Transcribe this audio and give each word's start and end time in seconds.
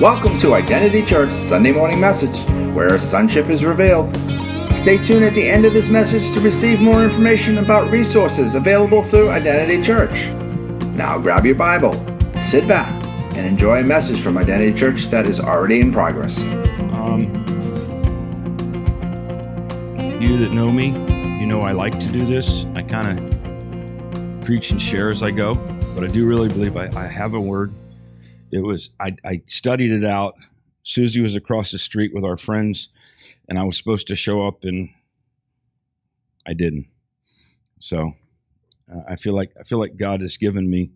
Welcome 0.00 0.36
to 0.40 0.52
Identity 0.52 1.02
Church 1.02 1.32
Sunday 1.32 1.72
Morning 1.72 1.98
Message, 1.98 2.46
where 2.74 2.98
sonship 2.98 3.48
is 3.48 3.64
revealed. 3.64 4.14
Stay 4.76 5.02
tuned 5.02 5.24
at 5.24 5.32
the 5.32 5.48
end 5.48 5.64
of 5.64 5.72
this 5.72 5.88
message 5.88 6.34
to 6.34 6.40
receive 6.42 6.82
more 6.82 7.02
information 7.02 7.56
about 7.56 7.90
resources 7.90 8.56
available 8.56 9.02
through 9.02 9.30
Identity 9.30 9.82
Church. 9.82 10.26
Now 10.94 11.18
grab 11.18 11.46
your 11.46 11.54
Bible, 11.54 11.94
sit 12.36 12.68
back, 12.68 12.92
and 13.36 13.46
enjoy 13.46 13.80
a 13.80 13.84
message 13.84 14.20
from 14.20 14.36
Identity 14.36 14.74
Church 14.78 15.06
that 15.06 15.24
is 15.24 15.40
already 15.40 15.80
in 15.80 15.90
progress. 15.90 16.44
Um, 16.92 17.32
you 20.20 20.36
that 20.36 20.52
know 20.52 20.70
me, 20.70 20.88
you 21.40 21.46
know 21.46 21.62
I 21.62 21.72
like 21.72 21.98
to 22.00 22.08
do 22.08 22.26
this. 22.26 22.66
I 22.74 22.82
kind 22.82 23.18
of 23.18 24.44
preach 24.44 24.72
and 24.72 24.82
share 24.82 25.08
as 25.08 25.22
I 25.22 25.30
go, 25.30 25.54
but 25.94 26.04
I 26.04 26.08
do 26.08 26.26
really 26.26 26.48
believe 26.48 26.76
I, 26.76 26.90
I 26.94 27.06
have 27.06 27.32
a 27.32 27.40
word 27.40 27.72
it 28.50 28.60
was 28.60 28.90
I, 29.00 29.16
I 29.24 29.42
studied 29.46 29.92
it 29.92 30.04
out. 30.04 30.34
Susie 30.82 31.20
was 31.20 31.34
across 31.34 31.72
the 31.72 31.78
street 31.78 32.14
with 32.14 32.24
our 32.24 32.36
friends, 32.36 32.90
and 33.48 33.58
I 33.58 33.64
was 33.64 33.76
supposed 33.76 34.06
to 34.08 34.16
show 34.16 34.46
up, 34.46 34.62
and 34.62 34.90
I 36.46 36.52
didn't. 36.54 36.88
So 37.80 38.12
uh, 38.92 39.00
I 39.08 39.16
feel 39.16 39.34
like 39.34 39.52
I 39.58 39.64
feel 39.64 39.78
like 39.78 39.96
God 39.96 40.20
has 40.20 40.36
given 40.36 40.70
me 40.70 40.90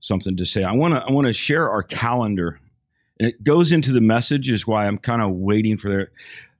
something 0.00 0.36
to 0.36 0.44
say. 0.44 0.62
I 0.62 0.72
want 0.72 0.94
to 0.94 1.02
I 1.02 1.10
want 1.12 1.26
to 1.26 1.32
share 1.32 1.68
our 1.68 1.82
calendar, 1.82 2.60
and 3.18 3.28
it 3.28 3.42
goes 3.42 3.72
into 3.72 3.92
the 3.92 4.00
message. 4.00 4.50
Is 4.50 4.66
why 4.66 4.86
I'm 4.86 4.98
kind 4.98 5.22
of 5.22 5.32
waiting 5.32 5.78
for 5.78 5.90
there. 5.90 6.12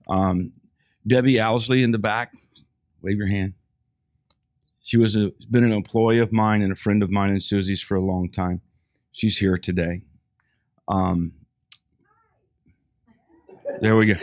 Um, 0.07 0.53
Debbie 1.07 1.39
Owsley 1.39 1.83
in 1.83 1.91
the 1.91 1.99
back, 1.99 2.33
wave 3.01 3.17
your 3.17 3.27
hand. 3.27 3.53
She 4.83 4.97
was 4.97 5.15
a, 5.15 5.31
been 5.49 5.63
an 5.63 5.71
employee 5.71 6.19
of 6.19 6.31
mine 6.31 6.61
and 6.61 6.71
a 6.71 6.75
friend 6.75 7.01
of 7.01 7.09
mine 7.09 7.31
and 7.31 7.41
Susie's 7.41 7.81
for 7.81 7.95
a 7.95 8.01
long 8.01 8.29
time. 8.29 8.61
She's 9.11 9.39
here 9.39 9.57
today. 9.57 10.01
Um, 10.87 11.33
there 13.81 13.95
we 13.95 14.05
go. 14.07 14.15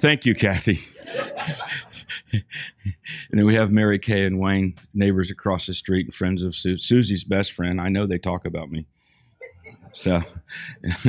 Thank 0.00 0.26
you, 0.26 0.34
Kathy. 0.34 0.80
and 2.32 2.42
then 3.30 3.46
we 3.46 3.54
have 3.54 3.70
Mary 3.70 3.98
Kay 3.98 4.24
and 4.24 4.38
Wayne, 4.40 4.74
neighbors 4.94 5.30
across 5.30 5.66
the 5.66 5.74
street 5.74 6.06
and 6.06 6.14
friends 6.14 6.42
of 6.42 6.54
Su- 6.54 6.78
Susie's 6.78 7.24
best 7.24 7.52
friend. 7.52 7.80
I 7.80 7.88
know 7.88 8.06
they 8.06 8.18
talk 8.18 8.46
about 8.46 8.70
me. 8.70 8.86
So 9.92 10.20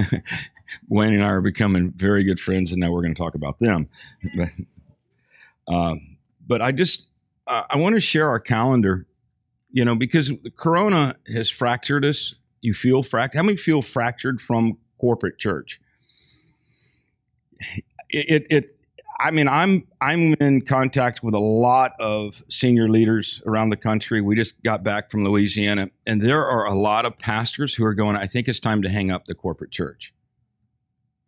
Wayne 0.89 1.13
and 1.13 1.23
I 1.23 1.27
are 1.27 1.41
becoming 1.41 1.91
very 1.91 2.23
good 2.23 2.39
friends, 2.39 2.71
and 2.71 2.81
now 2.81 2.91
we're 2.91 3.01
going 3.01 3.15
to 3.15 3.21
talk 3.21 3.35
about 3.35 3.59
them. 3.59 3.87
But, 4.35 5.73
um, 5.73 6.17
but 6.45 6.61
I 6.61 6.71
just 6.71 7.07
uh, 7.47 7.63
I 7.69 7.77
want 7.77 7.95
to 7.95 8.01
share 8.01 8.27
our 8.27 8.39
calendar, 8.39 9.05
you 9.71 9.85
know, 9.85 9.95
because 9.95 10.31
Corona 10.57 11.15
has 11.33 11.49
fractured 11.49 12.05
us 12.05 12.35
you 12.63 12.73
feel 12.73 13.03
fractured. 13.03 13.37
How 13.37 13.43
many 13.43 13.57
feel 13.57 13.81
fractured 13.81 14.41
from 14.41 14.77
corporate 14.97 15.37
church? 15.37 15.79
It, 18.09 18.25
it, 18.29 18.47
it, 18.49 18.79
I 19.19 19.31
mean, 19.31 19.47
I'm 19.47 19.85
I'm 20.01 20.33
in 20.35 20.61
contact 20.61 21.21
with 21.23 21.33
a 21.33 21.39
lot 21.39 21.91
of 21.99 22.41
senior 22.49 22.89
leaders 22.89 23.41
around 23.45 23.69
the 23.69 23.77
country. 23.77 24.21
We 24.21 24.35
just 24.35 24.61
got 24.63 24.83
back 24.83 25.11
from 25.11 25.23
Louisiana, 25.23 25.89
and 26.07 26.21
there 26.21 26.45
are 26.45 26.65
a 26.65 26.73
lot 26.73 27.05
of 27.05 27.19
pastors 27.19 27.75
who 27.75 27.85
are 27.85 27.93
going. 27.93 28.15
I 28.15 28.27
think 28.27 28.47
it's 28.47 28.59
time 28.59 28.81
to 28.81 28.89
hang 28.89 29.11
up 29.11 29.25
the 29.25 29.35
corporate 29.35 29.71
church. 29.71 30.13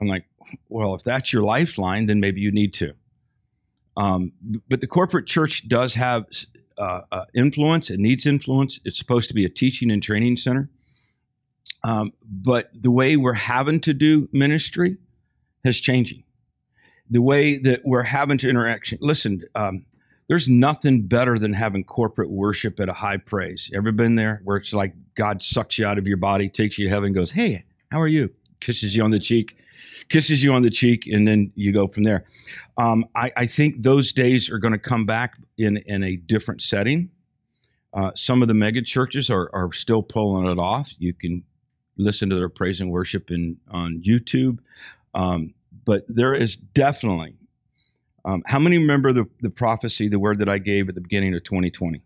I'm 0.01 0.07
like, 0.07 0.25
well, 0.69 0.95
if 0.95 1.03
that's 1.03 1.31
your 1.31 1.43
lifeline, 1.43 2.07
then 2.07 2.19
maybe 2.19 2.41
you 2.41 2.51
need 2.51 2.73
to. 2.75 2.93
Um, 3.97 4.33
but 4.69 4.81
the 4.81 4.87
corporate 4.87 5.27
church 5.27 5.67
does 5.67 5.93
have 5.93 6.25
uh, 6.77 7.01
uh, 7.11 7.25
influence. 7.33 7.89
It 7.89 7.99
needs 7.99 8.25
influence. 8.25 8.79
It's 8.83 8.97
supposed 8.97 9.29
to 9.29 9.33
be 9.33 9.45
a 9.45 9.49
teaching 9.49 9.91
and 9.91 10.03
training 10.03 10.37
center. 10.37 10.69
Um, 11.85 12.13
but 12.23 12.71
the 12.73 12.89
way 12.89 13.15
we're 13.15 13.33
having 13.33 13.79
to 13.81 13.93
do 13.93 14.27
ministry 14.31 14.97
has 15.63 15.79
changing. 15.79 16.23
The 17.11 17.21
way 17.21 17.59
that 17.59 17.81
we're 17.85 18.01
having 18.01 18.39
to 18.39 18.49
interaction. 18.49 18.97
Listen, 19.01 19.43
um, 19.53 19.85
there's 20.27 20.47
nothing 20.47 21.05
better 21.05 21.37
than 21.37 21.53
having 21.53 21.83
corporate 21.83 22.31
worship 22.31 22.79
at 22.79 22.89
a 22.89 22.93
high 22.93 23.17
praise. 23.17 23.69
Ever 23.71 23.91
been 23.91 24.15
there 24.15 24.41
where 24.43 24.57
it's 24.57 24.73
like 24.73 24.95
God 25.13 25.43
sucks 25.43 25.77
you 25.77 25.85
out 25.85 25.99
of 25.99 26.07
your 26.07 26.17
body, 26.17 26.49
takes 26.49 26.79
you 26.79 26.87
to 26.87 26.89
heaven, 26.89 27.13
goes, 27.13 27.29
"Hey, 27.29 27.65
how 27.91 28.01
are 28.01 28.07
you?" 28.07 28.31
Kisses 28.59 28.95
you 28.95 29.03
on 29.03 29.11
the 29.11 29.19
cheek, 29.19 29.55
kisses 30.09 30.43
you 30.43 30.53
on 30.53 30.63
the 30.63 30.71
cheek, 30.71 31.05
and 31.05 31.27
then 31.27 31.51
you 31.53 31.71
go 31.71 31.87
from 31.87 32.03
there. 32.03 32.25
Um, 32.77 33.05
I, 33.15 33.31
I, 33.37 33.45
think 33.45 33.83
those 33.83 34.11
days 34.11 34.49
are 34.49 34.57
going 34.57 34.71
to 34.71 34.79
come 34.79 35.05
back 35.05 35.37
in 35.57 35.77
in 35.85 36.03
a 36.03 36.15
different 36.15 36.63
setting. 36.63 37.11
Uh, 37.93 38.11
some 38.15 38.41
of 38.41 38.47
the 38.47 38.55
mega 38.55 38.81
churches 38.81 39.29
are, 39.29 39.51
are 39.53 39.71
still 39.71 40.01
pulling 40.01 40.47
it 40.47 40.57
off. 40.57 40.93
You 40.97 41.13
can 41.13 41.43
listen 41.97 42.29
to 42.29 42.35
their 42.35 42.49
praise 42.49 42.81
and 42.81 42.91
worship 42.91 43.31
in 43.31 43.57
on 43.69 44.01
YouTube. 44.05 44.59
Um, 45.13 45.53
but 45.85 46.05
there 46.07 46.33
is 46.33 46.55
definitely. 46.55 47.35
Um, 48.25 48.43
how 48.47 48.57
many 48.57 48.77
remember 48.77 49.13
the, 49.13 49.25
the 49.41 49.51
prophecy, 49.51 50.07
the 50.07 50.19
word 50.19 50.39
that 50.39 50.49
I 50.49 50.57
gave 50.57 50.89
at 50.89 50.95
the 50.95 51.01
beginning 51.01 51.35
of 51.35 51.43
2020? 51.43 52.01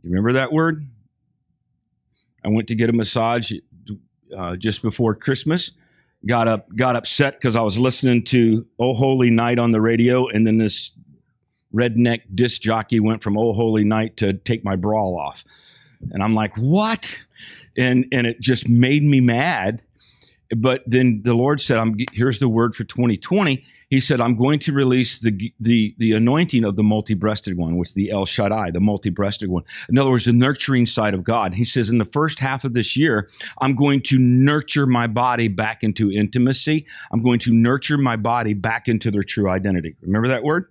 You 0.00 0.10
remember 0.10 0.32
that 0.34 0.52
word? 0.52 0.86
I 2.44 2.48
went 2.48 2.68
to 2.68 2.74
get 2.74 2.88
a 2.88 2.92
massage 2.92 3.52
uh, 4.36 4.56
just 4.56 4.82
before 4.82 5.14
Christmas. 5.14 5.72
Got 6.26 6.48
up, 6.48 6.74
got 6.74 6.96
upset 6.96 7.34
because 7.34 7.54
I 7.54 7.60
was 7.60 7.78
listening 7.78 8.24
to 8.24 8.66
"Oh 8.78 8.94
Holy 8.94 9.30
Night" 9.30 9.58
on 9.58 9.70
the 9.70 9.80
radio, 9.80 10.26
and 10.26 10.44
then 10.46 10.58
this 10.58 10.90
redneck 11.72 12.22
disc 12.34 12.60
jockey 12.60 12.98
went 12.98 13.22
from 13.22 13.38
"Oh 13.38 13.52
Holy 13.52 13.84
Night" 13.84 14.16
to 14.16 14.32
"Take 14.32 14.64
My 14.64 14.74
Bra 14.74 15.00
Off," 15.00 15.44
and 16.10 16.20
I'm 16.22 16.34
like, 16.34 16.56
"What?" 16.56 17.22
And 17.76 18.06
and 18.12 18.26
it 18.26 18.40
just 18.40 18.68
made 18.68 19.02
me 19.02 19.20
mad. 19.20 19.82
But 20.56 20.82
then 20.86 21.20
the 21.24 21.34
Lord 21.34 21.60
said, 21.60 21.78
"I'm 21.78 21.94
here's 22.12 22.38
the 22.38 22.48
word 22.48 22.74
for 22.74 22.84
2020." 22.84 23.62
He 23.90 24.00
said, 24.00 24.20
"I'm 24.20 24.34
going 24.34 24.58
to 24.60 24.72
release 24.72 25.20
the 25.20 25.52
the 25.60 25.94
the 25.98 26.12
anointing 26.12 26.64
of 26.64 26.76
the 26.76 26.82
multi-breasted 26.82 27.58
one, 27.58 27.76
which 27.76 27.90
is 27.90 27.94
the 27.94 28.10
El 28.10 28.24
Shaddai, 28.24 28.70
the 28.70 28.80
multi-breasted 28.80 29.50
one. 29.50 29.64
In 29.90 29.98
other 29.98 30.08
words, 30.08 30.24
the 30.24 30.32
nurturing 30.32 30.86
side 30.86 31.12
of 31.12 31.22
God." 31.22 31.54
He 31.54 31.64
says, 31.64 31.90
"In 31.90 31.98
the 31.98 32.06
first 32.06 32.40
half 32.40 32.64
of 32.64 32.72
this 32.72 32.96
year, 32.96 33.28
I'm 33.60 33.74
going 33.74 34.00
to 34.04 34.18
nurture 34.18 34.86
my 34.86 35.06
body 35.06 35.48
back 35.48 35.82
into 35.82 36.10
intimacy. 36.10 36.86
I'm 37.10 37.20
going 37.20 37.40
to 37.40 37.52
nurture 37.52 37.98
my 37.98 38.16
body 38.16 38.54
back 38.54 38.88
into 38.88 39.10
their 39.10 39.22
true 39.22 39.50
identity." 39.50 39.96
Remember 40.00 40.28
that 40.28 40.44
word? 40.44 40.66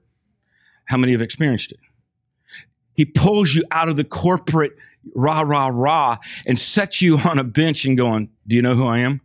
How 0.85 0.97
many 0.97 1.11
have 1.11 1.21
experienced 1.21 1.71
it? 1.71 1.79
He 2.95 3.05
pulls 3.05 3.53
you 3.53 3.63
out 3.69 3.89
of 3.89 3.95
the 3.95 4.03
corporate 4.03 4.75
rah, 5.15 5.41
rah, 5.41 5.69
rah, 5.73 6.17
and 6.45 6.57
sets 6.57 7.01
you 7.01 7.17
on 7.25 7.39
a 7.39 7.43
bench 7.43 7.85
and 7.85 7.97
going, 7.97 8.29
Do 8.47 8.55
you 8.55 8.61
know 8.61 8.75
who 8.75 8.87
I 8.87 8.99
am? 8.99 9.21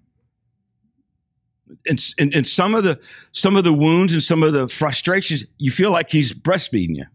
And, 1.86 2.04
and, 2.18 2.34
and 2.34 2.46
some 2.46 2.74
of 2.74 2.84
the 2.84 3.00
some 3.32 3.56
of 3.56 3.64
the 3.64 3.72
wounds 3.72 4.12
and 4.12 4.22
some 4.22 4.42
of 4.42 4.52
the 4.52 4.68
frustrations, 4.68 5.44
you 5.58 5.70
feel 5.70 5.90
like 5.90 6.10
he's 6.10 6.32
breastfeeding 6.32 6.96
you. 6.96 7.06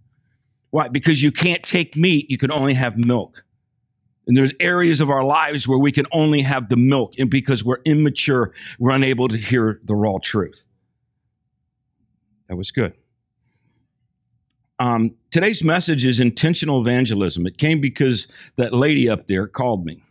Why? 0.71 0.87
Because 0.87 1.23
you 1.23 1.31
can't 1.31 1.63
take 1.63 1.95
meat, 1.95 2.29
you 2.29 2.37
can 2.37 2.51
only 2.51 2.73
have 2.73 2.97
milk. 2.97 3.43
And 4.25 4.35
there's 4.35 4.51
areas 4.59 4.99
of 4.99 5.09
our 5.09 5.23
lives 5.23 5.67
where 5.67 5.77
we 5.77 5.91
can 5.93 6.05
only 6.11 6.41
have 6.41 6.67
the 6.67 6.75
milk, 6.75 7.13
and 7.17 7.29
because 7.29 7.63
we're 7.63 7.79
immature, 7.85 8.53
we're 8.77 8.91
unable 8.91 9.29
to 9.29 9.37
hear 9.37 9.79
the 9.85 9.95
raw 9.95 10.17
truth. 10.21 10.65
That 12.49 12.57
was 12.57 12.71
good. 12.71 12.93
Um, 14.79 15.15
today's 15.31 15.63
message 15.63 16.05
is 16.05 16.19
intentional 16.19 16.79
evangelism. 16.81 17.47
It 17.47 17.57
came 17.57 17.79
because 17.79 18.27
that 18.57 18.73
lady 18.73 19.09
up 19.09 19.27
there 19.27 19.47
called 19.47 19.85
me 19.85 20.03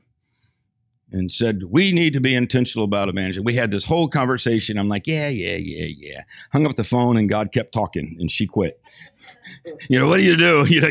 and 1.13 1.33
said, 1.33 1.65
We 1.65 1.93
need 1.93 2.13
to 2.15 2.21
be 2.21 2.35
intentional 2.35 2.85
about 2.85 3.09
evangelism. 3.09 3.45
We 3.45 3.55
had 3.55 3.71
this 3.71 3.85
whole 3.85 4.09
conversation. 4.09 4.79
I'm 4.79 4.89
like, 4.89 5.07
Yeah, 5.07 5.29
yeah, 5.29 5.57
yeah, 5.57 5.87
yeah. 5.97 6.23
Hung 6.53 6.67
up 6.67 6.77
the 6.77 6.85
phone 6.85 7.17
and 7.17 7.29
God 7.29 7.53
kept 7.53 7.73
talking 7.73 8.17
and 8.19 8.31
she 8.31 8.47
quit. 8.47 8.81
You 9.89 9.99
know, 9.99 10.09
what 10.09 10.19
do 10.19 10.23
you 10.23 10.37
do? 10.37 10.65
You 10.69 10.81
know, 10.81 10.91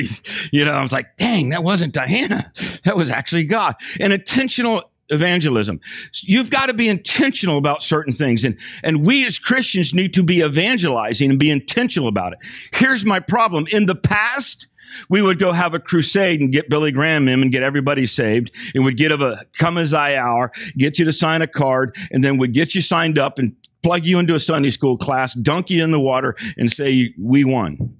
you 0.51 0.65
know, 0.65 0.73
I 0.73 0.81
was 0.81 0.91
like, 0.91 1.17
dang, 1.17 1.49
that 1.49 1.63
wasn't 1.63 1.93
Diana. 1.93 2.51
That 2.83 2.97
was 2.97 3.09
actually 3.09 3.45
God. 3.45 3.75
And 3.99 4.11
intentional 4.11 4.91
evangelism. 5.09 5.79
You've 6.21 6.49
got 6.49 6.67
to 6.67 6.73
be 6.73 6.89
intentional 6.89 7.57
about 7.57 7.83
certain 7.83 8.13
things. 8.13 8.43
And, 8.43 8.57
and 8.83 9.05
we 9.05 9.25
as 9.25 9.40
Christians 9.40 9.93
need 9.93 10.13
to 10.16 10.23
be 10.23 10.41
evangelizing 10.41 11.29
and 11.29 11.40
be 11.40 11.52
intentional 11.52 12.07
about 12.07 12.34
it. 12.34 12.40
Here's 12.73 13.05
my 13.05 13.19
problem. 13.19 13.67
In 13.72 13.85
the 13.85 13.96
past, 13.96 14.67
we 15.09 15.22
would 15.22 15.40
go 15.40 15.52
have 15.52 15.73
a 15.73 15.79
crusade 15.79 16.41
and 16.41 16.52
get 16.52 16.69
Billy 16.69 16.91
Graham 16.91 17.28
in 17.28 17.41
and 17.41 17.52
get 17.52 17.63
everybody 17.63 18.05
saved. 18.05 18.52
And 18.73 18.85
we'd 18.85 18.97
get 18.97 19.11
a 19.11 19.46
come 19.57 19.78
as 19.78 19.93
I 19.93 20.16
hour, 20.16 20.52
get 20.78 20.99
you 20.99 21.05
to 21.05 21.11
sign 21.11 21.41
a 21.41 21.47
card, 21.47 21.96
and 22.11 22.23
then 22.23 22.37
we'd 22.37 22.53
get 22.53 22.75
you 22.75 22.81
signed 22.81 23.19
up 23.19 23.37
and 23.40 23.55
plug 23.84 24.05
you 24.05 24.17
into 24.17 24.34
a 24.34 24.40
Sunday 24.40 24.72
school 24.72 24.97
class, 24.97 25.35
dunk 25.35 25.69
you 25.69 25.84
in 25.84 25.91
the 25.91 25.99
water, 25.99 26.35
and 26.57 26.72
say, 26.72 27.13
we 27.19 27.43
won. 27.43 27.97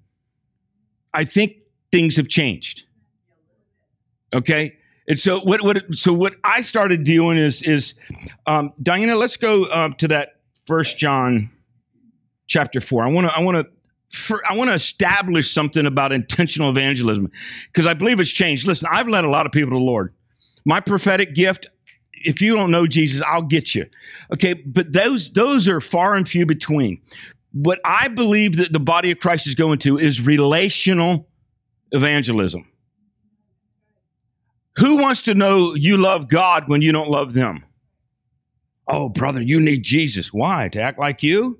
I 1.13 1.25
think 1.25 1.62
things 1.92 2.16
have 2.18 2.28
changed. 2.28 2.86
Okay? 4.34 4.78
And 5.07 5.19
so 5.19 5.40
what, 5.40 5.62
what, 5.63 5.84
so 5.94 6.13
what 6.13 6.36
I 6.44 6.62
started 6.62 7.04
doing 7.04 7.38
is, 7.38 7.62
is, 7.62 7.94
um, 8.48 8.74
Diana, 8.81 9.16
let's 9.16 9.38
go 9.38 9.66
uh, 9.66 9.90
to 10.00 10.07
that 10.10 10.38
first 10.66 10.98
John 10.98 11.52
chapter 12.48 12.81
four. 12.81 13.04
I 13.04 13.12
want 13.12 13.28
to, 13.28 13.36
I 13.36 13.42
want 13.42 13.57
to, 13.57 13.72
I 14.50 14.56
want 14.56 14.69
to 14.69 14.74
establish 14.74 15.52
something 15.52 15.86
about 15.86 16.12
intentional 16.12 16.69
evangelism 16.69 17.31
because 17.68 17.86
I 17.86 17.94
believe 17.94 18.19
it's 18.19 18.31
changed. 18.31 18.66
Listen, 18.66 18.88
I've 18.92 19.07
led 19.07 19.25
a 19.25 19.30
lot 19.30 19.46
of 19.46 19.52
people 19.52 19.72
to 19.72 19.75
the 19.75 19.84
Lord. 19.84 20.13
My 20.63 20.80
prophetic 20.80 21.36
gift, 21.36 21.68
if 22.13 22.42
you 22.42 22.56
don't 22.56 22.72
know 22.72 22.88
Jesus, 22.88 23.22
I'll 23.22 23.42
get 23.42 23.75
you. 23.75 23.86
Okay, 24.34 24.54
but 24.54 24.92
those 24.92 25.31
those 25.31 25.68
are 25.68 25.81
far 25.81 26.16
and 26.16 26.28
few 26.28 26.46
between. 26.46 27.02
What 27.52 27.80
I 27.86 28.07
believe 28.07 28.57
that 28.57 28.74
the 28.74 28.80
body 28.80 29.12
of 29.12 29.19
Christ 29.19 29.48
is 29.48 29.56
going 29.56 29.80
to 29.80 29.98
is 29.98 30.22
relational 30.22 31.28
evangelism. 31.92 32.66
Who 34.77 35.01
wants 35.01 35.22
to 35.24 35.33
know 35.33 35.74
you 35.74 35.98
love 35.98 36.27
God 36.27 36.68
when 36.68 36.81
you 36.81 36.92
don't 36.92 37.10
love 37.10 37.33
them? 37.33 37.63
Oh, 38.88 39.10
brother, 39.10 39.42
you 39.42 39.60
need 39.60 39.83
Jesus. 39.83 40.33
Why? 40.33 40.69
To 40.69 40.81
act 40.81 41.00
like 41.00 41.24
you? 41.24 41.60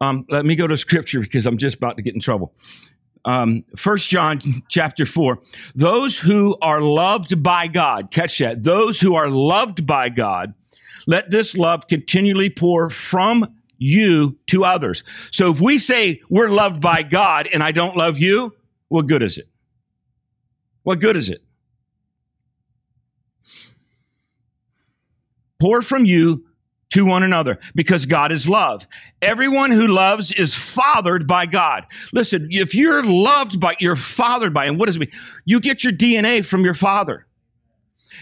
Um, 0.00 0.24
let 0.28 0.44
me 0.44 0.56
go 0.56 0.66
to 0.66 0.76
scripture 0.76 1.20
because 1.20 1.46
I'm 1.46 1.58
just 1.58 1.76
about 1.76 1.96
to 1.96 2.02
get 2.02 2.14
in 2.14 2.20
trouble. 2.20 2.54
Um, 3.24 3.64
1 3.82 3.98
John 3.98 4.40
chapter 4.68 5.04
4. 5.04 5.38
Those 5.74 6.18
who 6.18 6.56
are 6.62 6.80
loved 6.80 7.42
by 7.42 7.66
God, 7.66 8.10
catch 8.10 8.38
that. 8.38 8.64
Those 8.64 8.98
who 8.98 9.14
are 9.14 9.28
loved 9.28 9.86
by 9.86 10.08
God, 10.08 10.54
let 11.06 11.30
this 11.30 11.56
love 11.56 11.86
continually 11.86 12.48
pour 12.48 12.88
from 12.88 13.54
you 13.76 14.38
to 14.46 14.64
others. 14.64 15.04
So 15.30 15.50
if 15.52 15.60
we 15.60 15.78
say 15.78 16.20
we're 16.30 16.50
loved 16.50 16.80
by 16.80 17.02
God 17.02 17.48
and 17.52 17.62
I 17.62 17.72
don't 17.72 17.96
love 17.96 18.18
you, 18.18 18.54
what 18.88 19.06
good 19.06 19.22
is 19.22 19.38
it? 19.38 19.49
What 20.82 21.00
good 21.00 21.16
is 21.16 21.30
it? 21.30 21.40
Pour 25.58 25.82
from 25.82 26.06
you 26.06 26.46
to 26.90 27.04
one 27.04 27.22
another 27.22 27.58
because 27.74 28.06
God 28.06 28.32
is 28.32 28.48
love. 28.48 28.86
Everyone 29.22 29.70
who 29.70 29.86
loves 29.86 30.32
is 30.32 30.54
fathered 30.54 31.26
by 31.26 31.46
God. 31.46 31.86
Listen, 32.12 32.48
if 32.50 32.74
you're 32.74 33.04
loved 33.04 33.60
by, 33.60 33.76
you're 33.78 33.96
fathered 33.96 34.52
by, 34.52 34.64
and 34.66 34.78
what 34.78 34.86
does 34.86 34.96
it 34.96 35.00
mean? 35.00 35.12
You 35.44 35.60
get 35.60 35.84
your 35.84 35.92
DNA 35.92 36.44
from 36.44 36.64
your 36.64 36.74
father. 36.74 37.26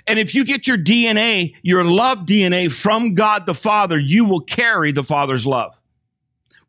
And 0.07 0.19
if 0.19 0.35
you 0.35 0.45
get 0.45 0.67
your 0.67 0.79
DNA, 0.79 1.55
your 1.63 1.85
love 1.85 2.21
DNA 2.21 2.73
from 2.73 3.15
God 3.15 3.47
the 3.47 3.55
Father, 3.55 3.99
you 3.99 4.25
will 4.25 4.41
carry 4.41 4.93
the 4.93 5.05
Father's 5.05 5.47
love. 5.47 5.78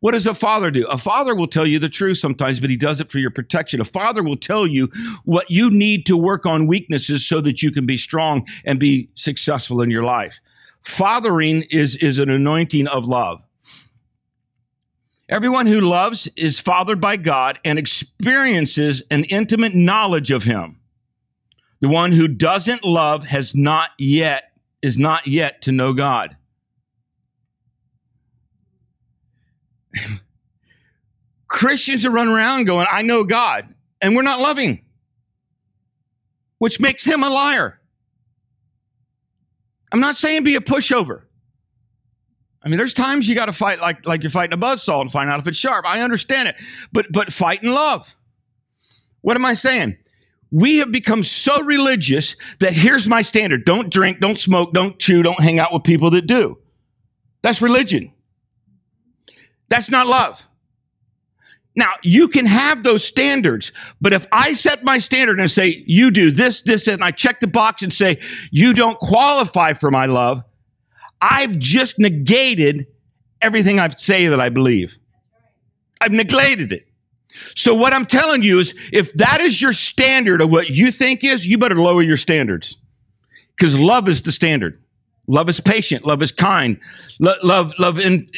What 0.00 0.12
does 0.12 0.26
a 0.26 0.34
father 0.34 0.70
do? 0.70 0.86
A 0.86 0.96
father 0.96 1.34
will 1.34 1.46
tell 1.46 1.66
you 1.66 1.78
the 1.78 1.90
truth 1.90 2.18
sometimes, 2.18 2.58
but 2.58 2.70
he 2.70 2.76
does 2.76 3.00
it 3.00 3.10
for 3.10 3.18
your 3.18 3.30
protection. 3.30 3.80
A 3.80 3.84
father 3.84 4.22
will 4.22 4.36
tell 4.36 4.66
you 4.66 4.88
what 5.24 5.50
you 5.50 5.70
need 5.70 6.06
to 6.06 6.16
work 6.16 6.46
on 6.46 6.66
weaknesses 6.66 7.26
so 7.26 7.40
that 7.42 7.62
you 7.62 7.70
can 7.70 7.84
be 7.84 7.98
strong 7.98 8.46
and 8.64 8.80
be 8.80 9.10
successful 9.14 9.82
in 9.82 9.90
your 9.90 10.02
life. 10.02 10.40
Fathering 10.82 11.64
is, 11.70 11.96
is 11.96 12.18
an 12.18 12.30
anointing 12.30 12.86
of 12.88 13.04
love. 13.04 13.42
Everyone 15.28 15.66
who 15.66 15.80
loves 15.80 16.28
is 16.34 16.58
fathered 16.58 17.00
by 17.00 17.16
God 17.16 17.60
and 17.64 17.78
experiences 17.78 19.02
an 19.10 19.24
intimate 19.24 19.74
knowledge 19.74 20.32
of 20.32 20.42
him. 20.44 20.80
The 21.80 21.88
one 21.88 22.12
who 22.12 22.26
doesn't 22.26 22.84
love 22.84 23.26
has 23.26 23.54
not 23.54 23.90
yet, 23.98 24.52
is 24.82 24.98
not 24.98 25.26
yet 25.26 25.62
to 25.62 25.72
know 25.72 25.92
God. 25.92 26.36
Christians 31.48 32.06
are 32.06 32.10
running 32.10 32.32
around 32.34 32.64
going, 32.64 32.86
I 32.90 33.02
know 33.02 33.24
God, 33.24 33.74
and 34.00 34.14
we're 34.14 34.22
not 34.22 34.40
loving, 34.40 34.84
which 36.58 36.80
makes 36.80 37.04
him 37.04 37.22
a 37.22 37.28
liar. 37.28 37.80
I'm 39.92 40.00
not 40.00 40.16
saying 40.16 40.44
be 40.44 40.54
a 40.54 40.60
pushover. 40.60 41.22
I 42.62 42.68
mean, 42.68 42.76
there's 42.76 42.94
times 42.94 43.28
you 43.28 43.34
got 43.34 43.46
to 43.46 43.52
fight 43.52 43.80
like, 43.80 44.06
like 44.06 44.22
you're 44.22 44.30
fighting 44.30 44.52
a 44.52 44.58
buzzsaw 44.60 45.00
and 45.00 45.10
find 45.10 45.30
out 45.30 45.40
if 45.40 45.46
it's 45.46 45.58
sharp. 45.58 45.86
I 45.88 46.02
understand 46.02 46.48
it, 46.48 46.56
but, 46.92 47.06
but 47.10 47.32
fight 47.32 47.62
in 47.62 47.72
love. 47.72 48.14
What 49.22 49.36
am 49.36 49.44
I 49.44 49.54
saying? 49.54 49.96
We 50.52 50.78
have 50.78 50.92
become 50.92 51.22
so 51.22 51.62
religious 51.62 52.36
that 52.58 52.72
here's 52.72 53.08
my 53.08 53.22
standard. 53.22 53.64
Don't 53.64 53.90
drink, 53.90 54.20
don't 54.20 54.38
smoke, 54.38 54.72
don't 54.72 54.98
chew, 54.98 55.22
don't 55.22 55.40
hang 55.40 55.58
out 55.58 55.72
with 55.72 55.84
people 55.84 56.10
that 56.10 56.26
do. 56.26 56.58
That's 57.42 57.62
religion. 57.62 58.12
That's 59.70 59.90
not 59.90 60.06
love. 60.06 60.46
Now, 61.76 61.92
you 62.02 62.28
can 62.28 62.46
have 62.46 62.82
those 62.82 63.04
standards, 63.04 63.72
but 64.00 64.12
if 64.12 64.26
I 64.32 64.52
set 64.52 64.82
my 64.84 64.98
standard 64.98 65.38
and 65.38 65.50
say, 65.50 65.82
you 65.86 66.10
do 66.10 66.30
this, 66.30 66.62
this, 66.62 66.88
and 66.88 67.02
I 67.02 67.12
check 67.12 67.40
the 67.40 67.46
box 67.46 67.82
and 67.82 67.92
say, 67.92 68.18
you 68.50 68.74
don't 68.74 68.98
qualify 68.98 69.72
for 69.72 69.90
my 69.90 70.06
love, 70.06 70.42
I've 71.20 71.58
just 71.58 71.98
negated 71.98 72.88
everything 73.40 73.78
I 73.78 73.88
say 73.90 74.26
that 74.26 74.40
I 74.40 74.48
believe. 74.48 74.98
I've 76.00 76.12
neglected 76.12 76.72
it. 76.72 76.86
So 77.54 77.74
what 77.74 77.92
I'm 77.92 78.06
telling 78.06 78.42
you 78.42 78.58
is 78.58 78.74
if 78.92 79.12
that 79.14 79.40
is 79.40 79.62
your 79.62 79.72
standard 79.72 80.40
of 80.40 80.50
what 80.50 80.70
you 80.70 80.90
think 80.90 81.22
is, 81.22 81.46
you 81.46 81.58
better 81.58 81.76
lower 81.76 82.02
your 82.02 82.16
standards 82.16 82.76
because 83.56 83.78
love 83.78 84.08
is 84.08 84.22
the 84.22 84.32
standard. 84.32 84.78
Love 85.30 85.48
is 85.48 85.60
patient. 85.60 86.04
Love 86.04 86.22
is 86.22 86.32
kind. 86.32 86.80
Lo- 87.20 87.36
love, 87.44 87.72
love 87.78 88.00
in, 88.00 88.28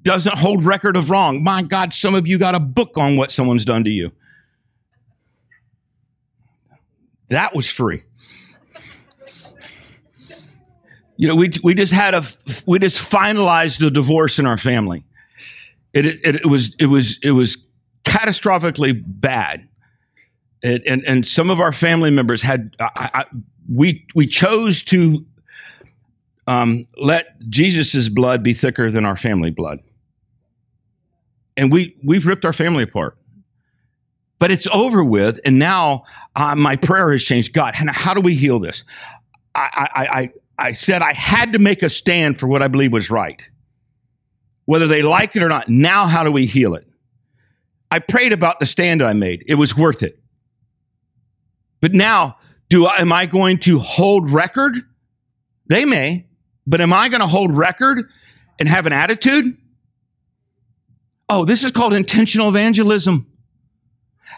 doesn't 0.00 0.38
hold 0.38 0.64
record 0.64 0.96
of 0.96 1.10
wrong. 1.10 1.44
My 1.44 1.62
God, 1.62 1.92
some 1.92 2.14
of 2.14 2.26
you 2.26 2.38
got 2.38 2.54
a 2.54 2.60
book 2.60 2.96
on 2.96 3.18
what 3.18 3.30
someone's 3.30 3.66
done 3.66 3.84
to 3.84 3.90
you. 3.90 4.10
That 7.28 7.54
was 7.54 7.68
free. 7.68 8.04
You 11.18 11.28
know, 11.28 11.34
we, 11.34 11.50
we 11.62 11.74
just 11.74 11.92
had 11.92 12.14
a, 12.14 12.24
we 12.64 12.78
just 12.78 12.98
finalized 12.98 13.80
the 13.80 13.90
divorce 13.90 14.38
in 14.38 14.46
our 14.46 14.56
family. 14.56 15.04
It, 15.92 16.06
it, 16.06 16.36
it 16.36 16.46
was, 16.46 16.74
it 16.78 16.86
was, 16.86 17.18
it 17.22 17.32
was 17.32 17.58
catastrophically 18.04 19.02
bad. 19.04 19.68
It, 20.62 20.84
and, 20.86 21.04
and 21.06 21.26
some 21.26 21.50
of 21.50 21.60
our 21.60 21.72
family 21.72 22.10
members 22.10 22.40
had, 22.40 22.74
I, 22.80 23.10
I, 23.12 23.24
we, 23.70 24.06
we 24.14 24.26
chose 24.26 24.82
to 24.84 25.26
um, 26.48 26.80
let 26.96 27.38
Jesus' 27.50 28.08
blood 28.08 28.42
be 28.42 28.54
thicker 28.54 28.90
than 28.90 29.04
our 29.04 29.18
family 29.18 29.50
blood. 29.50 29.80
And 31.58 31.70
we, 31.70 31.94
we've 32.02 32.26
ripped 32.26 32.46
our 32.46 32.54
family 32.54 32.84
apart. 32.84 33.18
But 34.38 34.50
it's 34.50 34.66
over 34.68 35.04
with. 35.04 35.40
And 35.44 35.58
now 35.58 36.04
uh, 36.34 36.54
my 36.54 36.76
prayer 36.76 37.12
has 37.12 37.22
changed. 37.22 37.52
God, 37.52 37.74
how 37.74 38.14
do 38.14 38.22
we 38.22 38.34
heal 38.34 38.60
this? 38.60 38.84
I, 39.54 39.88
I, 39.94 40.06
I, 40.06 40.30
I 40.68 40.72
said 40.72 41.02
I 41.02 41.12
had 41.12 41.52
to 41.52 41.58
make 41.58 41.82
a 41.82 41.90
stand 41.90 42.38
for 42.38 42.46
what 42.46 42.62
I 42.62 42.68
believe 42.68 42.92
was 42.92 43.10
right. 43.10 43.50
Whether 44.64 44.86
they 44.86 45.02
like 45.02 45.36
it 45.36 45.42
or 45.42 45.48
not, 45.48 45.68
now 45.68 46.06
how 46.06 46.24
do 46.24 46.32
we 46.32 46.46
heal 46.46 46.74
it? 46.74 46.88
I 47.90 47.98
prayed 47.98 48.32
about 48.32 48.58
the 48.58 48.66
stand 48.66 49.02
I 49.02 49.12
made. 49.12 49.44
It 49.46 49.56
was 49.56 49.76
worth 49.76 50.02
it. 50.02 50.18
But 51.82 51.92
now, 51.92 52.38
do 52.70 52.86
I, 52.86 53.00
am 53.00 53.12
I 53.12 53.26
going 53.26 53.58
to 53.60 53.78
hold 53.78 54.30
record? 54.30 54.76
They 55.66 55.84
may. 55.84 56.27
But 56.68 56.82
am 56.82 56.92
I 56.92 57.08
going 57.08 57.22
to 57.22 57.26
hold 57.26 57.56
record 57.56 58.10
and 58.58 58.68
have 58.68 58.84
an 58.84 58.92
attitude? 58.92 59.56
Oh, 61.26 61.46
this 61.46 61.64
is 61.64 61.70
called 61.70 61.94
intentional 61.94 62.50
evangelism. 62.50 63.26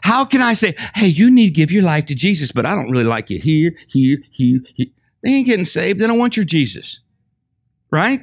How 0.03 0.25
can 0.25 0.41
I 0.41 0.55
say, 0.55 0.77
hey, 0.95 1.09
you 1.09 1.29
need 1.29 1.49
to 1.49 1.55
give 1.55 1.73
your 1.73 1.83
life 1.83 2.07
to 2.07 2.15
Jesus, 2.15 2.53
but 2.53 2.65
I 2.65 2.77
don't 2.77 2.89
really 2.89 3.05
like 3.05 3.31
you 3.31 3.41
here, 3.41 3.75
here, 3.89 4.19
here, 4.31 4.61
here. 4.75 4.87
They 5.25 5.31
ain't 5.31 5.47
getting 5.47 5.67
saved. 5.67 5.99
They 5.99 6.07
don't 6.07 6.21
want 6.21 6.37
your 6.37 6.47
Jesus. 6.47 7.01
Right? 7.91 8.21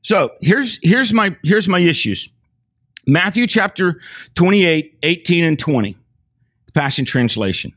So 0.00 0.32
here's, 0.40 0.78
here's 0.82 1.12
my, 1.12 1.36
here's 1.42 1.68
my 1.68 1.80
issues. 1.80 2.30
Matthew 3.06 3.46
chapter 3.46 4.00
28, 4.36 4.98
18 5.02 5.44
and 5.44 5.58
20. 5.58 5.98
Passion 6.72 7.04
Translation 7.04 7.74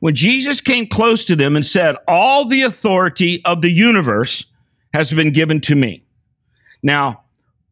when 0.00 0.14
Jesus 0.14 0.60
came 0.60 0.86
close 0.86 1.24
to 1.26 1.36
them 1.36 1.56
and 1.56 1.64
said, 1.64 1.96
all 2.08 2.46
the 2.46 2.62
authority 2.62 3.44
of 3.44 3.62
the 3.62 3.70
universe 3.70 4.46
has 4.92 5.10
been 5.12 5.30
given 5.30 5.60
to 5.60 5.74
me. 5.74 6.02
Now, 6.82 7.22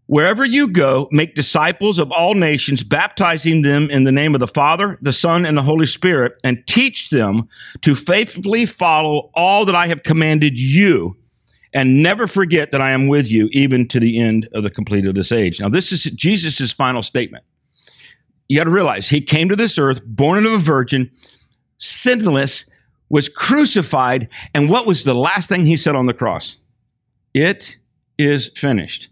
wherever 0.06 0.44
you 0.44 0.68
go, 0.68 1.08
make 1.10 1.34
disciples 1.34 1.98
of 1.98 2.12
all 2.12 2.34
nations, 2.34 2.82
baptizing 2.82 3.62
them 3.62 3.90
in 3.90 4.04
the 4.04 4.12
name 4.12 4.34
of 4.34 4.40
the 4.40 4.46
Father, 4.46 4.98
the 5.02 5.12
Son, 5.12 5.44
and 5.44 5.56
the 5.56 5.62
Holy 5.62 5.86
Spirit, 5.86 6.38
and 6.44 6.66
teach 6.66 7.10
them 7.10 7.48
to 7.82 7.94
faithfully 7.94 8.66
follow 8.66 9.30
all 9.34 9.64
that 9.64 9.74
I 9.74 9.88
have 9.88 10.02
commanded 10.02 10.58
you. 10.58 11.16
And 11.74 12.02
never 12.02 12.26
forget 12.26 12.70
that 12.70 12.80
I 12.80 12.92
am 12.92 13.08
with 13.08 13.30
you 13.30 13.48
even 13.52 13.86
to 13.88 14.00
the 14.00 14.18
end 14.20 14.48
of 14.54 14.62
the 14.62 14.70
complete 14.70 15.06
of 15.06 15.14
this 15.14 15.32
age. 15.32 15.60
Now, 15.60 15.68
this 15.68 15.92
is 15.92 16.04
Jesus' 16.04 16.72
final 16.72 17.02
statement. 17.02 17.44
You 18.48 18.58
got 18.58 18.64
to 18.64 18.70
realize 18.70 19.08
he 19.08 19.20
came 19.20 19.50
to 19.50 19.56
this 19.56 19.78
earth, 19.78 20.02
born 20.04 20.46
of 20.46 20.52
a 20.52 20.58
virgin, 20.58 21.10
sinless, 21.78 22.68
was 23.08 23.28
crucified. 23.28 24.28
And 24.54 24.68
what 24.68 24.86
was 24.86 25.04
the 25.04 25.14
last 25.14 25.48
thing 25.48 25.64
he 25.64 25.76
said 25.76 25.96
on 25.96 26.06
the 26.06 26.14
cross? 26.14 26.58
It 27.34 27.78
is 28.18 28.48
finished. 28.54 29.08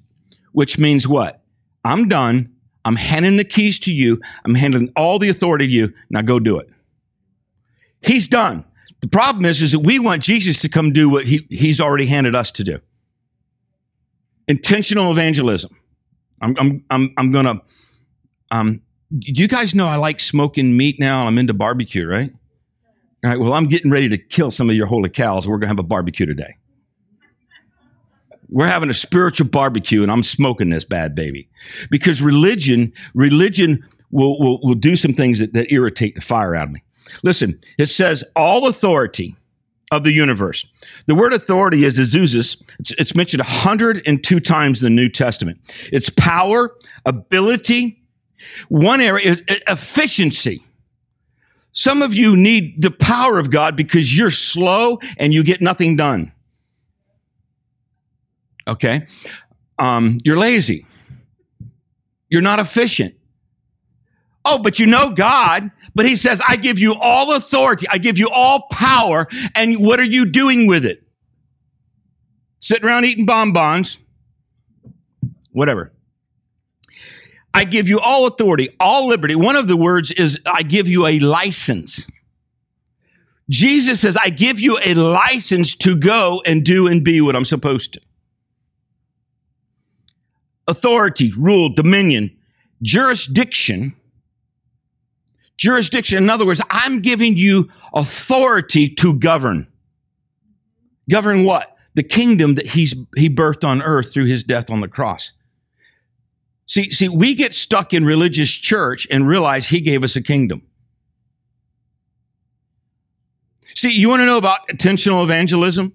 Which 0.53 0.79
means 0.79 1.09
what? 1.09 1.43
I'm 1.85 2.09
done. 2.09 2.53
I'm 2.85 2.97
handing 2.97 3.37
the 3.37 3.45
keys 3.45 3.79
to 3.81 3.93
you. 3.93 4.21
I'm 4.45 4.55
handing 4.55 4.93
all 4.97 5.19
the 5.19 5.29
authority 5.29 5.67
to 5.67 5.73
you. 5.73 5.95
Now 6.11 6.23
go 6.23 6.39
do 6.39 6.59
it. 6.59 6.69
He's 8.01 8.29
done. 8.29 8.65
The 9.01 9.09
problem 9.09 9.45
is, 9.45 9.63
is 9.63 9.73
that 9.73 9.81
we 9.81 9.99
want 9.99 10.23
Jesus 10.23 10.61
to 10.63 10.69
come 10.69 10.93
do 10.93 11.09
what 11.09 11.27
he, 11.27 11.47
he's 11.51 11.81
already 11.81 12.07
handed 12.07 12.35
us 12.35 12.51
to 12.53 12.65
do. 12.65 12.81
Intentional 14.49 15.11
evangelism. 15.11 15.77
I'm, 16.41 16.57
I'm, 16.59 16.85
I'm, 16.91 17.15
I'm 17.17 17.33
to, 17.33 17.61
um, 18.51 18.83
do 19.11 19.43
you 19.43 19.49
guys 19.49 19.75
know 19.75 19.87
I 19.87 19.97
like 19.97 20.21
smoking 20.21 20.77
meat 20.77 21.01
now. 21.01 21.27
I'm 21.27 21.39
into 21.39 21.55
barbecue, 21.55 22.07
right? 22.07 22.33
All 23.27 23.33
right, 23.33 23.41
well, 23.41 23.55
I'm 23.55 23.67
getting 23.67 23.91
ready 23.91 24.09
to 24.11 24.19
kill 24.19 24.53
some 24.53 24.71
of 24.71 24.77
your 24.77 24.87
holy 24.87 25.09
cows. 25.09 25.49
We're 25.49 25.57
going 25.57 25.63
to 25.63 25.71
have 25.71 25.81
a 25.81 25.83
barbecue 25.83 26.27
today. 26.27 26.59
We're 28.49 28.69
having 28.69 28.89
a 28.89 28.95
spiritual 28.95 29.49
barbecue 29.49 30.05
and 30.05 30.13
I'm 30.13 30.23
smoking 30.23 30.69
this 30.69 30.85
bad 30.85 31.17
baby. 31.17 31.49
Because 31.91 32.23
religion, 32.23 32.93
religion 33.15 33.85
will, 34.13 34.39
will, 34.39 34.61
will 34.63 34.77
do 34.77 34.95
some 34.95 35.13
things 35.13 35.41
that, 35.41 35.55
that 35.55 35.73
irritate 35.73 36.15
the 36.15 36.21
fire 36.21 36.55
out 36.55 36.69
of 36.69 36.75
me. 36.75 36.85
Listen, 37.25 37.59
it 37.79 37.87
says 37.87 38.23
all 38.37 38.69
authority 38.69 39.35
of 39.91 40.05
the 40.05 40.13
universe. 40.13 40.65
The 41.07 41.17
word 41.17 41.33
authority 41.33 41.83
is 41.83 41.99
exousia. 41.99 42.63
It's, 42.79 42.93
it's 42.93 43.17
mentioned 43.17 43.41
102 43.41 44.39
times 44.39 44.85
in 44.85 44.85
the 44.85 45.03
New 45.03 45.09
Testament. 45.09 45.59
It's 45.93 46.11
power, 46.11 46.77
ability. 47.05 48.01
One 48.69 49.01
area 49.01 49.33
is 49.33 49.43
efficiency. 49.49 50.63
Some 51.77 52.01
of 52.01 52.15
you 52.15 52.37
need 52.37 52.81
the 52.81 52.91
power 52.91 53.39
of 53.39 53.51
God 53.51 53.77
because 53.77 54.17
you're 54.17 54.31
slow 54.31 54.99
and 55.19 55.35
you 55.35 55.45
get 55.45 55.61
nothing 55.61 55.95
done. 55.95 56.33
Okay. 58.67 59.07
Um, 59.79 60.17
you're 60.25 60.39
lazy. 60.39 60.87
You're 62.31 62.41
not 62.41 62.61
efficient. 62.61 63.15
Oh, 64.43 64.59
but 64.59 64.79
you 64.79 64.87
know 64.87 65.11
God, 65.11 65.71
but 65.95 66.07
he 66.07 66.17
says, 66.17 66.41
I 66.49 66.57
give 66.57 66.79
you 66.79 66.95
all 66.95 67.35
authority. 67.35 67.87
I 67.91 67.99
give 67.99 68.17
you 68.17 68.31
all 68.31 68.69
power. 68.71 69.29
And 69.55 69.77
what 69.77 70.01
are 70.01 70.05
you 70.05 70.25
doing 70.25 70.67
with 70.67 70.87
it? 70.87 71.03
Sitting 72.59 72.87
around 72.89 73.05
eating 73.05 73.27
bonbons, 73.27 73.99
whatever. 75.53 75.93
I 77.57 77.65
give 77.65 77.89
you 77.89 77.99
all 77.99 78.27
authority, 78.27 78.69
all 78.79 79.07
liberty. 79.07 79.35
One 79.35 79.57
of 79.57 79.67
the 79.67 79.79
words 79.79 80.11
is, 80.11 80.39
I 80.45 80.63
give 80.63 80.89
you 80.89 81.07
a 81.07 81.19
license. 81.21 82.07
Jesus 83.49 84.03
says, 84.03 84.15
I 84.15 84.29
give 84.29 84.61
you 84.61 84.79
a 84.85 84.93
license 84.93 85.75
to 85.77 85.97
go 85.97 86.43
and 86.45 86.63
do 86.63 86.87
and 86.87 87.03
be 87.03 87.23
what 87.23 87.35
I'm 87.35 87.47
supposed 87.47 87.95
to. 87.95 88.01
Authority, 90.69 91.33
rule, 91.33 91.71
dominion, 91.71 92.37
jurisdiction. 92.83 93.97
Jurisdiction, 95.57 96.25
in 96.25 96.29
other 96.29 96.45
words, 96.45 96.61
I'm 96.69 97.01
giving 97.01 97.39
you 97.39 97.71
authority 97.95 98.91
to 98.97 99.19
govern. 99.19 99.67
Govern 101.09 101.45
what? 101.45 101.75
The 101.95 102.03
kingdom 102.03 102.57
that 102.57 102.67
he's, 102.67 102.95
he 103.17 103.31
birthed 103.31 103.67
on 103.67 103.81
earth 103.81 104.13
through 104.13 104.27
his 104.27 104.45
death 104.45 104.71
on 104.71 104.83
the 104.83 104.89
cross. 104.89 105.33
See, 106.67 106.91
see, 106.91 107.09
we 107.09 107.35
get 107.35 107.55
stuck 107.55 107.95
in 107.95 108.05
religious 108.05 108.51
church 108.51 109.07
and 109.11 109.27
realize 109.27 109.69
he 109.69 109.81
gave 109.81 110.03
us 110.03 110.17
a 110.17 110.23
kingdom. 110.23 110.63
See, 113.63 113.97
you 113.97 114.09
want 114.09 114.21
to 114.21 114.27
know 114.27 114.39
about 114.39 114.69
intentional 114.69 115.23
evangelism? 115.23 115.93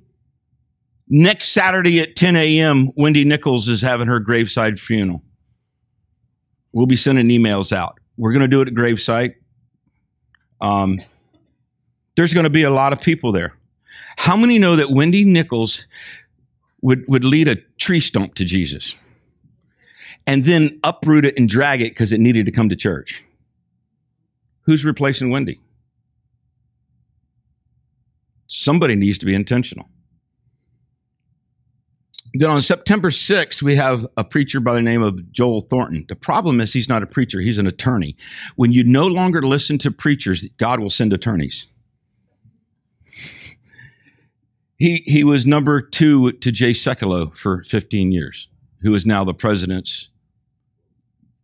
Next 1.10 1.50
Saturday 1.50 2.00
at 2.00 2.16
10 2.16 2.38
a.m., 2.38 2.92
Wendy 2.96 3.25
Nichols 3.25 3.68
is 3.68 3.82
having 3.82 4.08
her 4.08 4.20
graveside 4.20 4.80
funeral. 4.80 5.24
We'll 6.72 6.86
be 6.86 6.96
sending 6.96 7.28
emails 7.28 7.74
out. 7.74 8.00
We're 8.16 8.32
going 8.32 8.44
to 8.44 8.48
do 8.48 8.62
it 8.62 8.70
at 8.70 8.74
gravesite. 8.74 9.36
Um, 10.62 11.01
there's 12.16 12.34
going 12.34 12.46
to 12.46 12.50
be 12.50 12.63
a 12.63 12.70
lot 12.70 12.94
of 12.94 13.01
people 13.01 13.34
there. 13.34 13.54
How 14.16 14.38
many 14.38 14.58
know 14.58 14.78
that 14.78 14.90
Wendy 14.90 15.25
Nichols 15.25 15.88
would, 16.82 17.04
would 17.08 17.25
lead 17.25 17.48
a 17.48 17.56
tree 17.78 18.00
stump 18.00 18.36
to 18.36 18.46
Jesus? 18.46 18.96
And 20.28 20.46
then 20.46 20.80
uproot 20.84 21.25
it 21.25 21.38
and 21.38 21.50
drag 21.50 21.82
it 21.82 21.92
because 21.92 22.12
it 22.12 22.20
needed 22.20 22.46
to 22.46 22.51
come 22.51 22.70
to 22.70 22.75
church. 22.75 23.24
Who's 24.62 24.86
replacing 24.86 25.32
Wendy? 25.32 25.60
Somebody 28.48 28.96
needs 28.96 29.18
to 29.20 29.25
be 29.25 29.34
intentional. 29.34 29.90
Then 32.34 32.50
on 32.50 32.62
September 32.62 33.10
6th, 33.10 33.62
we 33.62 33.75
have 33.75 34.08
a 34.16 34.24
preacher 34.24 34.62
by 34.62 34.75
the 34.75 34.82
name 34.82 35.01
of 35.01 35.32
Joel 35.32 35.62
Thornton. 35.62 36.06
The 36.08 36.16
problem 36.16 36.62
is 36.62 36.72
he's 36.72 36.88
not 36.88 37.04
a 37.04 37.08
preacher, 37.08 37.42
he's 37.42 37.60
an 37.60 37.68
attorney. 37.68 38.16
When 38.56 38.72
you 38.72 38.84
no 38.84 39.06
longer 39.06 39.42
listen 39.42 39.78
to 39.80 39.92
preachers, 39.92 40.46
God 40.58 40.80
will 40.80 40.90
send 40.90 41.12
attorneys. 41.12 41.68
He, 44.78 45.04
he 45.06 45.24
was 45.24 45.46
number 45.46 45.82
two 45.82 46.32
to 46.32 46.51
Jay 46.51 46.72
Sekulow 46.72 47.36
for 47.36 47.63
15 47.66 48.12
years, 48.12 48.48
who 48.82 48.96
is 48.96 49.06
now 49.06 49.24
the 49.24 49.34
president's 49.34 50.10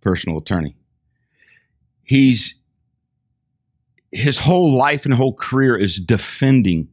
personal 0.08 0.38
attorney. 0.38 0.74
He's 2.06 2.62
his 4.14 4.38
whole 4.38 4.72
life 4.72 5.04
and 5.04 5.14
whole 5.14 5.34
career 5.34 5.76
is 5.76 5.98
defending 5.98 6.88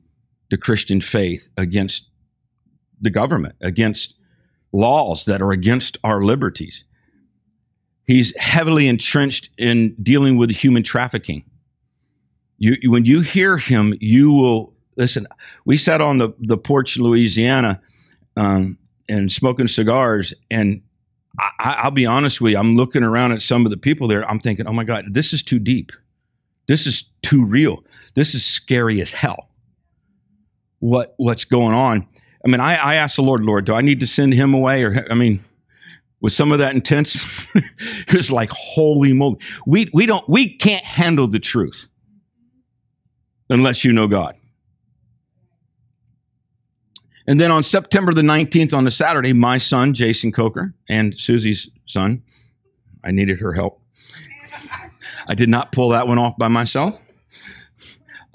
the 0.51 0.57
Christian 0.57 1.01
faith 1.01 1.49
against 1.57 2.09
the 3.01 3.11
government, 3.11 3.55
against 3.61 4.17
laws 4.73 5.27
that 5.27 5.41
are 5.41 5.53
against 5.53 5.97
our 6.03 6.25
liberties. 6.25 6.85
He's 8.05 8.37
heavily 8.37 8.89
entrenched 8.89 9.51
in 9.57 9.95
dealing 10.03 10.37
with 10.37 10.51
human 10.51 10.83
trafficking. 10.83 11.45
You, 12.59 12.91
when 12.91 13.05
you 13.05 13.21
hear 13.21 13.59
him, 13.59 13.95
you 14.01 14.33
will 14.33 14.75
listen. 14.97 15.29
We 15.65 15.77
sat 15.77 16.01
on 16.01 16.19
the, 16.19 16.35
the 16.41 16.59
porch 16.59 16.97
in 16.97 17.05
Louisiana 17.05 17.81
um, 18.37 18.77
and 19.09 19.31
smoking 19.31 19.69
cigars, 19.69 20.35
and 20.51 20.83
I, 21.39 21.83
will 21.85 21.91
be 21.91 22.07
honest 22.07 22.41
with 22.41 22.53
you. 22.53 22.59
I'm 22.59 22.75
looking 22.75 23.03
around 23.03 23.33
at 23.33 23.43
some 23.43 23.65
of 23.65 23.71
the 23.71 23.77
people 23.77 24.09
there. 24.09 24.29
I'm 24.29 24.41
thinking, 24.41 24.67
oh 24.67 24.73
my 24.73 24.85
God, 24.85 25.07
this 25.11 25.33
is 25.33 25.43
too 25.43 25.59
deep. 25.59 25.93
This 26.67 26.87
is 26.87 27.13
too 27.23 27.45
real. 27.45 27.85
This 28.15 28.35
is 28.35 28.47
scary 28.47 29.01
as 29.01 29.13
hell. 29.13 29.49
What 30.79 31.15
what's 31.17 31.45
going 31.45 31.75
on? 31.75 32.07
I 32.45 32.49
mean, 32.49 32.61
I, 32.61 32.75
I 32.75 32.95
asked 32.97 33.17
the 33.17 33.23
Lord, 33.23 33.43
Lord, 33.43 33.65
do 33.65 33.75
I 33.75 33.81
need 33.81 34.01
to 34.01 34.07
send 34.07 34.35
him 34.35 34.55
away? 34.55 34.83
Or 34.83 35.07
I 35.11 35.15
mean, 35.15 35.43
was 36.21 36.37
some 36.37 36.53
of 36.53 36.59
that 36.59 36.75
intense? 36.75 37.25
it 37.55 38.15
was 38.15 38.31
like 38.31 38.51
holy 38.51 39.13
moly. 39.13 39.39
We 39.67 39.91
we 39.93 40.07
don't 40.07 40.27
we 40.29 40.57
can't 40.57 40.85
handle 40.85 41.27
the 41.27 41.39
truth 41.39 41.87
unless 43.51 43.85
you 43.85 43.93
know 43.93 44.09
God. 44.09 44.37
And 47.27 47.41
then 47.41 47.51
on 47.51 47.63
September 47.63 48.13
the 48.13 48.23
19th, 48.23 48.75
on 48.75 48.87
a 48.87 48.91
Saturday, 48.91 49.33
my 49.33 49.59
son, 49.59 49.95
Jason 49.95 50.31
Coker, 50.31 50.75
and 50.89 51.19
Susie's 51.19 51.71
son, 51.87 52.23
I 53.03 53.11
needed 53.11 53.41
her 53.41 53.53
help. 53.53 53.81
I 55.27 55.35
did 55.35 55.49
not 55.49 55.73
pull 55.73 55.91
that 55.91 56.07
one 56.07 56.19
off 56.19 56.37
by 56.37 56.49
myself. 56.49 57.01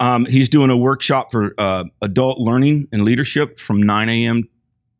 Um, 0.00 0.24
he's 0.24 0.48
doing 0.48 0.70
a 0.70 0.76
workshop 0.76 1.30
for 1.30 1.54
uh, 1.58 1.84
adult 2.00 2.38
learning 2.38 2.88
and 2.90 3.02
leadership 3.02 3.60
from 3.60 3.82
9 3.82 4.08
a.m. 4.08 4.48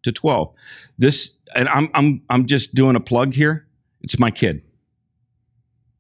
to 0.03 0.13
12. 0.13 0.55
This, 0.99 1.35
and 1.55 1.69
I'm, 1.69 1.91
I'm, 1.95 2.23
I'm 2.29 2.47
just 2.47 2.75
doing 2.75 2.97
a 2.97 3.01
plug 3.01 3.35
here. 3.35 3.67
It's 4.03 4.19
my 4.19 4.31
kid. 4.31 4.63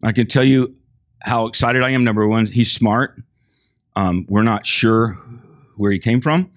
I 0.02 0.12
can 0.12 0.26
tell 0.26 0.44
you 0.44 0.76
how 1.20 1.46
excited 1.46 1.82
I 1.82 1.90
am. 1.90 2.04
Number 2.04 2.26
one, 2.26 2.46
he's 2.46 2.70
smart. 2.70 3.20
Um, 3.96 4.26
we're 4.28 4.42
not 4.42 4.66
sure 4.66 5.18
where 5.76 5.90
he 5.90 5.98
came 5.98 6.20
from. 6.20 6.50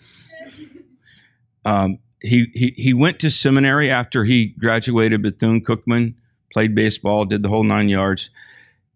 Um, 1.65 1.99
he, 2.21 2.47
he, 2.53 2.73
he 2.77 2.93
went 2.93 3.19
to 3.19 3.29
seminary 3.29 3.89
after 3.89 4.23
he 4.23 4.47
graduated 4.47 5.21
Bethune 5.21 5.63
Cookman, 5.63 6.15
played 6.51 6.73
baseball, 6.73 7.25
did 7.25 7.43
the 7.43 7.49
whole 7.49 7.63
nine 7.63 7.89
yards, 7.89 8.29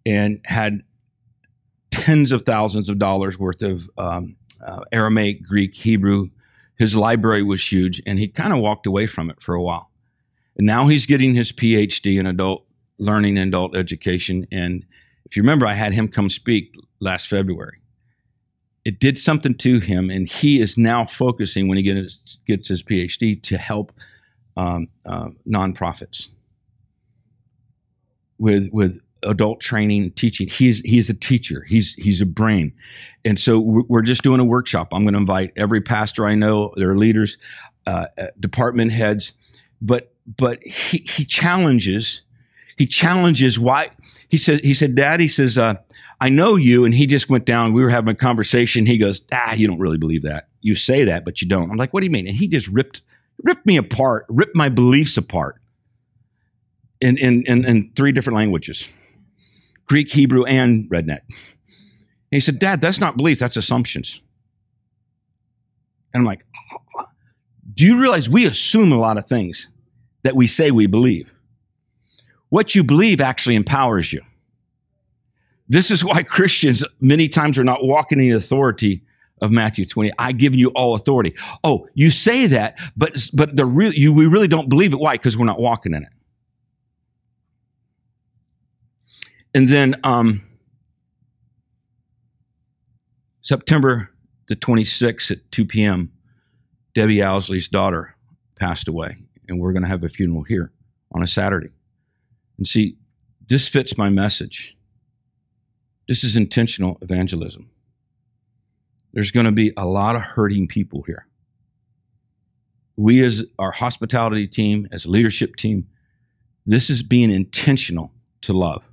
and 0.05 0.39
had 0.45 0.83
tens 1.91 2.31
of 2.31 2.43
thousands 2.43 2.89
of 2.89 3.00
dollars 3.00 3.38
worth 3.38 3.62
of 3.63 3.89
um, 3.97 4.38
uh, 4.65 4.81
Aramaic, 4.91 5.43
Greek, 5.43 5.74
Hebrew. 5.75 6.29
His 6.77 6.95
library 6.95 7.43
was 7.43 7.71
huge, 7.71 8.01
and 8.05 8.19
he 8.19 8.27
kind 8.27 8.53
of 8.53 8.59
walked 8.59 8.86
away 8.86 9.07
from 9.07 9.29
it 9.29 9.41
for 9.41 9.55
a 9.55 9.62
while. 9.62 9.91
And 10.55 10.65
now 10.65 10.88
he's 10.88 11.05
getting 11.05 11.33
his 11.33 11.51
PhD 11.51 12.19
in 12.19 12.25
adult 12.25 12.65
learning 12.97 13.38
and 13.38 13.50
adult 13.50 13.75
education. 13.75 14.47
And 14.51 14.86
if 15.25 15.36
you 15.36 15.43
remember, 15.43 15.65
I 15.65 15.74
had 15.74 15.93
him 15.93 16.07
come 16.07 16.29
speak 16.29 16.75
last 17.00 17.27
February 17.27 17.79
it 18.88 19.01
did 19.01 19.20
something 19.20 19.53
to 19.53 19.82
him, 19.82 20.10
and 20.10 20.29
he 20.29 20.62
is 20.62 20.77
now 20.77 21.03
focusing 21.03 21.67
when 21.67 21.75
he 21.77 21.84
gets, 21.84 22.38
gets 22.48 22.70
his 22.70 22.82
PhD 22.82 23.44
to 23.44 23.58
help 23.58 23.91
um, 24.56 24.88
uh, 25.06 25.27
nonprofits 25.46 26.29
with 28.38 28.70
with 28.72 29.01
adult 29.24 29.60
training 29.60 30.03
and 30.03 30.15
teaching. 30.15 30.48
He's 30.48 30.79
he's 30.79 31.10
a 31.10 31.13
teacher. 31.13 31.65
He's 31.67 31.96
he's 31.96 32.22
a 32.22 32.25
brain, 32.25 32.72
and 33.25 33.38
so 33.38 33.60
we're 33.60 34.03
just 34.03 34.24
doing 34.24 34.39
a 34.39 34.46
workshop. 34.46 34.94
I'm 34.94 35.03
going 35.03 35.15
to 35.15 35.20
invite 35.20 35.51
every 35.58 35.82
pastor 35.82 36.25
I 36.25 36.36
know, 36.36 36.72
their 36.77 36.96
leaders, 36.96 37.38
uh, 37.86 38.06
uh, 38.17 38.27
department 38.39 38.94
heads, 38.94 39.34
but 39.82 40.13
but 40.38 40.63
he 40.63 41.00
he 41.00 41.25
challenges 41.25 42.22
he 42.77 42.86
challenges 42.86 43.60
why 43.60 43.89
he 44.29 44.38
said 44.38 44.62
he 44.63 44.74
said 44.74 44.96
dad 44.96 45.20
he 45.20 45.27
says 45.27 45.58
uh, 45.58 45.75
I 46.19 46.29
know 46.29 46.55
you. 46.55 46.86
And 46.86 46.93
he 46.93 47.05
just 47.05 47.29
went 47.29 47.45
down. 47.45 47.74
We 47.74 47.83
were 47.83 47.89
having 47.89 48.09
a 48.09 48.15
conversation. 48.15 48.86
He 48.86 48.97
goes, 48.97 49.21
ah, 49.31 49.53
you 49.53 49.67
don't 49.67 49.79
really 49.79 49.97
believe 49.97 50.24
that. 50.24 50.47
You 50.62 50.75
say 50.75 51.05
that, 51.05 51.24
but 51.24 51.41
you 51.41 51.47
don't. 51.47 51.69
I'm 51.69 51.77
like, 51.77 51.93
what 51.93 52.01
do 52.01 52.05
you 52.05 52.12
mean? 52.12 52.27
And 52.27 52.36
he 52.36 52.47
just 52.47 52.67
ripped, 52.67 53.01
ripped 53.43 53.65
me 53.65 53.77
apart, 53.77 54.25
ripped 54.29 54.55
my 54.55 54.69
beliefs 54.69 55.17
apart 55.17 55.62
in, 57.00 57.17
in, 57.17 57.43
in, 57.45 57.65
in 57.65 57.91
three 57.95 58.12
different 58.12 58.38
languages 58.38 58.89
Greek, 59.86 60.12
Hebrew, 60.12 60.43
and 60.43 60.89
redneck. 60.89 61.21
he 62.29 62.41
said, 62.41 62.59
Dad, 62.59 62.81
that's 62.81 63.00
not 63.00 63.15
belief, 63.15 63.39
that's 63.39 63.55
assumptions. 63.55 64.19
And 66.13 66.21
I'm 66.21 66.25
like, 66.25 66.45
do 67.74 67.86
you 67.86 68.01
realize 68.01 68.29
we 68.29 68.45
assume 68.45 68.91
a 68.91 69.00
lot 69.00 69.17
of 69.17 69.27
things 69.27 69.69
that 70.24 70.36
we 70.36 70.47
say 70.47 70.71
we 70.71 70.88
believe? 70.88 71.33
What 72.50 72.75
you 72.75 72.83
believe 72.83 73.21
actually 73.21 73.55
empowers 73.55 74.12
you. 74.12 74.21
This 75.67 75.91
is 75.91 76.03
why 76.03 76.24
Christians 76.36 76.83
many 77.00 77.29
times 77.29 77.57
are 77.57 77.63
not 77.63 77.83
walking 77.83 78.19
in 78.19 78.29
the 78.29 78.36
authority 78.36 79.03
of 79.41 79.51
Matthew 79.51 79.86
20. 79.86 80.12
I 80.17 80.31
give 80.31 80.55
you 80.55 80.69
all 80.69 80.95
authority. 80.95 81.36
Oh, 81.63 81.88
you 81.93 82.09
say 82.09 82.47
that, 82.47 82.79
but 82.95 83.29
but 83.33 83.55
the 83.55 83.65
real 83.65 83.93
you 83.93 84.12
we 84.12 84.25
really 84.25 84.47
don't 84.47 84.69
believe 84.69 84.93
it. 84.93 85.00
Why? 85.00 85.13
Because 85.13 85.38
we're 85.38 85.45
not 85.45 85.59
walking 85.59 85.93
in 85.93 86.03
it. 86.03 86.09
And 89.53 89.69
then 89.69 89.95
um, 90.03 90.47
September 93.41 94.12
the 94.47 94.55
26th 94.55 95.31
at 95.31 95.51
2 95.51 95.65
p.m., 95.65 96.12
Debbie 96.95 97.21
Owsley's 97.21 97.67
daughter 97.67 98.15
passed 98.55 98.88
away, 98.88 99.17
and 99.47 99.59
we're 99.59 99.74
going 99.74 99.83
to 99.83 99.89
have 99.89 100.03
a 100.03 100.09
funeral 100.09 100.43
here 100.43 100.71
on 101.12 101.21
a 101.21 101.27
Saturday. 101.27 101.69
And 102.57 102.67
see, 102.67 102.97
this 103.45 103.67
fits 103.67 103.97
my 103.97 104.09
message. 104.09 104.76
This 106.08 106.24
is 106.24 106.36
intentional 106.38 106.98
evangelism. 107.02 107.70
There's 109.14 109.32
going 109.32 109.46
to 109.46 109.52
be 109.52 109.74
a 109.76 109.86
lot 109.86 110.16
of 110.16 110.22
hurting 110.22 110.68
people 110.68 111.04
here. 111.04 111.28
We, 112.96 113.24
as 113.24 113.44
our 113.60 113.72
hospitality 113.72 114.48
team, 114.48 114.88
as 114.92 115.06
a 115.06 115.10
leadership 115.10 115.56
team, 115.56 115.88
this 116.66 116.90
is 116.90 117.04
being 117.04 117.32
intentional 117.32 118.12
to 118.42 118.54
love, 118.54 118.84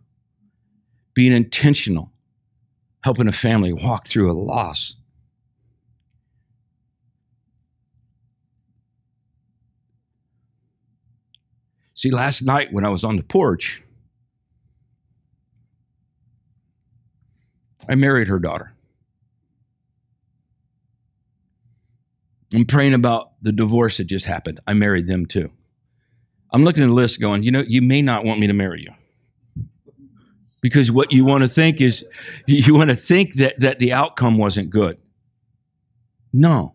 being 1.14 1.33
intentional, 1.33 2.12
helping 3.02 3.28
a 3.28 3.33
family 3.33 3.73
walk 3.73 4.06
through 4.06 4.30
a 4.30 4.35
loss. 4.35 4.97
See, 11.94 12.11
last 12.11 12.42
night 12.42 12.73
when 12.73 12.85
I 12.85 12.88
was 12.88 13.04
on 13.04 13.16
the 13.16 13.23
porch, 13.23 13.83
I 17.88 17.94
married 17.94 18.28
her 18.28 18.38
daughter. 18.38 18.72
I'm 22.54 22.64
praying 22.64 22.94
about 22.94 23.32
the 23.42 23.52
divorce 23.52 23.96
that 23.96 24.04
just 24.04 24.26
happened. 24.26 24.60
I 24.66 24.74
married 24.74 25.06
them 25.06 25.26
too. 25.26 25.50
I'm 26.52 26.62
looking 26.62 26.84
at 26.84 26.86
the 26.86 26.92
list 26.92 27.20
going, 27.20 27.42
you 27.42 27.50
know, 27.50 27.64
you 27.66 27.82
may 27.82 28.00
not 28.00 28.24
want 28.24 28.38
me 28.38 28.46
to 28.46 28.52
marry 28.52 28.82
you. 28.82 28.92
Because 30.60 30.90
what 30.90 31.12
you 31.12 31.24
want 31.24 31.42
to 31.42 31.48
think 31.48 31.80
is, 31.80 32.04
you 32.46 32.74
want 32.74 32.90
to 32.90 32.96
think 32.96 33.34
that, 33.34 33.58
that 33.58 33.80
the 33.80 33.92
outcome 33.92 34.38
wasn't 34.38 34.70
good. 34.70 35.00
No. 36.32 36.74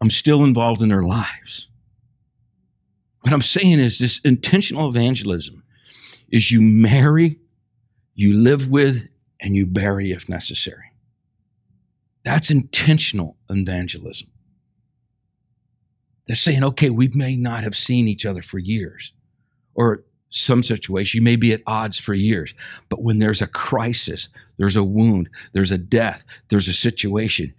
I'm 0.00 0.10
still 0.10 0.42
involved 0.42 0.82
in 0.82 0.88
their 0.88 1.04
lives. 1.04 1.68
What 3.20 3.32
I'm 3.32 3.42
saying 3.42 3.78
is 3.78 3.98
this 3.98 4.18
intentional 4.24 4.88
evangelism 4.88 5.62
is 6.30 6.50
you 6.50 6.60
marry, 6.60 7.38
you 8.14 8.34
live 8.34 8.68
with, 8.68 9.08
and 9.42 9.54
you 9.54 9.66
bury 9.66 10.12
if 10.12 10.28
necessary. 10.28 10.92
That's 12.24 12.50
intentional 12.50 13.36
evangelism. 13.50 14.28
They're 16.26 16.36
saying, 16.36 16.62
okay, 16.62 16.88
we 16.88 17.08
may 17.08 17.36
not 17.36 17.64
have 17.64 17.76
seen 17.76 18.06
each 18.06 18.24
other 18.24 18.40
for 18.40 18.58
years, 18.58 19.12
or 19.74 20.04
some 20.30 20.62
situation, 20.62 21.18
you 21.18 21.24
may 21.24 21.36
be 21.36 21.52
at 21.52 21.60
odds 21.66 21.98
for 21.98 22.14
years. 22.14 22.54
But 22.88 23.02
when 23.02 23.18
there's 23.18 23.42
a 23.42 23.46
crisis, 23.46 24.28
there's 24.56 24.76
a 24.76 24.84
wound, 24.84 25.28
there's 25.52 25.72
a 25.72 25.78
death, 25.78 26.24
there's 26.48 26.68
a 26.68 26.72
situation, 26.72 27.52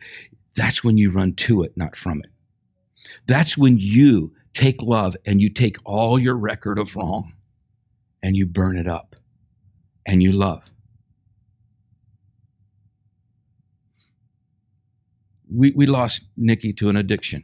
that's 0.55 0.83
when 0.83 0.97
you 0.97 1.11
run 1.11 1.33
to 1.33 1.63
it, 1.63 1.73
not 1.75 1.95
from 1.95 2.21
it. 2.23 2.31
That's 3.27 3.57
when 3.57 3.77
you 3.77 4.33
take 4.53 4.81
love 4.81 5.15
and 5.25 5.41
you 5.41 5.49
take 5.49 5.77
all 5.83 6.17
your 6.17 6.35
record 6.35 6.79
of 6.79 6.95
wrong 6.95 7.33
and 8.23 8.35
you 8.35 8.45
burn 8.45 8.77
it 8.77 8.87
up 8.87 9.15
and 10.05 10.23
you 10.23 10.31
love. 10.31 10.72
We, 15.53 15.71
we 15.75 15.85
lost 15.85 16.23
Nikki 16.35 16.73
to 16.73 16.89
an 16.89 16.95
addiction. 16.95 17.43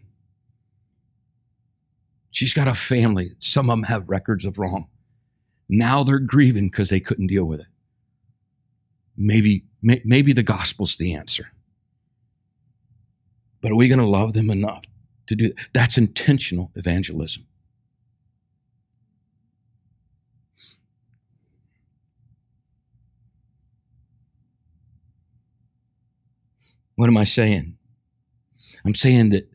She's 2.32 2.54
got 2.54 2.67
a 2.67 2.74
family. 2.74 3.34
Some 3.39 3.69
of 3.69 3.74
them 3.74 3.84
have 3.84 4.10
records 4.10 4.45
of 4.45 4.58
wrong. 4.58 4.88
Now 5.67 6.04
they're 6.04 6.19
grieving 6.19 6.67
because 6.67 6.89
they 6.89 7.00
couldn't 7.00 7.28
deal 7.28 7.45
with 7.45 7.60
it. 7.60 7.67
Maybe, 9.15 9.65
may, 9.82 10.02
maybe 10.06 10.34
the 10.34 10.43
gospel's 10.43 10.98
the 10.98 11.13
answer. 11.13 11.52
But 13.62 13.72
are 13.72 13.76
we 13.76 13.88
going 13.88 14.00
to 14.00 14.06
love 14.06 14.34
them 14.34 14.50
enough 14.50 14.84
to 15.28 15.36
do 15.36 15.50
that? 15.50 15.56
That's 15.74 15.98
intentional 15.98 16.72
evangelism. 16.76 17.45
What 26.95 27.08
am 27.08 27.17
I 27.17 27.24
saying? 27.24 27.78
I'm 28.85 28.95
saying 28.95 29.29
that 29.29 29.49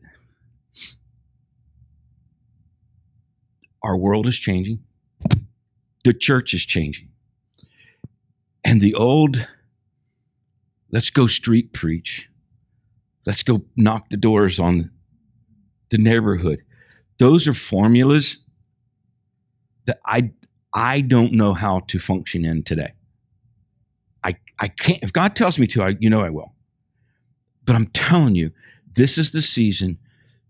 our 3.83 3.97
world 3.97 4.27
is 4.27 4.37
changing, 4.37 4.79
the 6.03 6.13
church 6.13 6.53
is 6.53 6.65
changing. 6.65 7.09
And 8.63 8.81
the 8.81 8.95
old, 8.95 9.47
let's 10.91 11.11
go 11.11 11.27
street 11.27 11.71
preach, 11.71 12.29
let's 13.25 13.43
go 13.43 13.63
knock 13.75 14.09
the 14.09 14.17
doors 14.17 14.59
on 14.59 14.91
the 15.89 15.97
neighborhood. 15.97 16.63
Those 17.19 17.47
are 17.47 17.53
formulas 17.53 18.43
that 19.85 19.99
I 20.05 20.31
I 20.73 21.01
don't 21.01 21.31
know 21.31 21.53
how 21.53 21.81
to 21.87 21.99
function 21.99 22.43
in 22.43 22.63
today. 22.63 22.93
I 24.23 24.35
I 24.59 24.67
can't 24.67 25.03
if 25.03 25.13
God 25.13 25.35
tells 25.35 25.57
me 25.59 25.67
to, 25.67 25.83
I 25.83 25.95
you 25.99 26.09
know 26.09 26.21
I 26.21 26.29
will. 26.29 26.53
But 27.63 27.75
I'm 27.75 27.87
telling 27.87 28.35
you, 28.35 28.51
this 28.95 29.17
is 29.17 29.31
the 29.31 29.41
season 29.41 29.99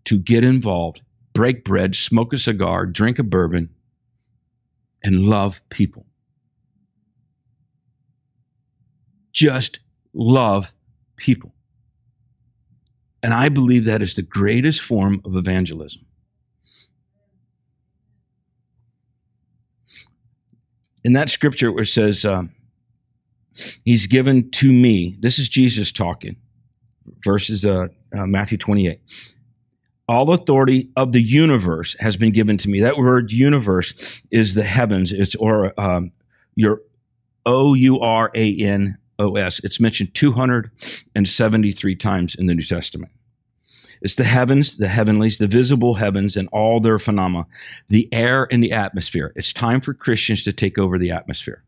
to 0.04 0.18
get 0.18 0.44
involved, 0.44 1.00
break 1.32 1.64
bread, 1.64 1.94
smoke 1.94 2.32
a 2.32 2.38
cigar, 2.38 2.86
drink 2.86 3.18
a 3.18 3.22
bourbon, 3.22 3.74
and 5.02 5.26
love 5.26 5.60
people. 5.70 6.06
Just 9.32 9.80
love 10.14 10.72
people. 11.16 11.52
And 13.22 13.34
I 13.34 13.48
believe 13.48 13.84
that 13.84 14.02
is 14.02 14.14
the 14.14 14.22
greatest 14.22 14.80
form 14.80 15.20
of 15.24 15.36
evangelism. 15.36 16.06
In 21.04 21.12
that 21.12 21.30
scripture 21.30 21.70
where 21.70 21.82
it 21.82 21.86
says, 21.86 22.24
uh, 22.24 22.44
He's 23.84 24.06
given 24.06 24.50
to 24.52 24.70
me, 24.70 25.16
this 25.20 25.38
is 25.38 25.48
Jesus 25.48 25.90
talking, 25.90 26.36
verses 27.24 27.64
uh, 27.64 27.88
uh, 28.16 28.26
Matthew 28.26 28.58
28. 28.58 29.00
All 30.08 30.30
authority 30.32 30.88
of 30.96 31.12
the 31.12 31.20
universe 31.20 31.96
has 31.98 32.16
been 32.16 32.32
given 32.32 32.56
to 32.58 32.68
me. 32.68 32.80
That 32.80 32.96
word 32.96 33.32
universe 33.32 34.22
is 34.30 34.54
the 34.54 34.62
heavens. 34.62 35.12
It's 35.12 35.34
or 35.34 35.78
um, 35.80 36.12
your 36.54 36.80
O 37.44 37.74
U 37.74 38.00
R 38.00 38.30
A 38.34 38.56
N 38.56 38.98
O 39.18 39.36
S. 39.36 39.60
It's 39.64 39.80
mentioned 39.80 40.14
273 40.14 41.96
times 41.96 42.34
in 42.36 42.46
the 42.46 42.54
New 42.54 42.62
Testament. 42.62 43.12
It's 44.02 44.14
the 44.14 44.24
heavens, 44.24 44.76
the 44.76 44.88
heavenlies, 44.88 45.38
the 45.38 45.46
visible 45.46 45.94
heavens, 45.94 46.36
and 46.36 46.48
all 46.52 46.80
their 46.80 46.98
phenomena, 46.98 47.46
the 47.88 48.08
air 48.12 48.46
and 48.50 48.62
the 48.62 48.72
atmosphere. 48.72 49.32
It's 49.34 49.52
time 49.52 49.80
for 49.80 49.94
Christians 49.94 50.42
to 50.44 50.52
take 50.52 50.78
over 50.78 50.98
the 50.98 51.10
atmosphere. 51.10 51.64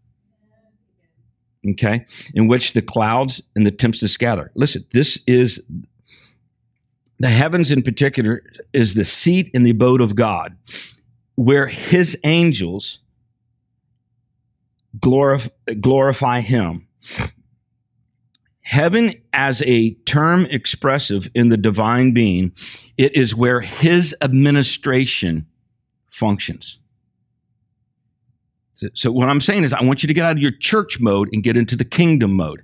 Okay? 1.73 2.05
In 2.35 2.49
which 2.49 2.73
the 2.73 2.83
clouds 2.83 3.43
and 3.55 3.67
the 3.67 3.71
tempests 3.71 4.17
gather. 4.17 4.51
Listen, 4.55 4.85
this 4.93 5.19
is 5.27 5.63
the 7.19 7.29
heavens 7.29 7.71
in 7.71 7.83
particular 7.83 8.43
is 8.73 8.95
the 8.95 9.05
seat 9.05 9.51
and 9.55 9.67
the 9.67 9.71
abode 9.71 10.01
of 10.01 10.15
God, 10.15 10.57
where 11.35 11.67
his 11.67 12.17
angels 12.25 13.01
glorify, 15.01 15.51
glorify 15.81 16.41
him. 16.41 16.87
Heaven 18.61 19.15
as 19.33 19.63
a 19.63 19.95
term 20.05 20.45
expressive 20.47 21.31
in 21.35 21.49
the 21.49 21.57
divine 21.57 22.13
being, 22.13 22.53
it 22.97 23.17
is 23.17 23.35
where 23.35 23.61
his 23.61 24.15
administration 24.21 25.47
functions. 26.11 26.79
So 28.95 29.11
what 29.11 29.29
I'm 29.29 29.41
saying 29.41 29.65
is 29.65 29.73
I 29.73 29.83
want 29.83 30.03
you 30.03 30.07
to 30.07 30.15
get 30.15 30.25
out 30.25 30.37
of 30.37 30.43
your 30.43 30.53
church 30.53 31.01
mode 31.01 31.29
and 31.33 31.43
get 31.43 31.57
into 31.57 31.77
the 31.77 31.85
kingdom 31.85 32.33
mode. 32.33 32.63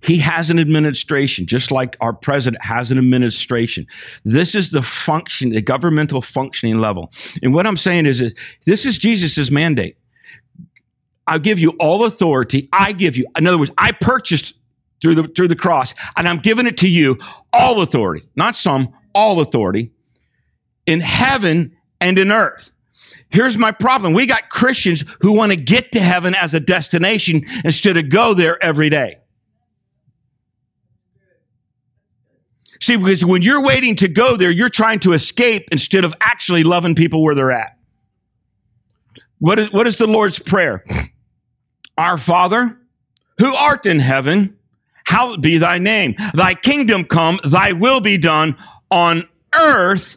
He 0.00 0.18
has 0.18 0.50
an 0.50 0.58
administration, 0.58 1.46
just 1.46 1.70
like 1.70 1.96
our 2.00 2.12
president 2.12 2.64
has 2.64 2.90
an 2.90 2.98
administration. 2.98 3.86
This 4.24 4.54
is 4.54 4.70
the 4.70 4.82
function, 4.82 5.50
the 5.50 5.62
governmental 5.62 6.22
functioning 6.22 6.80
level. 6.80 7.10
And 7.42 7.54
what 7.54 7.66
I'm 7.66 7.76
saying 7.76 8.06
is, 8.06 8.20
is 8.20 8.34
this 8.64 8.86
is 8.86 8.98
Jesus's 8.98 9.50
mandate. 9.50 9.96
I'll 11.26 11.38
give 11.38 11.58
you 11.58 11.70
all 11.78 12.04
authority. 12.04 12.68
I 12.72 12.92
give 12.92 13.16
you, 13.16 13.26
in 13.36 13.46
other 13.46 13.58
words, 13.58 13.70
I 13.78 13.92
purchased 13.92 14.54
through 15.00 15.14
the, 15.14 15.28
through 15.28 15.48
the 15.48 15.56
cross, 15.56 15.94
and 16.16 16.28
I'm 16.28 16.38
giving 16.38 16.66
it 16.66 16.76
to 16.78 16.88
you, 16.88 17.18
all 17.52 17.80
authority, 17.80 18.26
not 18.36 18.56
some, 18.56 18.92
all 19.14 19.40
authority 19.40 19.92
in 20.86 21.00
heaven 21.00 21.76
and 22.00 22.18
in 22.18 22.32
earth. 22.32 22.70
Here's 23.30 23.56
my 23.56 23.70
problem. 23.70 24.12
We 24.12 24.26
got 24.26 24.50
Christians 24.50 25.04
who 25.20 25.32
want 25.32 25.52
to 25.52 25.56
get 25.56 25.92
to 25.92 26.00
heaven 26.00 26.34
as 26.34 26.52
a 26.54 26.60
destination 26.60 27.42
instead 27.64 27.96
of 27.96 28.10
go 28.10 28.34
there 28.34 28.62
every 28.62 28.90
day. 28.90 29.18
See, 32.80 32.96
because 32.96 33.24
when 33.24 33.42
you're 33.42 33.62
waiting 33.62 33.94
to 33.96 34.08
go 34.08 34.36
there, 34.36 34.50
you're 34.50 34.70
trying 34.70 35.00
to 35.00 35.12
escape 35.12 35.68
instead 35.70 36.04
of 36.04 36.14
actually 36.20 36.64
loving 36.64 36.94
people 36.94 37.22
where 37.22 37.34
they're 37.34 37.52
at. 37.52 37.76
What 39.38 39.58
is, 39.58 39.72
what 39.72 39.86
is 39.86 39.96
the 39.96 40.06
Lord's 40.06 40.38
Prayer? 40.38 40.84
Our 41.96 42.18
Father, 42.18 42.78
who 43.38 43.54
art 43.54 43.86
in 43.86 44.00
heaven, 44.00 44.58
hallowed 45.04 45.42
be 45.42 45.58
thy 45.58 45.78
name. 45.78 46.14
Thy 46.34 46.54
kingdom 46.54 47.04
come, 47.04 47.38
thy 47.44 47.72
will 47.72 48.00
be 48.00 48.16
done 48.16 48.56
on 48.90 49.28
earth 49.54 50.16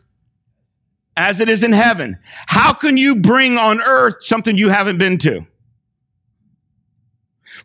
as 1.16 1.40
it 1.40 1.50
is 1.50 1.64
in 1.64 1.74
heaven. 1.74 2.18
How 2.48 2.74
can 2.74 2.98
you 2.98 3.16
bring 3.16 3.58
on 3.58 3.82
earth 3.82 4.18
something 4.22 4.58
you 4.58 4.70
haven't 4.70 4.98
been 4.98 5.18
to? 5.20 5.46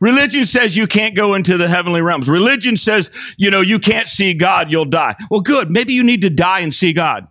Religion 0.00 0.44
says 0.44 0.76
you 0.76 0.87
can't 0.87 1.16
go 1.16 1.34
into 1.34 1.56
the 1.56 1.66
heavenly 1.66 2.00
realms. 2.00 2.28
Religion 2.28 2.76
says, 2.76 3.11
you 3.37 3.50
know, 3.50 3.61
you 3.61 3.78
can't 3.78 4.06
see 4.06 4.34
God, 4.34 4.70
you'll 4.70 4.84
die. 4.84 5.16
Well, 5.30 5.40
good. 5.40 5.70
Maybe 5.70 5.92
you 5.92 6.04
need 6.04 6.22
to 6.22 6.30
die 6.30 6.61
and 6.61 6.72
see 6.72 6.92
God. 6.92 7.26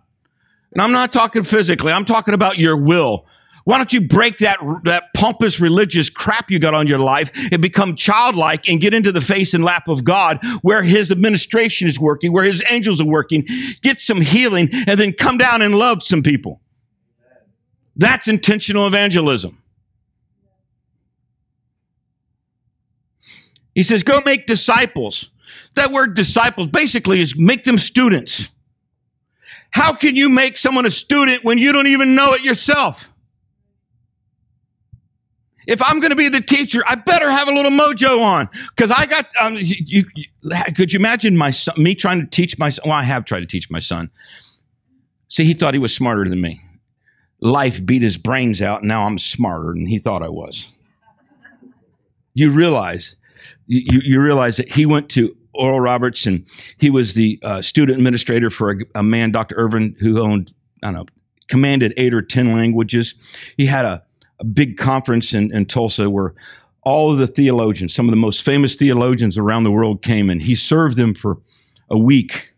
And 0.72 0.82
I'm 0.82 0.92
not 0.92 1.12
talking 1.12 1.44
physically. 1.44 1.92
I'm 1.92 2.04
talking 2.04 2.34
about 2.34 2.58
your 2.58 2.76
will. 2.76 3.26
Why 3.68 3.76
don't 3.76 3.92
you 3.92 4.00
break 4.00 4.38
that, 4.38 4.60
that 4.84 5.12
pompous 5.14 5.60
religious 5.60 6.08
crap 6.08 6.50
you 6.50 6.58
got 6.58 6.72
on 6.72 6.86
your 6.86 6.98
life 6.98 7.30
and 7.52 7.60
become 7.60 7.96
childlike 7.96 8.66
and 8.66 8.80
get 8.80 8.94
into 8.94 9.12
the 9.12 9.20
face 9.20 9.52
and 9.52 9.62
lap 9.62 9.88
of 9.88 10.04
God 10.04 10.42
where 10.62 10.82
his 10.82 11.10
administration 11.10 11.86
is 11.86 12.00
working, 12.00 12.32
where 12.32 12.44
his 12.44 12.64
angels 12.70 12.98
are 12.98 13.06
working, 13.06 13.46
get 13.82 14.00
some 14.00 14.22
healing 14.22 14.70
and 14.72 14.98
then 14.98 15.12
come 15.12 15.36
down 15.36 15.60
and 15.60 15.74
love 15.74 16.02
some 16.02 16.22
people. 16.22 16.62
That's 17.94 18.26
intentional 18.26 18.86
evangelism. 18.86 19.62
He 23.74 23.82
says, 23.82 24.02
go 24.02 24.22
make 24.24 24.46
disciples. 24.46 25.28
That 25.74 25.92
word 25.92 26.14
disciples 26.14 26.68
basically 26.68 27.20
is 27.20 27.36
make 27.36 27.64
them 27.64 27.76
students. 27.76 28.48
How 29.72 29.92
can 29.92 30.16
you 30.16 30.30
make 30.30 30.56
someone 30.56 30.86
a 30.86 30.90
student 30.90 31.44
when 31.44 31.58
you 31.58 31.74
don't 31.74 31.86
even 31.86 32.14
know 32.14 32.32
it 32.32 32.42
yourself? 32.42 33.12
If 35.68 35.82
I'm 35.82 36.00
going 36.00 36.10
to 36.10 36.16
be 36.16 36.30
the 36.30 36.40
teacher, 36.40 36.82
I 36.86 36.94
better 36.94 37.30
have 37.30 37.46
a 37.46 37.52
little 37.52 37.70
mojo 37.70 38.22
on 38.22 38.48
because 38.74 38.90
I 38.90 39.04
got. 39.04 39.26
Um, 39.38 39.54
you, 39.56 40.06
you, 40.14 40.26
could 40.74 40.94
you 40.94 40.98
imagine 40.98 41.36
my 41.36 41.50
son, 41.50 41.74
me 41.76 41.94
trying 41.94 42.20
to 42.20 42.26
teach 42.26 42.58
my 42.58 42.70
son? 42.70 42.84
Well, 42.86 42.94
I 42.94 43.02
have 43.02 43.26
tried 43.26 43.40
to 43.40 43.46
teach 43.46 43.70
my 43.70 43.78
son. 43.78 44.10
See, 45.28 45.44
he 45.44 45.52
thought 45.52 45.74
he 45.74 45.78
was 45.78 45.94
smarter 45.94 46.26
than 46.28 46.40
me. 46.40 46.62
Life 47.40 47.84
beat 47.84 48.00
his 48.00 48.16
brains 48.16 48.62
out, 48.62 48.82
now 48.82 49.02
I'm 49.02 49.18
smarter 49.18 49.74
than 49.74 49.86
he 49.86 49.98
thought 49.98 50.22
I 50.22 50.30
was. 50.30 50.68
You 52.32 52.50
realize, 52.50 53.16
you, 53.66 54.00
you 54.02 54.20
realize 54.20 54.56
that 54.56 54.72
he 54.72 54.86
went 54.86 55.10
to 55.10 55.36
Oral 55.52 55.80
Roberts, 55.80 56.26
and 56.26 56.46
he 56.78 56.88
was 56.88 57.12
the 57.12 57.38
uh, 57.42 57.60
student 57.60 57.98
administrator 57.98 58.48
for 58.48 58.70
a, 58.70 58.76
a 58.96 59.02
man, 59.02 59.32
Dr. 59.32 59.54
Irvin, 59.56 59.94
who 60.00 60.20
owned, 60.20 60.52
I 60.82 60.86
don't 60.86 60.94
know, 60.94 61.06
commanded 61.48 61.92
eight 61.98 62.14
or 62.14 62.22
ten 62.22 62.54
languages. 62.54 63.14
He 63.56 63.66
had 63.66 63.84
a 63.84 64.02
a 64.40 64.44
big 64.44 64.76
conference 64.76 65.34
in, 65.34 65.54
in 65.54 65.66
Tulsa 65.66 66.08
where 66.08 66.34
all 66.82 67.12
of 67.12 67.18
the 67.18 67.26
theologians, 67.26 67.94
some 67.94 68.06
of 68.06 68.12
the 68.12 68.16
most 68.16 68.42
famous 68.42 68.74
theologians 68.74 69.36
around 69.36 69.64
the 69.64 69.70
world 69.70 70.02
came 70.02 70.30
and 70.30 70.42
he 70.42 70.54
served 70.54 70.96
them 70.96 71.14
for 71.14 71.38
a 71.90 71.98
week. 71.98 72.50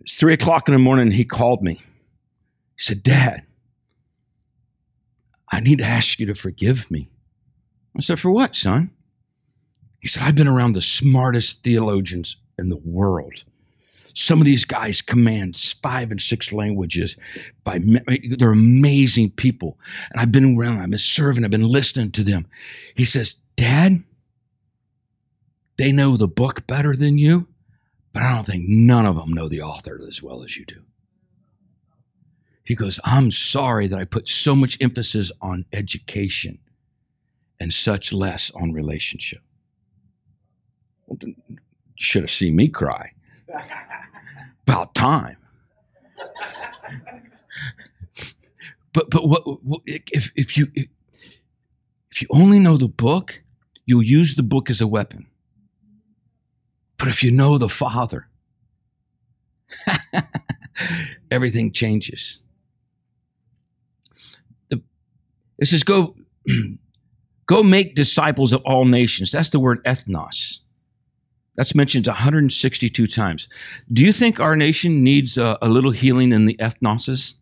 It's 0.00 0.14
three 0.14 0.34
o'clock 0.34 0.68
in 0.68 0.72
the 0.72 0.78
morning 0.78 1.12
he 1.12 1.24
called 1.24 1.62
me. 1.62 1.74
He 1.74 2.78
said, 2.78 3.02
Dad, 3.02 3.44
I 5.50 5.60
need 5.60 5.78
to 5.78 5.84
ask 5.84 6.18
you 6.18 6.26
to 6.26 6.34
forgive 6.34 6.90
me. 6.90 7.08
I 7.96 8.00
said, 8.00 8.18
For 8.18 8.30
what, 8.30 8.56
son? 8.56 8.90
He 10.00 10.08
said, 10.08 10.24
I've 10.24 10.34
been 10.34 10.48
around 10.48 10.72
the 10.72 10.80
smartest 10.80 11.62
theologians 11.62 12.36
in 12.58 12.68
the 12.68 12.78
world. 12.78 13.44
Some 14.14 14.40
of 14.40 14.44
these 14.44 14.64
guys 14.64 15.00
command 15.00 15.56
five 15.82 16.10
and 16.10 16.20
six 16.20 16.52
languages. 16.52 17.16
By 17.64 17.80
they're 18.36 18.52
amazing 18.52 19.30
people, 19.30 19.78
and 20.10 20.20
I've 20.20 20.32
been 20.32 20.56
around. 20.56 20.80
I've 20.80 20.90
been 20.90 20.98
serving. 20.98 21.44
I've 21.44 21.50
been 21.50 21.62
listening 21.68 22.10
to 22.12 22.24
them. 22.24 22.46
He 22.94 23.04
says, 23.04 23.36
"Dad, 23.56 24.04
they 25.76 25.92
know 25.92 26.16
the 26.16 26.28
book 26.28 26.66
better 26.66 26.94
than 26.94 27.16
you, 27.18 27.48
but 28.12 28.22
I 28.22 28.34
don't 28.34 28.46
think 28.46 28.68
none 28.68 29.06
of 29.06 29.16
them 29.16 29.32
know 29.32 29.48
the 29.48 29.62
author 29.62 30.00
as 30.06 30.22
well 30.22 30.44
as 30.44 30.56
you 30.56 30.64
do." 30.66 30.84
He 32.64 32.74
goes, 32.74 33.00
"I'm 33.04 33.30
sorry 33.30 33.88
that 33.88 33.98
I 33.98 34.04
put 34.04 34.28
so 34.28 34.54
much 34.54 34.76
emphasis 34.80 35.32
on 35.40 35.64
education 35.72 36.58
and 37.58 37.72
such 37.72 38.12
less 38.12 38.50
on 38.50 38.72
relationship." 38.72 39.42
Should 41.96 42.22
have 42.22 42.30
seen 42.30 42.56
me 42.56 42.68
cry. 42.68 43.12
About 44.66 44.94
time. 44.94 45.36
but 48.92 49.10
but 49.10 49.26
what, 49.28 49.64
what, 49.64 49.80
if 49.86 50.32
if 50.36 50.56
you 50.56 50.70
if 50.74 52.22
you 52.22 52.28
only 52.30 52.60
know 52.60 52.76
the 52.76 52.88
book, 52.88 53.42
you'll 53.86 54.02
use 54.02 54.34
the 54.34 54.42
book 54.42 54.70
as 54.70 54.80
a 54.80 54.86
weapon. 54.86 55.26
But 56.98 57.08
if 57.08 57.22
you 57.22 57.30
know 57.30 57.58
the 57.58 57.68
Father, 57.68 58.28
everything 61.30 61.72
changes. 61.72 62.38
The, 64.68 64.82
it 65.58 65.66
says, 65.66 65.82
"Go, 65.82 66.16
go 67.46 67.62
make 67.62 67.94
disciples 67.94 68.52
of 68.52 68.62
all 68.64 68.84
nations." 68.84 69.32
That's 69.32 69.50
the 69.50 69.58
word 69.58 69.82
ethnos. 69.84 70.61
That's 71.56 71.74
mentioned 71.74 72.06
162 72.06 73.06
times. 73.06 73.48
Do 73.92 74.02
you 74.02 74.12
think 74.12 74.40
our 74.40 74.56
nation 74.56 75.04
needs 75.04 75.36
a, 75.36 75.58
a 75.60 75.68
little 75.68 75.90
healing 75.90 76.32
in 76.32 76.46
the 76.46 76.56
ethnoses? 76.58 77.34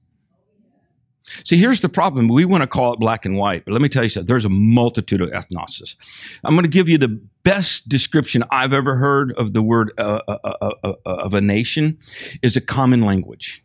See, 1.44 1.56
here's 1.56 1.80
the 1.80 1.88
problem. 1.88 2.26
We 2.26 2.44
want 2.44 2.62
to 2.62 2.66
call 2.66 2.92
it 2.92 2.98
black 2.98 3.24
and 3.24 3.36
white, 3.36 3.64
but 3.64 3.72
let 3.72 3.82
me 3.82 3.88
tell 3.88 4.02
you 4.02 4.08
something. 4.08 4.26
There's 4.26 4.44
a 4.44 4.50
multitude 4.50 5.20
of 5.20 5.30
ethnoses. 5.30 5.94
I'm 6.42 6.54
going 6.54 6.64
to 6.64 6.68
give 6.68 6.88
you 6.88 6.98
the 6.98 7.20
best 7.44 7.88
description 7.88 8.42
I've 8.50 8.72
ever 8.72 8.96
heard 8.96 9.32
of 9.34 9.52
the 9.52 9.62
word 9.62 9.92
uh, 9.96 10.20
uh, 10.26 10.38
uh, 10.42 10.54
uh, 10.60 10.72
uh 10.84 10.92
of 11.04 11.34
a 11.34 11.40
nation 11.40 11.98
is 12.42 12.56
a 12.56 12.60
common 12.60 13.02
language. 13.02 13.64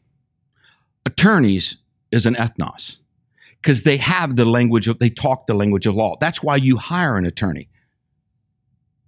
Attorneys 1.07 1.77
is 2.11 2.27
an 2.27 2.35
ethnos 2.35 2.97
because 3.61 3.81
they 3.81 3.97
have 3.97 4.35
the 4.35 4.45
language 4.45 4.87
of, 4.87 4.99
they 4.99 5.09
talk 5.09 5.47
the 5.47 5.55
language 5.55 5.87
of 5.87 5.95
law. 5.95 6.17
That's 6.19 6.43
why 6.43 6.57
you 6.57 6.77
hire 6.77 7.17
an 7.17 7.25
attorney 7.25 7.67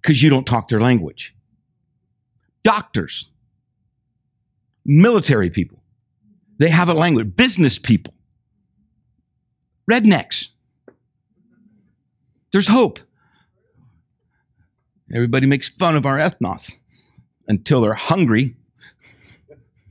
because 0.01 0.21
you 0.21 0.29
don't 0.29 0.45
talk 0.45 0.67
their 0.67 0.81
language. 0.81 1.35
Doctors, 2.63 3.29
military 4.85 5.49
people, 5.49 5.81
they 6.57 6.69
have 6.69 6.89
a 6.89 6.93
language. 6.93 7.35
Business 7.35 7.77
people, 7.77 8.13
rednecks. 9.89 10.49
There's 12.51 12.67
hope. 12.67 12.99
Everybody 15.13 15.47
makes 15.47 15.69
fun 15.69 15.95
of 15.95 16.05
our 16.05 16.17
ethnos 16.17 16.77
until 17.47 17.81
they're 17.81 17.93
hungry. 17.93 18.55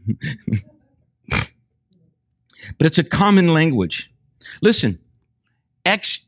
but 1.29 1.51
it's 2.81 2.99
a 2.99 3.05
common 3.05 3.49
language. 3.49 4.13
Listen, 4.61 4.99
ex 5.85 6.27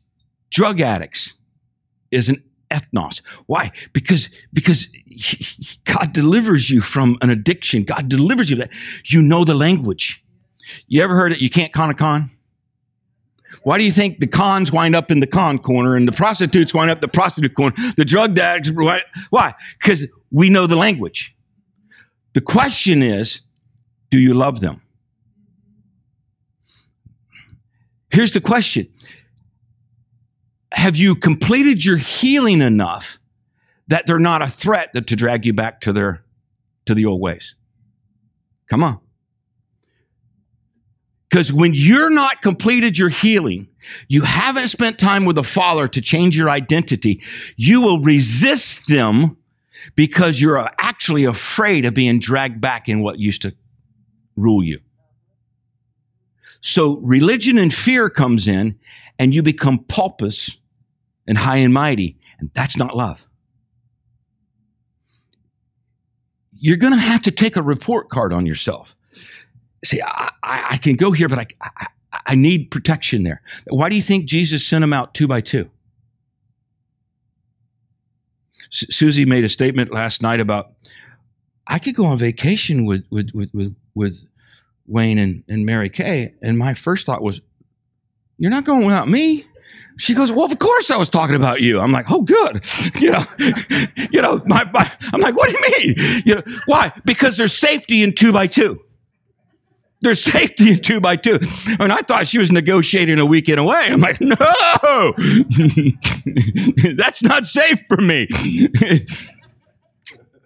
drug 0.49 0.81
addicts 0.81 1.35
is 2.11 2.29
an 2.29 2.43
ethnos. 2.69 3.21
Why? 3.45 3.71
Because 3.93 4.29
because 4.53 4.87
God 5.85 6.13
delivers 6.13 6.69
you 6.69 6.81
from 6.81 7.17
an 7.21 7.29
addiction. 7.29 7.83
God 7.83 8.09
delivers 8.09 8.49
you 8.49 8.57
that. 8.57 8.71
You 9.05 9.21
know 9.21 9.43
the 9.43 9.55
language. 9.55 10.23
You 10.87 11.01
ever 11.01 11.15
heard 11.15 11.31
it? 11.31 11.39
You 11.39 11.49
can't 11.49 11.73
con 11.73 11.89
a 11.89 11.93
con. 11.93 12.31
Why 13.63 13.77
do 13.77 13.83
you 13.83 13.91
think 13.91 14.19
the 14.19 14.27
cons 14.27 14.71
wind 14.71 14.95
up 14.95 15.11
in 15.11 15.19
the 15.19 15.27
con 15.27 15.57
corner 15.59 15.95
and 15.95 16.07
the 16.07 16.11
prostitutes 16.11 16.73
wind 16.73 16.91
up 16.91 17.01
the 17.01 17.07
prostitute 17.07 17.55
corner? 17.55 17.75
The 17.97 18.05
drug 18.05 18.37
addicts, 18.37 18.71
why? 19.29 19.55
Because 19.81 20.05
we 20.31 20.49
know 20.49 20.67
the 20.67 20.75
language. 20.75 21.35
The 22.33 22.41
question 22.41 23.01
is, 23.01 23.41
do 24.11 24.19
you 24.19 24.33
love 24.33 24.59
them? 24.59 24.81
Here's 28.11 28.31
the 28.31 28.41
question 28.41 28.87
have 30.71 30.95
you 30.95 31.15
completed 31.15 31.83
your 31.83 31.97
healing 31.97 32.61
enough 32.61 33.19
that 33.87 34.05
they're 34.05 34.19
not 34.19 34.41
a 34.41 34.47
threat 34.47 34.93
to 34.93 35.15
drag 35.15 35.45
you 35.45 35.53
back 35.53 35.81
to 35.81 35.93
their 35.93 36.23
to 36.85 36.93
the 36.93 37.05
old 37.05 37.21
ways? 37.21 37.55
Come 38.69 38.83
on. 38.83 38.99
Because 41.29 41.53
when 41.53 41.73
you're 41.75 42.09
not 42.09 42.41
completed 42.41 42.97
your 42.97 43.09
healing, 43.09 43.67
you 44.07 44.23
haven't 44.23 44.67
spent 44.69 44.97
time 44.97 45.25
with 45.25 45.35
the 45.35 45.43
Father 45.43 45.87
to 45.87 46.01
change 46.01 46.35
your 46.35 46.49
identity, 46.49 47.21
you 47.55 47.81
will 47.81 47.99
resist 47.99 48.87
them 48.87 49.37
because 49.95 50.41
you're 50.41 50.69
actually 50.79 51.25
afraid 51.25 51.85
of 51.85 51.93
being 51.93 52.19
dragged 52.19 52.59
back 52.59 52.89
in 52.89 53.01
what 53.01 53.19
used 53.19 53.43
to 53.43 53.53
rule 54.35 54.63
you. 54.63 54.79
So 56.61 56.97
religion 56.97 57.57
and 57.57 57.73
fear 57.73 58.09
comes 58.09 58.47
in 58.47 58.77
and 59.19 59.35
you 59.35 59.43
become 59.43 59.79
pompous 59.79 60.57
and 61.27 61.37
high 61.37 61.57
and 61.57 61.73
mighty. 61.73 62.17
And 62.39 62.49
that's 62.55 62.77
not 62.77 62.95
love. 62.95 63.27
You're 66.53 66.77
going 66.77 66.93
to 66.93 66.99
have 66.99 67.21
to 67.23 67.31
take 67.31 67.55
a 67.55 67.61
report 67.61 68.09
card 68.09 68.33
on 68.33 68.45
yourself. 68.45 68.95
See, 69.85 70.01
I, 70.01 70.31
I, 70.41 70.67
I 70.71 70.77
can 70.77 70.95
go 70.95 71.11
here, 71.11 71.29
but 71.29 71.39
I, 71.39 71.47
I, 71.61 71.87
I 72.25 72.35
need 72.35 72.71
protection 72.71 73.23
there. 73.23 73.41
Why 73.67 73.89
do 73.89 73.95
you 73.95 74.01
think 74.01 74.25
Jesus 74.25 74.65
sent 74.65 74.81
them 74.81 74.93
out 74.93 75.13
two 75.13 75.27
by 75.27 75.41
two? 75.41 75.69
Susie 78.71 79.25
made 79.25 79.43
a 79.43 79.49
statement 79.49 79.91
last 79.91 80.21
night 80.21 80.39
about 80.39 80.73
I 81.65 81.79
could 81.79 81.95
go 81.95 82.05
on 82.05 82.17
vacation 82.17 82.85
with 82.85 83.05
with 83.09 83.31
with 83.33 83.49
with, 83.53 83.75
with 83.95 84.19
Wayne 84.85 85.17
and, 85.17 85.43
and 85.47 85.65
Mary 85.65 85.89
Kay, 85.89 86.33
and 86.41 86.57
my 86.57 86.73
first 86.73 87.05
thought 87.05 87.21
was, 87.21 87.41
"You're 88.39 88.51
not 88.51 88.65
going 88.65 88.85
without 88.85 89.07
me." 89.07 89.45
She 89.97 90.13
goes, 90.15 90.31
"Well, 90.31 90.45
of 90.45 90.57
course 90.57 90.89
I 90.89 90.97
was 90.97 91.09
talking 91.09 91.35
about 91.35 91.61
you." 91.61 91.79
I'm 91.79 91.91
like, 91.91 92.09
"Oh, 92.09 92.21
good." 92.21 92.65
You 92.99 93.11
know, 93.11 93.25
you 94.11 94.21
know, 94.21 94.41
my, 94.45 94.63
my 94.73 94.91
I'm 95.13 95.21
like, 95.21 95.35
"What 95.35 95.49
do 95.49 95.57
you 95.57 95.95
mean?" 95.95 96.23
You 96.25 96.35
know, 96.35 96.43
why? 96.65 96.91
Because 97.05 97.37
there's 97.37 97.53
safety 97.53 98.01
in 98.01 98.13
two 98.13 98.33
by 98.33 98.47
two. 98.47 98.81
There's 100.01 100.23
safety 100.23 100.71
in 100.71 100.79
two 100.79 101.01
by 101.01 101.17
two. 101.17 101.39
And 101.79 101.91
I 101.91 101.97
thought 101.97 102.25
she 102.27 102.37
was 102.37 102.51
negotiating 102.51 103.19
a 103.19 103.25
weekend 103.25 103.59
away. 103.59 103.87
I'm 103.89 103.99
like, 103.99 104.21
no, 104.21 104.35
that's 106.95 107.21
not 107.21 107.45
safe 107.47 107.79
for 107.89 107.97
me. 107.97 108.27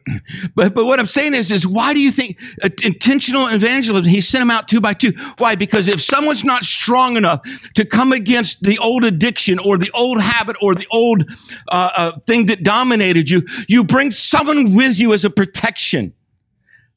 but 0.56 0.74
but 0.74 0.86
what 0.86 1.00
I'm 1.00 1.08
saying 1.08 1.34
is 1.34 1.52
is 1.52 1.66
why 1.68 1.94
do 1.94 2.02
you 2.02 2.12
think 2.12 2.40
uh, 2.62 2.70
intentional 2.84 3.48
evangelism? 3.48 4.10
He 4.10 4.22
sent 4.22 4.42
them 4.42 4.52
out 4.52 4.68
two 4.68 4.82
by 4.82 4.94
two. 4.94 5.14
Why? 5.38 5.56
Because 5.56 5.88
if 5.88 6.02
someone's 6.02 6.44
not 6.44 6.64
strong 6.64 7.18
enough 7.18 7.42
to 7.76 7.86
come 7.86 8.12
against 8.12 8.64
the 8.64 8.78
old 8.78 9.04
addiction 9.04 9.60
or 9.60 9.78
the 9.78 9.92
old 9.94 10.22
habit 10.22 10.56
or 10.62 10.76
the 10.76 10.88
old 10.92 11.24
uh, 11.70 11.90
uh, 11.96 12.20
thing 12.22 12.48
that 12.48 12.64
dominated 12.64 13.30
you, 13.30 13.44
you 13.68 13.84
bring 13.84 14.12
someone 14.12 14.74
with 14.74 15.00
you 15.00 15.14
as 15.14 15.26
a 15.26 15.30
protection. 15.30 16.14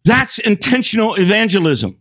That's 0.04 0.38
intentional 0.38 1.14
evangelism. 1.14 1.98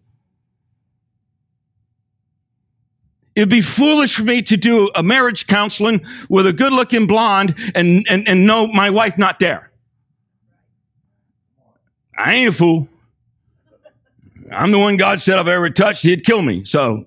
It'd 3.36 3.50
be 3.50 3.62
foolish 3.62 4.16
for 4.16 4.24
me 4.24 4.42
to 4.44 4.56
do 4.56 4.90
a 4.96 5.04
marriage 5.04 5.46
counseling 5.46 6.06
with 6.30 6.48
a 6.48 6.54
good 6.54 6.72
looking 6.72 7.06
blonde 7.06 7.56
and, 7.76 8.06
and, 8.10 8.28
and 8.28 8.48
know 8.48 8.68
my 8.68 8.90
wife 8.90 9.18
not 9.18 9.40
there. 9.40 9.72
I 12.18 12.36
ain't 12.36 12.50
a 12.50 12.54
fool. 12.54 12.88
I'm 14.52 14.72
the 14.72 14.80
one 14.80 14.98
God 14.98 15.20
said 15.20 15.38
I've 15.38 15.48
ever 15.48 15.70
touched, 15.70 16.04
he'd 16.04 16.26
kill 16.26 16.42
me. 16.42 16.66
So, 16.66 17.06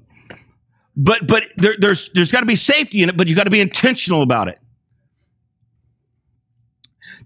but, 0.97 1.27
but 1.27 1.45
there, 1.57 1.77
there's, 1.79 2.11
there's 2.11 2.33
got 2.33 2.41
to 2.41 2.47
be 2.47 2.57
safety 2.57 3.03
in 3.03 3.09
it, 3.09 3.17
but 3.17 3.29
you 3.29 3.37
got 3.37 3.45
to 3.45 3.51
be 3.51 3.61
intentional 3.61 4.23
about 4.23 4.49
it. 4.49 4.59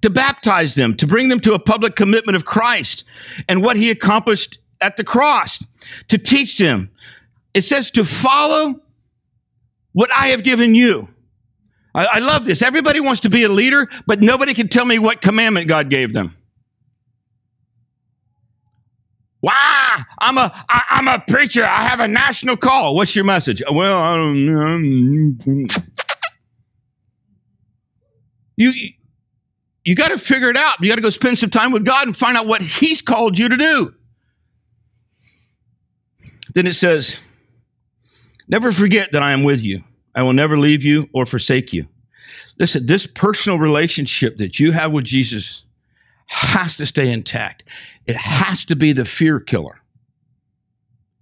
To 0.02 0.10
baptize 0.10 0.74
them, 0.74 0.96
to 0.96 1.06
bring 1.06 1.28
them 1.28 1.40
to 1.40 1.54
a 1.54 1.58
public 1.58 1.96
commitment 1.96 2.36
of 2.36 2.44
Christ 2.44 3.04
and 3.48 3.62
what 3.62 3.76
he 3.76 3.90
accomplished 3.90 4.58
at 4.80 4.96
the 4.96 5.04
cross, 5.04 5.64
to 6.08 6.18
teach 6.18 6.58
them. 6.58 6.90
It 7.54 7.62
says 7.62 7.90
to 7.92 8.04
follow 8.04 8.80
what 9.92 10.10
I 10.10 10.28
have 10.28 10.42
given 10.42 10.74
you. 10.74 11.08
I, 11.94 12.06
I 12.06 12.18
love 12.18 12.44
this. 12.44 12.62
Everybody 12.62 13.00
wants 13.00 13.20
to 13.20 13.30
be 13.30 13.44
a 13.44 13.48
leader, 13.48 13.88
but 14.06 14.20
nobody 14.20 14.54
can 14.54 14.68
tell 14.68 14.84
me 14.84 14.98
what 14.98 15.20
commandment 15.20 15.68
God 15.68 15.88
gave 15.88 16.12
them. 16.12 16.36
Wow, 19.42 20.04
I'm 20.20 20.38
a 20.38 20.64
I, 20.68 20.82
I'm 20.90 21.08
a 21.08 21.18
preacher. 21.26 21.64
I 21.64 21.82
have 21.82 21.98
a 21.98 22.06
national 22.06 22.56
call. 22.56 22.94
What's 22.94 23.16
your 23.16 23.24
message? 23.24 23.62
Well, 23.68 24.00
I 24.00 24.16
don't 24.16 24.46
know. 24.46 25.66
You 28.56 28.72
you 29.84 29.94
got 29.96 30.08
to 30.08 30.18
figure 30.18 30.48
it 30.48 30.56
out. 30.56 30.80
You 30.80 30.88
got 30.88 30.96
to 30.96 31.02
go 31.02 31.10
spend 31.10 31.38
some 31.38 31.50
time 31.50 31.72
with 31.72 31.84
God 31.84 32.06
and 32.06 32.16
find 32.16 32.36
out 32.36 32.46
what 32.46 32.62
He's 32.62 33.02
called 33.02 33.36
you 33.38 33.48
to 33.48 33.56
do. 33.56 33.94
Then 36.54 36.66
it 36.66 36.74
says, 36.74 37.20
Never 38.46 38.70
forget 38.70 39.12
that 39.12 39.22
I 39.22 39.32
am 39.32 39.44
with 39.44 39.64
you. 39.64 39.82
I 40.14 40.22
will 40.22 40.34
never 40.34 40.58
leave 40.58 40.84
you 40.84 41.08
or 41.12 41.26
forsake 41.26 41.72
you. 41.72 41.88
Listen, 42.58 42.86
this 42.86 43.06
personal 43.06 43.58
relationship 43.58 44.36
that 44.36 44.60
you 44.60 44.72
have 44.72 44.92
with 44.92 45.04
Jesus 45.04 45.64
has 46.32 46.78
to 46.78 46.86
stay 46.86 47.12
intact. 47.12 47.62
It 48.06 48.16
has 48.16 48.64
to 48.64 48.74
be 48.74 48.92
the 48.92 49.04
fear 49.04 49.38
killer. 49.38 49.80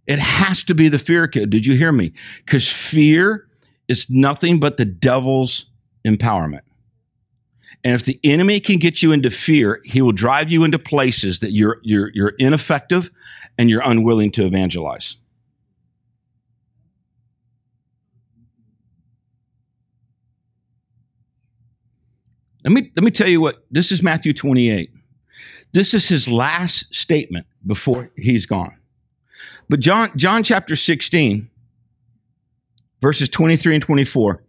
It 0.06 0.20
has 0.20 0.62
to 0.64 0.74
be 0.74 0.88
the 0.88 1.00
fear 1.00 1.26
killer. 1.26 1.46
Did 1.46 1.66
you 1.66 1.76
hear 1.76 1.90
me? 1.90 2.12
Because 2.44 2.70
fear 2.70 3.48
is 3.88 4.08
nothing 4.08 4.60
but 4.60 4.76
the 4.76 4.84
devil's 4.84 5.66
empowerment. 6.06 6.60
And 7.82 7.94
if 7.94 8.04
the 8.04 8.20
enemy 8.22 8.60
can 8.60 8.78
get 8.78 9.02
you 9.02 9.10
into 9.10 9.30
fear, 9.30 9.80
he 9.84 10.00
will 10.00 10.12
drive 10.12 10.50
you 10.50 10.62
into 10.62 10.78
places 10.78 11.40
that 11.40 11.50
you're, 11.50 11.80
you're, 11.82 12.10
you're 12.14 12.34
ineffective 12.38 13.10
and 13.58 13.68
you're 13.68 13.82
unwilling 13.84 14.30
to 14.32 14.46
evangelize. 14.46 15.16
Let 22.62 22.72
me, 22.72 22.92
let 22.94 23.02
me 23.02 23.10
tell 23.10 23.28
you 23.28 23.40
what, 23.40 23.64
this 23.70 23.90
is 23.90 24.02
Matthew 24.02 24.32
28. 24.32 24.90
This 25.72 25.94
is 25.94 26.08
his 26.08 26.28
last 26.28 26.94
statement 26.94 27.46
before 27.66 28.10
he's 28.16 28.46
gone. 28.46 28.76
But 29.68 29.80
John, 29.80 30.10
John 30.16 30.42
chapter 30.42 30.74
16, 30.74 31.48
verses 33.00 33.28
23 33.28 33.74
and 33.74 33.82
24. 33.82 34.42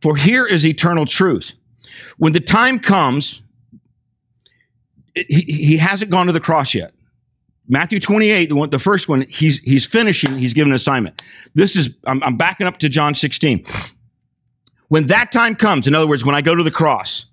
For 0.00 0.16
here 0.16 0.46
is 0.46 0.64
eternal 0.64 1.04
truth. 1.04 1.52
When 2.16 2.32
the 2.32 2.40
time 2.40 2.78
comes, 2.78 3.42
he, 5.14 5.42
he 5.42 5.76
hasn't 5.78 6.10
gone 6.10 6.26
to 6.26 6.32
the 6.32 6.40
cross 6.40 6.74
yet. 6.74 6.92
Matthew 7.68 8.00
28, 8.00 8.48
the, 8.48 8.54
one, 8.54 8.70
the 8.70 8.78
first 8.78 9.08
one, 9.08 9.26
he's, 9.28 9.58
he's 9.58 9.84
finishing, 9.84 10.38
he's 10.38 10.54
given 10.54 10.72
an 10.72 10.76
assignment. 10.76 11.22
This 11.54 11.76
is, 11.76 11.90
I'm, 12.06 12.22
I'm 12.22 12.36
backing 12.36 12.66
up 12.66 12.78
to 12.78 12.88
John 12.88 13.14
16. 13.14 13.64
When 14.88 15.08
that 15.08 15.32
time 15.32 15.54
comes, 15.54 15.86
in 15.86 15.94
other 15.94 16.06
words, 16.06 16.24
when 16.24 16.34
I 16.34 16.40
go 16.40 16.54
to 16.54 16.62
the 16.62 16.70
cross, 16.70 17.26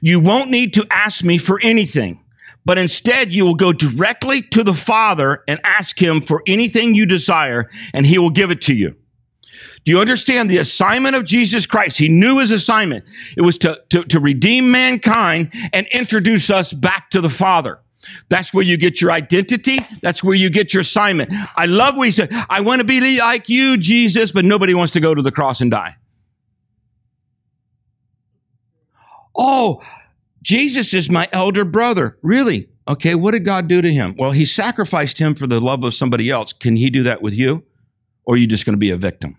you 0.00 0.18
won't 0.18 0.50
need 0.50 0.74
to 0.74 0.86
ask 0.90 1.22
me 1.22 1.36
for 1.36 1.60
anything, 1.62 2.20
but 2.64 2.78
instead 2.78 3.32
you 3.32 3.44
will 3.44 3.54
go 3.54 3.72
directly 3.72 4.42
to 4.42 4.62
the 4.62 4.74
Father 4.74 5.42
and 5.48 5.60
ask 5.64 6.00
him 6.00 6.20
for 6.20 6.42
anything 6.46 6.94
you 6.94 7.06
desire, 7.06 7.70
and 7.92 8.06
he 8.06 8.18
will 8.18 8.30
give 8.30 8.50
it 8.50 8.62
to 8.62 8.74
you. 8.74 8.94
Do 9.84 9.90
you 9.90 9.98
understand 9.98 10.48
the 10.48 10.58
assignment 10.58 11.16
of 11.16 11.24
Jesus 11.24 11.66
Christ? 11.66 11.98
He 11.98 12.08
knew 12.08 12.38
his 12.38 12.52
assignment. 12.52 13.04
It 13.36 13.42
was 13.42 13.58
to, 13.58 13.82
to, 13.90 14.04
to 14.04 14.20
redeem 14.20 14.70
mankind 14.70 15.52
and 15.72 15.86
introduce 15.88 16.50
us 16.50 16.72
back 16.72 17.10
to 17.10 17.20
the 17.20 17.30
Father. 17.30 17.80
That's 18.28 18.52
where 18.52 18.64
you 18.64 18.76
get 18.76 19.00
your 19.00 19.10
identity. 19.10 19.78
That's 20.00 20.22
where 20.22 20.34
you 20.34 20.50
get 20.50 20.74
your 20.74 20.80
assignment. 20.80 21.32
I 21.56 21.66
love 21.66 21.96
what 21.96 22.04
he 22.04 22.10
said. 22.10 22.28
I 22.48 22.60
want 22.60 22.80
to 22.80 22.84
be 22.84 23.18
like 23.18 23.48
you, 23.48 23.76
Jesus, 23.76 24.32
but 24.32 24.44
nobody 24.44 24.74
wants 24.74 24.92
to 24.92 25.00
go 25.00 25.14
to 25.14 25.22
the 25.22 25.32
cross 25.32 25.60
and 25.60 25.70
die. 25.70 25.96
Oh, 29.34 29.82
Jesus 30.42 30.92
is 30.92 31.08
my 31.08 31.28
elder 31.32 31.64
brother. 31.64 32.18
Really? 32.22 32.68
Okay, 32.88 33.14
what 33.14 33.30
did 33.30 33.44
God 33.44 33.68
do 33.68 33.80
to 33.80 33.92
him? 33.92 34.16
Well, 34.18 34.32
he 34.32 34.44
sacrificed 34.44 35.18
him 35.18 35.34
for 35.34 35.46
the 35.46 35.60
love 35.60 35.84
of 35.84 35.94
somebody 35.94 36.30
else. 36.30 36.52
Can 36.52 36.76
he 36.76 36.90
do 36.90 37.04
that 37.04 37.22
with 37.22 37.32
you? 37.32 37.64
Or 38.24 38.34
are 38.34 38.38
you 38.38 38.46
just 38.46 38.66
going 38.66 38.74
to 38.74 38.80
be 38.80 38.90
a 38.90 38.96
victim? 38.96 39.38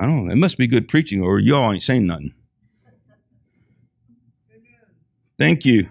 I 0.00 0.06
don't 0.06 0.26
know. 0.26 0.32
It 0.32 0.36
must 0.36 0.58
be 0.58 0.66
good 0.66 0.88
preaching, 0.88 1.22
or 1.22 1.38
y'all 1.38 1.72
ain't 1.72 1.82
saying 1.82 2.06
nothing. 2.06 2.34
Thank 5.38 5.64
you. 5.64 5.88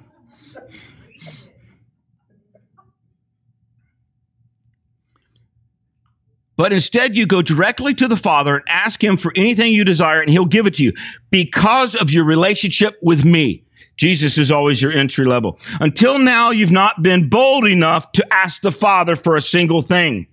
But 6.55 6.71
instead, 6.71 7.17
you 7.17 7.25
go 7.25 7.41
directly 7.41 7.93
to 7.95 8.07
the 8.07 8.17
Father 8.17 8.55
and 8.55 8.63
ask 8.67 9.03
Him 9.03 9.17
for 9.17 9.33
anything 9.35 9.73
you 9.73 9.83
desire, 9.83 10.21
and 10.21 10.29
He'll 10.29 10.45
give 10.45 10.67
it 10.67 10.75
to 10.75 10.83
you 10.83 10.93
because 11.31 11.95
of 11.95 12.11
your 12.11 12.25
relationship 12.25 12.97
with 13.01 13.25
me. 13.25 13.63
Jesus 13.95 14.37
is 14.37 14.51
always 14.51 14.81
your 14.81 14.91
entry 14.91 15.25
level. 15.25 15.59
Until 15.79 16.17
now, 16.17 16.51
you've 16.51 16.71
not 16.71 17.01
been 17.03 17.29
bold 17.29 17.65
enough 17.65 18.11
to 18.13 18.33
ask 18.33 18.61
the 18.61 18.71
Father 18.71 19.15
for 19.15 19.35
a 19.35 19.41
single 19.41 19.81
thing. 19.81 20.27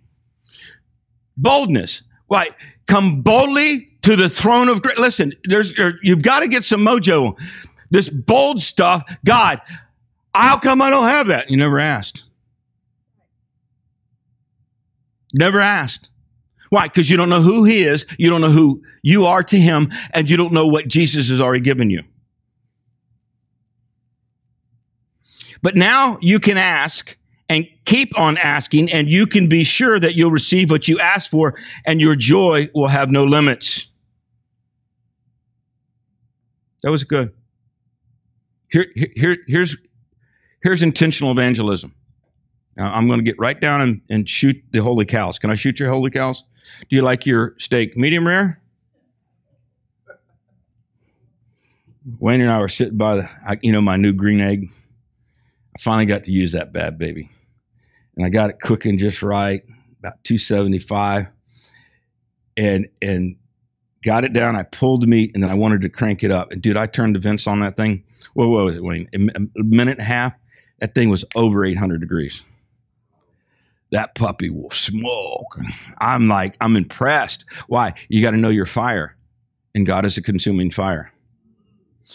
Boldness. 1.37 2.03
Right. 2.31 2.53
Come 2.87 3.23
boldly 3.23 3.89
to 4.03 4.17
the 4.17 4.29
throne 4.29 4.69
of 4.69 4.83
grace. 4.83 4.99
Listen, 4.99 5.33
there's, 5.45 5.73
you've 6.03 6.23
got 6.23 6.41
to 6.41 6.49
get 6.49 6.65
some 6.65 6.81
mojo. 6.81 7.39
This 7.91 8.09
bold 8.09 8.63
stuff. 8.63 9.03
God, 9.25 9.61
how 10.35 10.59
come 10.59 10.81
I 10.81 10.91
don't 10.91 11.05
have 11.05 11.27
that? 11.27 11.51
You 11.51 11.57
never 11.57 11.79
asked. 11.79 12.25
Never 15.33 15.61
asked. 15.61 16.11
Why? 16.71 16.87
Because 16.87 17.11
you 17.11 17.17
don't 17.17 17.29
know 17.29 17.43
who 17.43 17.65
he 17.65 17.83
is, 17.83 18.07
you 18.19 18.31
don't 18.31 18.41
know 18.41 18.51
who 18.51 18.83
you 19.03 19.27
are 19.27 19.43
to 19.43 19.59
him, 19.59 19.91
and 20.13 20.31
you 20.31 20.37
don't 20.37 20.53
know 20.53 20.67
what 20.67 20.89
Jesus 20.89 21.29
has 21.29 21.41
already 21.41 21.63
given 21.63 21.91
you. 21.91 22.03
But 25.63 25.77
now 25.77 26.19
you 26.21 26.41
can 26.41 26.57
ask 26.57 27.17
and 27.49 27.67
keep 27.85 28.17
on 28.17 28.39
asking, 28.39 28.93
and 28.93 29.11
you 29.11 29.27
can 29.27 29.49
be 29.49 29.65
sure 29.65 29.99
that 29.99 30.15
you'll 30.15 30.31
receive 30.31 30.71
what 30.71 30.87
you 30.87 31.01
ask 31.01 31.29
for, 31.29 31.59
and 31.85 32.01
your 32.01 32.15
joy 32.15 32.69
will 32.73 32.89
have 32.89 33.11
no 33.11 33.25
limits. 33.25 33.89
That 36.83 36.93
was 36.93 37.03
good. 37.03 37.33
Here, 38.71 38.87
here, 38.95 39.39
here's, 39.49 39.77
here's 40.63 40.83
intentional 40.83 41.33
evangelism. 41.33 41.95
I'm 42.81 43.07
going 43.07 43.19
to 43.19 43.25
get 43.25 43.39
right 43.39 43.59
down 43.59 43.81
and, 43.81 44.01
and 44.09 44.29
shoot 44.29 44.63
the 44.71 44.79
holy 44.81 45.05
cows. 45.05 45.39
Can 45.39 45.51
I 45.51 45.55
shoot 45.55 45.81
your 45.81 45.91
holy 45.91 46.11
cows? 46.11 46.45
Do 46.89 46.97
you 46.97 47.03
like 47.03 47.27
your 47.27 47.55
steak 47.59 47.97
medium 47.97 48.27
rare? 48.27 48.61
Wayne 52.19 52.41
and 52.41 52.51
I 52.51 52.61
were 52.61 52.69
sitting 52.69 52.97
by 52.97 53.17
the, 53.17 53.59
you 53.63 53.73
know, 53.73 53.81
my 53.81 53.97
new 53.97 54.13
green 54.13 54.41
egg. 54.41 54.67
I 55.77 55.81
finally 55.81 56.07
got 56.07 56.25
to 56.25 56.33
use 56.33 56.53
that 56.53 56.73
bad 56.73 56.99
baby. 56.99 57.31
And 58.17 58.25
I 58.25 58.29
got 58.29 58.51
it 58.51 58.61
cooking 58.61 58.99
just 58.99 59.23
right, 59.23 59.63
about 59.99 60.23
275. 60.25 61.27
And, 62.57 62.89
and 63.01 63.37
got 64.05 64.25
it 64.25 64.33
down. 64.33 64.57
I 64.57 64.63
pulled 64.65 65.03
the 65.03 65.07
meat 65.07 65.33
and 65.35 65.43
then 65.43 65.51
I 65.51 65.55
wanted 65.55 65.83
to 65.83 65.89
crank 65.89 66.25
it 66.25 66.31
up. 66.31 66.51
And 66.51 66.61
dude, 66.61 66.77
I 66.77 66.87
turned 66.87 67.15
the 67.15 67.19
vents 67.19 67.47
on 67.47 67.61
that 67.61 67.77
thing. 67.77 68.05
What, 68.35 68.49
what 68.49 68.65
was 68.65 68.77
it, 68.77 68.85
Wayne? 68.85 69.09
A 69.15 69.19
minute 69.63 69.99
and 69.99 70.01
a 70.01 70.05
half. 70.05 70.35
That 70.81 70.95
thing 70.95 71.11
was 71.11 71.25
over 71.35 71.65
800 71.65 72.01
degrees. 72.01 72.43
That 73.91 74.15
puppy 74.15 74.51
will 74.51 74.71
smoke. 74.71 75.59
I'm 75.99 76.29
like, 76.29 76.57
I'm 76.61 76.77
impressed. 76.77 77.45
Why? 77.67 77.95
You 78.09 78.23
got 78.23 78.31
to 78.31 78.37
know 78.37 78.49
your 78.49 78.67
fire, 78.67 79.17
and 79.75 79.85
God 79.87 80.05
is 80.05 80.17
a 80.17 80.23
consuming 80.23 80.71
fire. 80.71 81.13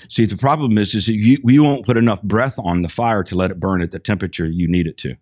See, 0.09 0.25
the 0.25 0.37
problem 0.37 0.77
is, 0.77 0.93
is 0.95 1.07
you, 1.07 1.37
you 1.43 1.63
won't 1.63 1.85
put 1.85 1.97
enough 1.97 2.21
breath 2.21 2.59
on 2.59 2.81
the 2.81 2.89
fire 2.89 3.23
to 3.23 3.35
let 3.35 3.51
it 3.51 3.59
burn 3.59 3.81
at 3.81 3.91
the 3.91 3.99
temperature 3.99 4.45
you 4.45 4.67
need 4.67 4.87
it 4.87 4.97
to. 4.99 5.15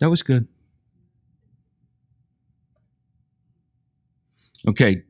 That 0.00 0.10
was 0.10 0.22
good. 0.22 0.48
Okay. 4.66 5.02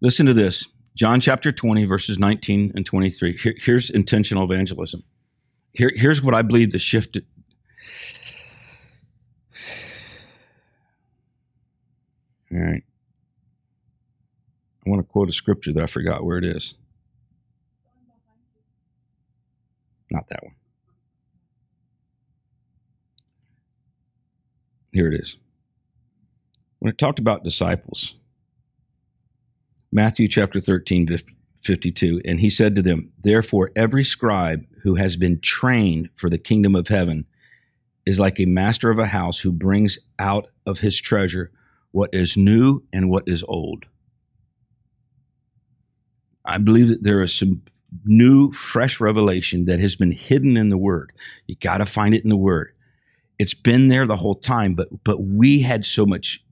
Listen 0.00 0.26
to 0.26 0.34
this 0.34 0.66
John 0.94 1.20
chapter 1.20 1.52
20, 1.52 1.84
verses 1.84 2.18
19 2.18 2.72
and 2.74 2.84
23. 2.84 3.36
Here, 3.38 3.54
here's 3.58 3.90
intentional 3.90 4.44
evangelism. 4.44 5.02
Here, 5.72 5.90
here's 5.94 6.22
what 6.22 6.34
I 6.34 6.42
believe 6.42 6.72
the 6.72 6.78
shift. 6.78 7.16
All 12.52 12.58
right. 12.58 12.82
I 14.84 14.90
want 14.90 15.00
to 15.00 15.10
quote 15.10 15.28
a 15.28 15.32
scripture 15.32 15.72
that 15.72 15.82
I 15.82 15.86
forgot 15.86 16.24
where 16.24 16.36
it 16.38 16.44
is. 16.44 16.74
Not 20.10 20.28
that 20.28 20.42
one. 20.42 20.54
Here 24.92 25.10
it 25.10 25.18
is 25.18 25.38
when 26.82 26.90
it 26.90 26.98
talked 26.98 27.20
about 27.20 27.44
disciples, 27.44 28.16
Matthew 29.94 30.26
chapter 30.26 30.58
13, 30.58 31.06
52, 31.60 32.22
and 32.24 32.40
he 32.40 32.48
said 32.48 32.74
to 32.74 32.82
them, 32.82 33.12
Therefore, 33.22 33.70
every 33.76 34.02
scribe 34.02 34.64
who 34.82 34.94
has 34.94 35.16
been 35.16 35.38
trained 35.40 36.08
for 36.16 36.30
the 36.30 36.38
kingdom 36.38 36.74
of 36.74 36.88
heaven 36.88 37.26
is 38.06 38.18
like 38.18 38.40
a 38.40 38.46
master 38.46 38.90
of 38.90 38.98
a 38.98 39.06
house 39.06 39.40
who 39.40 39.52
brings 39.52 39.98
out 40.18 40.48
of 40.64 40.78
his 40.80 40.98
treasure 40.98 41.50
what 41.90 42.08
is 42.14 42.38
new 42.38 42.82
and 42.90 43.10
what 43.10 43.24
is 43.26 43.44
old. 43.46 43.84
I 46.42 46.56
believe 46.56 46.88
that 46.88 47.02
there 47.02 47.20
is 47.20 47.34
some 47.34 47.60
new, 48.06 48.50
fresh 48.52 48.98
revelation 48.98 49.66
that 49.66 49.78
has 49.78 49.94
been 49.94 50.12
hidden 50.12 50.56
in 50.56 50.70
the 50.70 50.78
Word. 50.78 51.12
You 51.46 51.56
got 51.56 51.78
to 51.78 51.86
find 51.86 52.14
it 52.14 52.24
in 52.24 52.30
the 52.30 52.36
Word. 52.36 52.72
It's 53.38 53.54
been 53.54 53.88
there 53.88 54.06
the 54.06 54.16
whole 54.16 54.36
time, 54.36 54.72
but 54.74 54.88
but 55.04 55.22
we 55.22 55.60
had 55.60 55.84
so 55.84 56.06
much 56.06 56.42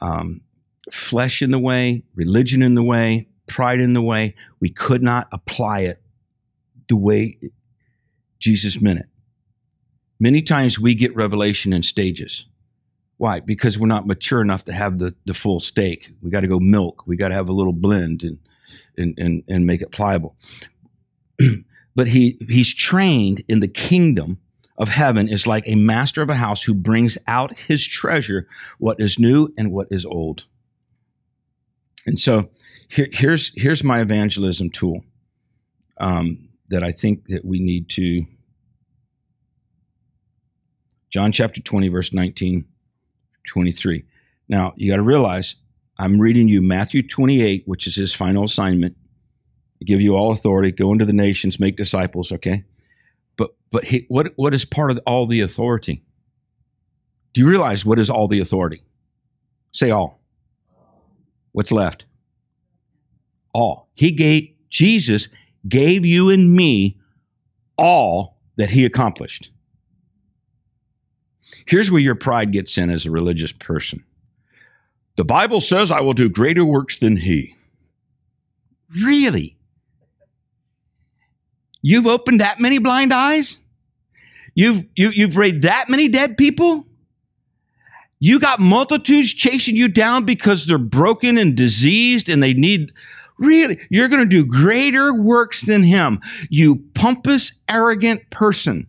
um, 0.00 0.42
flesh 0.90 1.42
in 1.42 1.50
the 1.50 1.58
way, 1.58 2.02
religion 2.14 2.62
in 2.62 2.74
the 2.74 2.82
way, 2.82 3.28
pride 3.46 3.80
in 3.80 3.92
the 3.92 4.02
way. 4.02 4.34
We 4.60 4.70
could 4.70 5.02
not 5.02 5.28
apply 5.32 5.80
it 5.80 6.02
the 6.88 6.96
way 6.96 7.38
Jesus 8.38 8.80
meant 8.80 9.00
it. 9.00 9.06
Many 10.20 10.42
times 10.42 10.78
we 10.78 10.94
get 10.94 11.14
revelation 11.14 11.72
in 11.72 11.82
stages. 11.82 12.46
Why? 13.18 13.40
Because 13.40 13.78
we're 13.78 13.86
not 13.86 14.06
mature 14.06 14.40
enough 14.40 14.64
to 14.64 14.72
have 14.72 14.98
the, 14.98 15.14
the 15.26 15.34
full 15.34 15.60
steak. 15.60 16.10
We 16.22 16.30
got 16.30 16.40
to 16.40 16.48
go 16.48 16.60
milk. 16.60 17.04
We 17.06 17.16
got 17.16 17.28
to 17.28 17.34
have 17.34 17.48
a 17.48 17.52
little 17.52 17.72
blend 17.72 18.22
and, 18.22 18.38
and, 18.96 19.14
and, 19.18 19.44
and 19.48 19.66
make 19.66 19.82
it 19.82 19.90
pliable. 19.90 20.36
but 21.96 22.08
he, 22.08 22.38
he's 22.48 22.72
trained 22.72 23.42
in 23.48 23.60
the 23.60 23.68
kingdom 23.68 24.38
of 24.76 24.88
heaven 24.88 25.28
is 25.28 25.46
like 25.46 25.64
a 25.66 25.74
master 25.74 26.22
of 26.22 26.30
a 26.30 26.36
house 26.36 26.62
who 26.62 26.74
brings 26.74 27.18
out 27.26 27.56
his 27.56 27.86
treasure, 27.86 28.46
what 28.78 29.00
is 29.00 29.18
new 29.18 29.52
and 29.58 29.72
what 29.72 29.88
is 29.90 30.06
old. 30.06 30.46
And 32.08 32.18
so 32.18 32.48
here, 32.88 33.08
here's, 33.12 33.52
here's 33.54 33.84
my 33.84 34.00
evangelism 34.00 34.70
tool 34.70 35.04
um, 35.98 36.48
that 36.70 36.82
I 36.82 36.90
think 36.90 37.26
that 37.28 37.44
we 37.44 37.60
need 37.60 37.90
to. 37.90 38.24
John 41.10 41.32
chapter 41.32 41.60
20, 41.60 41.88
verse 41.88 42.14
19, 42.14 42.64
23. 43.46 44.04
Now, 44.48 44.72
you 44.76 44.90
got 44.90 44.96
to 44.96 45.02
realize 45.02 45.56
I'm 45.98 46.18
reading 46.18 46.48
you 46.48 46.62
Matthew 46.62 47.06
28, 47.06 47.64
which 47.66 47.86
is 47.86 47.96
his 47.96 48.14
final 48.14 48.44
assignment. 48.44 48.96
I 49.82 49.84
give 49.84 50.00
you 50.00 50.16
all 50.16 50.32
authority, 50.32 50.72
go 50.72 50.92
into 50.92 51.04
the 51.04 51.12
nations, 51.12 51.60
make 51.60 51.76
disciples, 51.76 52.32
okay? 52.32 52.64
But 53.36 53.50
but 53.70 53.84
he, 53.84 54.06
what 54.08 54.32
what 54.36 54.54
is 54.54 54.64
part 54.64 54.90
of 54.90 54.98
all 55.06 55.26
the 55.26 55.40
authority? 55.40 56.02
Do 57.34 57.42
you 57.42 57.48
realize 57.48 57.84
what 57.84 57.98
is 57.98 58.08
all 58.08 58.28
the 58.28 58.40
authority? 58.40 58.82
Say 59.72 59.90
all. 59.90 60.17
What's 61.58 61.72
left? 61.72 62.04
All. 63.52 63.88
He 63.94 64.12
gave 64.12 64.50
Jesus 64.70 65.28
gave 65.68 66.06
you 66.06 66.30
and 66.30 66.54
me 66.54 66.96
all 67.76 68.38
that 68.54 68.70
he 68.70 68.84
accomplished. 68.84 69.50
Here's 71.66 71.90
where 71.90 72.00
your 72.00 72.14
pride 72.14 72.52
gets 72.52 72.78
in 72.78 72.90
as 72.90 73.06
a 73.06 73.10
religious 73.10 73.50
person. 73.50 74.04
The 75.16 75.24
Bible 75.24 75.60
says 75.60 75.90
I 75.90 76.00
will 76.00 76.12
do 76.12 76.28
greater 76.28 76.64
works 76.64 76.96
than 76.96 77.16
he. 77.16 77.56
Really? 78.94 79.56
You've 81.82 82.06
opened 82.06 82.40
that 82.40 82.60
many 82.60 82.78
blind 82.78 83.12
eyes? 83.12 83.58
You've, 84.54 84.84
you, 84.94 85.10
you've 85.10 85.36
raised 85.36 85.62
that 85.62 85.86
many 85.88 86.06
dead 86.06 86.38
people? 86.38 86.86
You 88.20 88.40
got 88.40 88.58
multitudes 88.58 89.32
chasing 89.32 89.76
you 89.76 89.88
down 89.88 90.24
because 90.24 90.66
they're 90.66 90.78
broken 90.78 91.38
and 91.38 91.56
diseased 91.56 92.28
and 92.28 92.42
they 92.42 92.52
need, 92.52 92.92
really, 93.38 93.78
you're 93.90 94.08
going 94.08 94.22
to 94.22 94.28
do 94.28 94.44
greater 94.44 95.14
works 95.14 95.62
than 95.62 95.84
him. 95.84 96.20
You 96.50 96.84
pompous, 96.94 97.60
arrogant 97.68 98.28
person. 98.30 98.88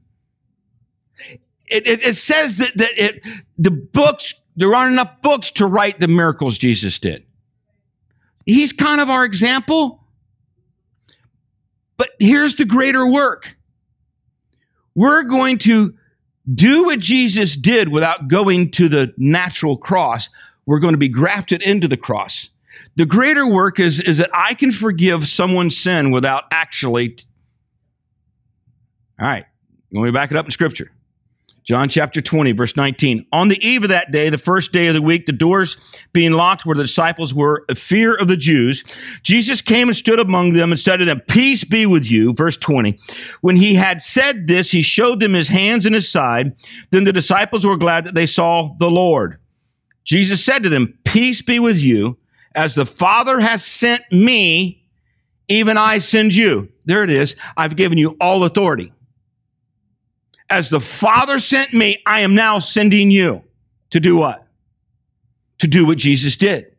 It, 1.67 1.85
it, 1.85 2.03
it 2.03 2.15
says 2.15 2.57
that, 2.57 2.75
that 2.77 2.91
it, 2.97 3.23
the 3.57 3.69
books, 3.69 4.33
there 4.55 4.73
aren't 4.73 4.93
enough 4.93 5.21
books 5.21 5.51
to 5.51 5.67
write 5.67 5.99
the 5.99 6.07
miracles 6.07 6.57
Jesus 6.57 6.97
did. 6.97 7.23
He's 8.47 8.73
kind 8.73 8.99
of 8.99 9.11
our 9.11 9.23
example. 9.23 10.03
But 11.97 12.09
here's 12.17 12.55
the 12.55 12.65
greater 12.65 13.05
work. 13.05 13.55
We're 14.95 15.23
going 15.23 15.59
to 15.59 15.93
do 16.53 16.85
what 16.85 16.99
Jesus 16.99 17.55
did 17.55 17.89
without 17.89 18.27
going 18.27 18.71
to 18.71 18.89
the 18.89 19.13
natural 19.17 19.77
cross. 19.77 20.29
We're 20.65 20.79
going 20.79 20.93
to 20.93 20.99
be 20.99 21.09
grafted 21.09 21.61
into 21.61 21.87
the 21.87 21.97
cross. 21.97 22.49
The 22.95 23.05
greater 23.05 23.47
work 23.47 23.79
is, 23.79 23.99
is 23.99 24.17
that 24.17 24.29
I 24.33 24.53
can 24.53 24.71
forgive 24.71 25.27
someone's 25.27 25.77
sin 25.77 26.11
without 26.11 26.45
actually. 26.51 27.17
All 29.19 29.27
right. 29.27 29.45
Let 29.91 30.01
me 30.01 30.11
back 30.11 30.31
it 30.31 30.37
up 30.37 30.45
in 30.45 30.51
scripture. 30.51 30.91
John 31.69 31.87
chapter 31.87 32.19
20, 32.19 32.53
verse 32.53 32.75
19. 32.75 33.27
On 33.31 33.47
the 33.47 33.63
eve 33.63 33.83
of 33.83 33.89
that 33.89 34.11
day, 34.11 34.29
the 34.29 34.39
first 34.39 34.71
day 34.71 34.87
of 34.87 34.95
the 34.95 35.03
week, 35.03 35.27
the 35.27 35.31
doors 35.31 35.77
being 36.13 36.31
locked 36.31 36.65
where 36.65 36.75
the 36.75 36.81
disciples 36.81 37.31
were, 37.31 37.63
a 37.69 37.75
fear 37.75 38.15
of 38.15 38.27
the 38.27 38.35
Jews, 38.35 38.83
Jesus 39.21 39.61
came 39.61 39.87
and 39.87 39.95
stood 39.95 40.19
among 40.19 40.53
them 40.53 40.71
and 40.71 40.79
said 40.79 40.97
to 40.97 41.05
them, 41.05 41.21
Peace 41.27 41.63
be 41.63 41.85
with 41.85 42.09
you. 42.09 42.33
Verse 42.33 42.57
20. 42.57 42.97
When 43.41 43.55
he 43.55 43.75
had 43.75 44.01
said 44.01 44.47
this, 44.47 44.71
he 44.71 44.81
showed 44.81 45.19
them 45.19 45.33
his 45.33 45.47
hands 45.47 45.85
and 45.85 45.93
his 45.93 46.11
side. 46.11 46.53
Then 46.89 47.03
the 47.03 47.13
disciples 47.13 47.67
were 47.67 47.77
glad 47.77 48.03
that 48.05 48.15
they 48.15 48.25
saw 48.25 48.73
the 48.79 48.89
Lord. 48.89 49.37
Jesus 50.03 50.43
said 50.43 50.63
to 50.63 50.69
them, 50.69 50.97
Peace 51.03 51.43
be 51.43 51.59
with 51.59 51.77
you. 51.77 52.17
As 52.55 52.73
the 52.73 52.87
Father 52.87 53.39
has 53.39 53.63
sent 53.63 54.01
me, 54.11 54.83
even 55.47 55.77
I 55.77 55.99
send 55.99 56.33
you. 56.33 56.69
There 56.85 57.03
it 57.03 57.11
is. 57.11 57.35
I've 57.55 57.75
given 57.75 57.99
you 57.99 58.17
all 58.19 58.43
authority 58.43 58.91
as 60.49 60.69
the 60.69 60.79
Father 60.79 61.39
sent 61.39 61.73
me, 61.73 62.01
I 62.05 62.21
am 62.21 62.35
now 62.35 62.59
sending 62.59 63.11
you 63.11 63.43
to 63.91 63.99
do 63.99 64.17
what? 64.17 64.45
To 65.59 65.67
do 65.67 65.85
what 65.85 65.97
Jesus 65.97 66.37
did. 66.37 66.75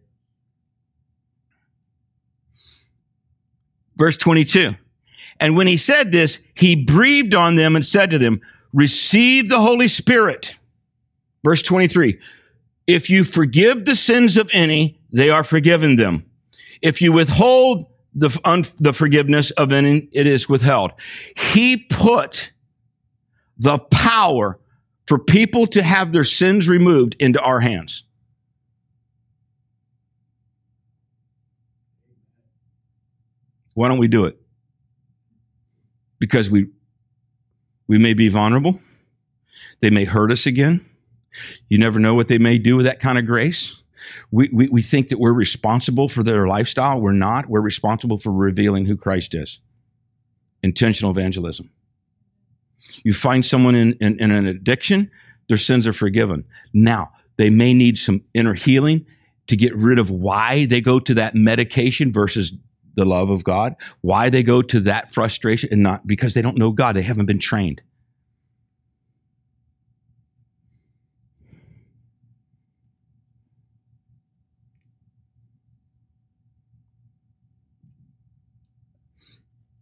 Verse 3.97 4.17
22. 4.17 4.75
And 5.39 5.57
when 5.57 5.67
he 5.67 5.77
said 5.77 6.13
this, 6.13 6.45
he 6.55 6.75
breathed 6.75 7.35
on 7.35 7.57
them 7.57 7.77
and 7.77 7.85
said 7.85 8.11
to 8.11 8.19
them, 8.19 8.41
Receive 8.73 9.49
the 9.49 9.61
Holy 9.61 9.89
Spirit. 9.89 10.57
Verse 11.45 11.63
23. 11.63 12.19
If 12.87 13.11
you 13.11 13.25
forgive 13.25 13.85
the 13.85 13.95
sins 13.95 14.37
of 14.37 14.51
any, 14.53 15.01
they 15.13 15.31
are 15.31 15.45
forgiven 15.45 15.97
them. 15.97 16.25
If 16.83 17.03
you 17.03 17.13
withhold 17.13 17.87
the, 18.15 18.37
un, 18.45 18.65
the 18.79 18.93
forgiveness 18.93 19.51
of 19.53 19.73
any, 19.73 20.09
it 20.13 20.27
is 20.27 20.49
withheld. 20.49 20.93
He 21.37 21.77
put 21.77 22.53
the 23.61 23.79
power 23.79 24.59
for 25.07 25.19
people 25.19 25.67
to 25.69 25.83
have 25.83 26.13
their 26.13 26.25
sins 26.25 26.69
removed 26.69 27.15
into 27.21 27.41
our 27.41 27.61
hands. 27.61 28.05
Why 33.75 33.89
don't 33.89 33.99
we 33.99 34.09
do 34.09 34.25
it? 34.25 34.41
Because 36.19 36.51
we 36.51 36.69
we 37.87 37.99
may 37.99 38.15
be 38.15 38.29
vulnerable. 38.29 38.81
They 39.81 39.91
may 39.91 40.05
hurt 40.05 40.33
us 40.33 40.47
again. 40.47 40.87
You 41.69 41.79
never 41.79 41.99
know 41.99 42.15
what 42.15 42.29
they 42.29 42.39
may 42.39 42.59
do 42.59 42.77
with 42.77 42.87
that 42.87 43.01
kind 43.01 43.19
of 43.19 43.27
grace. 43.27 43.83
We, 44.31 44.49
we, 44.53 44.69
we 44.69 44.83
think 44.83 45.09
that 45.09 45.19
we're 45.19 45.33
responsible 45.33 46.09
for 46.09 46.23
their 46.23 46.47
lifestyle. 46.47 47.01
We're 47.01 47.13
not. 47.13 47.49
We're 47.49 47.61
responsible 47.61 48.17
for 48.17 48.33
revealing 48.33 48.87
who 48.87 48.97
Christ 48.97 49.35
is. 49.35 49.61
Intentional 50.63 51.11
evangelism. 51.11 51.71
You 53.03 53.13
find 53.13 53.45
someone 53.45 53.75
in, 53.75 53.93
in, 54.01 54.19
in 54.21 54.31
an 54.31 54.47
addiction, 54.47 55.11
their 55.49 55.57
sins 55.57 55.87
are 55.87 55.93
forgiven. 55.93 56.45
Now, 56.73 57.13
they 57.37 57.51
may 57.51 57.75
need 57.75 57.99
some 57.99 58.23
inner 58.35 58.55
healing 58.55 59.07
to 59.47 59.57
get 59.57 59.75
rid 59.75 59.99
of 59.99 60.11
why 60.11 60.67
they 60.67 60.81
go 60.81 61.01
to 61.01 61.15
that 61.15 61.35
medication 61.35 62.13
versus 62.13 62.53
the 62.95 63.05
love 63.05 63.31
of 63.31 63.45
God, 63.45 63.75
why 64.01 64.31
they 64.31 64.43
go 64.43 64.63
to 64.63 64.81
that 64.81 65.13
frustration 65.13 65.69
and 65.73 65.83
not 65.83 66.07
because 66.07 66.35
they 66.35 66.43
don't 66.43 66.57
know 66.57 66.71
God, 66.71 66.97
they 66.97 67.03
haven't 67.03 67.27
been 67.27 67.39
trained. 67.39 67.81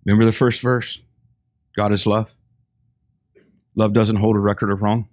Remember 0.05 0.25
the 0.25 0.33
first 0.33 0.63
verse? 0.63 1.03
God 1.77 1.93
is 1.93 2.07
love. 2.07 2.35
Love 3.79 3.93
doesn't 3.93 4.17
hold 4.17 4.35
a 4.35 4.41
record 4.41 4.73
of 4.73 4.83
wrong. 4.83 5.09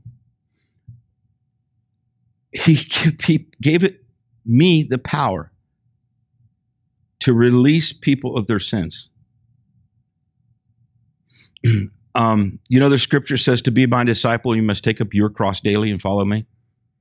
He, 2.51 2.74
he 3.24 3.47
gave 3.61 3.84
it 3.84 4.03
me 4.43 4.82
the 4.82 4.97
power 4.97 5.51
to 7.20 7.32
release 7.32 7.93
people 7.93 8.36
of 8.36 8.47
their 8.47 8.59
sins. 8.59 9.09
um, 12.16 12.57
you 12.68 12.80
know, 12.80 12.89
the 12.89 12.97
scripture 12.97 13.38
says 13.38 13.61
to 13.61 13.72
be 13.72 13.86
my 13.86 14.03
disciple, 14.03 14.55
you 14.55 14.63
must 14.63 14.84
take 14.84 14.99
up 14.99 15.13
your 15.13 15.30
cross 15.30 15.61
daily 15.61 15.91
and 15.91 16.01
follow 16.01 16.26
me. 16.26 16.47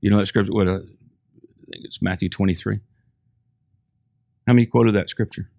You 0.03 0.11
know 0.11 0.19
that 0.19 0.27
scripture? 0.27 0.53
What? 0.53 0.69
Uh, 0.69 0.73
I 0.73 1.71
think 1.71 1.85
it's 1.85 2.03
Matthew 2.03 2.29
23. 2.29 2.81
How 4.47 4.53
many 4.53 4.67
quoted 4.67 4.95
that 4.97 5.09
scripture? 5.09 5.51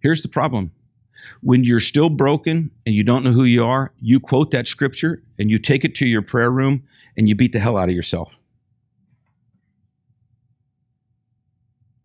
Here's 0.00 0.22
the 0.22 0.28
problem. 0.28 0.72
When 1.40 1.64
you're 1.64 1.80
still 1.80 2.10
broken 2.10 2.70
and 2.84 2.94
you 2.94 3.04
don't 3.04 3.24
know 3.24 3.32
who 3.32 3.44
you 3.44 3.64
are, 3.64 3.92
you 4.00 4.20
quote 4.20 4.50
that 4.50 4.66
scripture 4.66 5.22
and 5.38 5.50
you 5.50 5.58
take 5.58 5.84
it 5.84 5.94
to 5.96 6.06
your 6.06 6.22
prayer 6.22 6.50
room 6.50 6.84
and 7.16 7.28
you 7.28 7.34
beat 7.34 7.52
the 7.52 7.58
hell 7.58 7.76
out 7.76 7.88
of 7.88 7.94
yourself. 7.94 8.34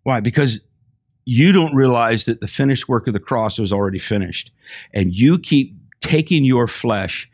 Why? 0.04 0.20
Because 0.20 0.62
you 1.26 1.52
don't 1.52 1.76
realize 1.76 2.26
that 2.26 2.42
the 2.42 2.48
finished 2.48 2.90
work 2.90 3.08
of 3.08 3.14
the 3.14 3.20
cross 3.20 3.60
was 3.60 3.72
already 3.72 4.00
finished. 4.00 4.52
And 4.94 5.16
you 5.16 5.38
keep 5.38 5.76
taking 6.02 6.44
your 6.44 6.68
flesh 6.68 7.30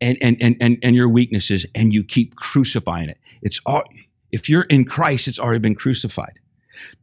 and, 0.00 0.16
and, 0.20 0.36
and, 0.40 0.56
and, 0.60 0.78
and 0.82 0.96
your 0.96 1.08
weaknesses 1.08 1.66
and 1.74 1.92
you 1.92 2.02
keep 2.02 2.36
crucifying 2.36 3.10
it. 3.10 3.18
It's 3.42 3.60
all, 3.66 3.84
if 4.32 4.48
you're 4.48 4.62
in 4.62 4.84
Christ, 4.84 5.28
it's 5.28 5.38
already 5.38 5.58
been 5.58 5.74
crucified. 5.74 6.38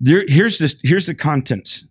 There, 0.01 0.25
here's 0.27 0.57
this, 0.57 0.75
here's 0.83 1.05
the 1.05 1.13
contents 1.13 1.85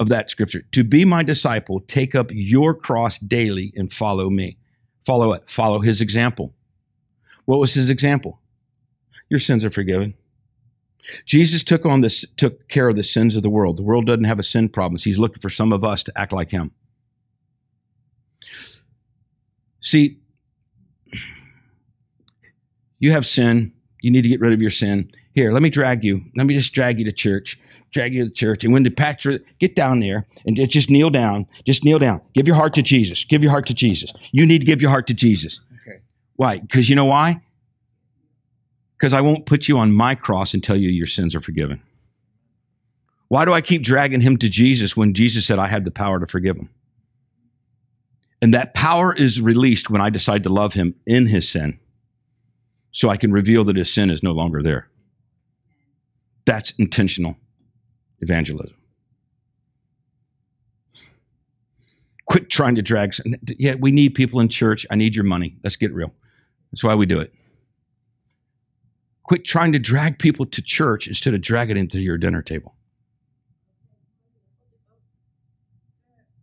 of 0.00 0.08
that 0.08 0.30
scripture. 0.30 0.62
To 0.72 0.82
be 0.82 1.04
my 1.04 1.22
disciple, 1.22 1.80
take 1.80 2.14
up 2.14 2.30
your 2.32 2.74
cross 2.74 3.18
daily 3.18 3.72
and 3.76 3.92
follow 3.92 4.30
me. 4.30 4.56
Follow 5.04 5.32
it. 5.32 5.48
Follow 5.48 5.80
his 5.80 6.00
example. 6.00 6.54
What 7.44 7.60
was 7.60 7.74
his 7.74 7.90
example? 7.90 8.40
Your 9.28 9.38
sins 9.38 9.64
are 9.64 9.70
forgiven. 9.70 10.14
Jesus 11.26 11.62
took 11.62 11.84
on 11.84 12.00
this, 12.00 12.24
took 12.36 12.68
care 12.68 12.88
of 12.88 12.96
the 12.96 13.02
sins 13.02 13.36
of 13.36 13.42
the 13.42 13.50
world. 13.50 13.76
The 13.76 13.82
world 13.82 14.06
doesn't 14.06 14.24
have 14.24 14.38
a 14.38 14.42
sin 14.42 14.68
problem. 14.68 14.98
He's 14.98 15.18
looking 15.18 15.40
for 15.40 15.50
some 15.50 15.72
of 15.72 15.84
us 15.84 16.02
to 16.04 16.12
act 16.16 16.32
like 16.32 16.50
him. 16.50 16.72
See, 19.80 20.18
you 22.98 23.12
have 23.12 23.26
sin. 23.26 23.72
You 24.02 24.10
need 24.10 24.22
to 24.22 24.28
get 24.28 24.40
rid 24.40 24.52
of 24.52 24.60
your 24.60 24.70
sin. 24.70 25.10
Here, 25.34 25.52
let 25.52 25.62
me 25.62 25.70
drag 25.70 26.02
you. 26.02 26.22
Let 26.36 26.46
me 26.46 26.54
just 26.54 26.72
drag 26.72 26.98
you 26.98 27.04
to 27.04 27.12
church. 27.12 27.58
Drag 27.92 28.12
you 28.12 28.24
to 28.24 28.30
church. 28.30 28.64
And 28.64 28.72
when 28.72 28.82
the 28.82 28.90
pastor, 28.90 29.40
get 29.58 29.76
down 29.76 30.00
there 30.00 30.26
and 30.44 30.56
just 30.68 30.90
kneel 30.90 31.10
down. 31.10 31.46
Just 31.64 31.84
kneel 31.84 31.98
down. 31.98 32.20
Give 32.34 32.46
your 32.46 32.56
heart 32.56 32.74
to 32.74 32.82
Jesus. 32.82 33.24
Give 33.24 33.42
your 33.42 33.50
heart 33.50 33.66
to 33.66 33.74
Jesus. 33.74 34.12
You 34.32 34.46
need 34.46 34.60
to 34.60 34.66
give 34.66 34.82
your 34.82 34.90
heart 34.90 35.06
to 35.08 35.14
Jesus. 35.14 35.60
Okay. 35.82 36.00
Why? 36.36 36.58
Because 36.58 36.88
you 36.88 36.96
know 36.96 37.04
why? 37.04 37.42
Because 38.96 39.12
I 39.12 39.20
won't 39.20 39.46
put 39.46 39.68
you 39.68 39.78
on 39.78 39.92
my 39.92 40.14
cross 40.14 40.52
and 40.52 40.64
tell 40.64 40.76
you 40.76 40.88
your 40.88 41.06
sins 41.06 41.34
are 41.34 41.40
forgiven. 41.40 41.82
Why 43.28 43.44
do 43.44 43.52
I 43.52 43.60
keep 43.60 43.82
dragging 43.82 44.20
him 44.20 44.36
to 44.38 44.48
Jesus 44.48 44.96
when 44.96 45.14
Jesus 45.14 45.46
said 45.46 45.58
I 45.58 45.68
had 45.68 45.84
the 45.84 45.92
power 45.92 46.18
to 46.18 46.26
forgive 46.26 46.56
him? 46.56 46.70
And 48.42 48.52
that 48.54 48.74
power 48.74 49.14
is 49.14 49.40
released 49.40 49.90
when 49.90 50.00
I 50.00 50.10
decide 50.10 50.42
to 50.44 50.50
love 50.50 50.74
him 50.74 50.96
in 51.06 51.26
his 51.26 51.48
sin 51.48 51.78
so 52.92 53.08
I 53.08 53.16
can 53.16 53.32
reveal 53.32 53.64
that 53.64 53.76
his 53.76 53.92
sin 53.92 54.10
is 54.10 54.22
no 54.22 54.32
longer 54.32 54.62
there. 54.62 54.88
That's 56.44 56.72
intentional 56.72 57.36
evangelism. 58.20 58.76
Quit 62.26 62.48
trying 62.48 62.76
to 62.76 62.82
drag. 62.82 63.14
Yeah, 63.58 63.74
we 63.74 63.90
need 63.90 64.14
people 64.14 64.40
in 64.40 64.48
church. 64.48 64.86
I 64.90 64.94
need 64.94 65.14
your 65.14 65.24
money. 65.24 65.56
Let's 65.64 65.76
get 65.76 65.92
real. 65.92 66.14
That's 66.70 66.84
why 66.84 66.94
we 66.94 67.06
do 67.06 67.18
it. 67.18 67.32
Quit 69.24 69.44
trying 69.44 69.72
to 69.72 69.78
drag 69.78 70.18
people 70.18 70.46
to 70.46 70.62
church 70.62 71.08
instead 71.08 71.34
of 71.34 71.40
dragging 71.40 71.76
them 71.76 71.88
to 71.88 72.00
your 72.00 72.18
dinner 72.18 72.42
table 72.42 72.74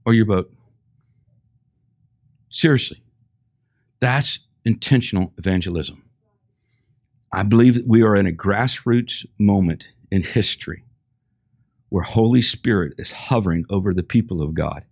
or 0.05 0.13
your 0.13 0.25
boat. 0.25 0.51
Seriously, 2.49 3.01
that's 3.99 4.39
intentional 4.65 5.33
evangelism. 5.37 6.03
I 7.31 7.43
believe 7.43 7.75
that 7.75 7.87
we 7.87 8.03
are 8.03 8.15
in 8.15 8.25
a 8.25 8.31
grassroots 8.31 9.25
moment 9.37 9.89
in 10.09 10.23
history 10.23 10.83
where 11.89 12.03
Holy 12.03 12.41
Spirit 12.41 12.93
is 12.97 13.11
hovering 13.11 13.65
over 13.69 13.93
the 13.93 14.03
people 14.03 14.41
of 14.41 14.53
God. 14.53 14.83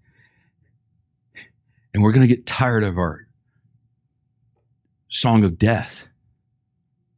And 1.93 2.03
we're 2.03 2.11
going 2.11 2.27
to 2.27 2.35
get 2.35 2.45
tired 2.45 2.83
of 2.83 2.97
our 2.97 3.27
song 5.09 5.43
of 5.43 5.57
death. 5.57 6.07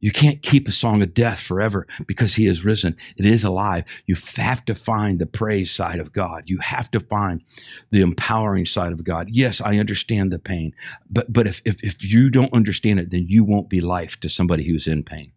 You 0.00 0.12
can't 0.12 0.42
keep 0.42 0.68
a 0.68 0.72
song 0.72 1.02
of 1.02 1.12
death 1.12 1.40
forever 1.40 1.86
because 2.06 2.36
he 2.36 2.46
is 2.46 2.64
risen. 2.64 2.96
It 3.16 3.26
is 3.26 3.42
alive. 3.42 3.84
You 4.06 4.16
have 4.36 4.64
to 4.66 4.74
find 4.74 5.18
the 5.18 5.26
praise 5.26 5.72
side 5.72 5.98
of 5.98 6.12
God. 6.12 6.44
You 6.46 6.58
have 6.58 6.90
to 6.92 7.00
find 7.00 7.42
the 7.90 8.02
empowering 8.02 8.64
side 8.64 8.92
of 8.92 9.02
God. 9.02 9.28
Yes, 9.30 9.60
I 9.60 9.78
understand 9.78 10.32
the 10.32 10.38
pain, 10.38 10.72
but, 11.10 11.32
but 11.32 11.46
if, 11.46 11.60
if, 11.64 11.82
if 11.82 12.04
you 12.04 12.30
don't 12.30 12.52
understand 12.52 13.00
it, 13.00 13.10
then 13.10 13.26
you 13.28 13.42
won't 13.42 13.68
be 13.68 13.80
life 13.80 14.20
to 14.20 14.28
somebody 14.28 14.64
who's 14.64 14.86
in 14.86 15.02
pain. 15.02 15.32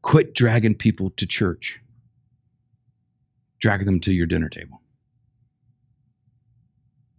Quit 0.00 0.34
dragging 0.34 0.74
people 0.74 1.10
to 1.10 1.26
church. 1.26 1.80
Drag 3.60 3.84
them 3.84 4.00
to 4.00 4.12
your 4.14 4.26
dinner 4.26 4.48
table. 4.48 4.80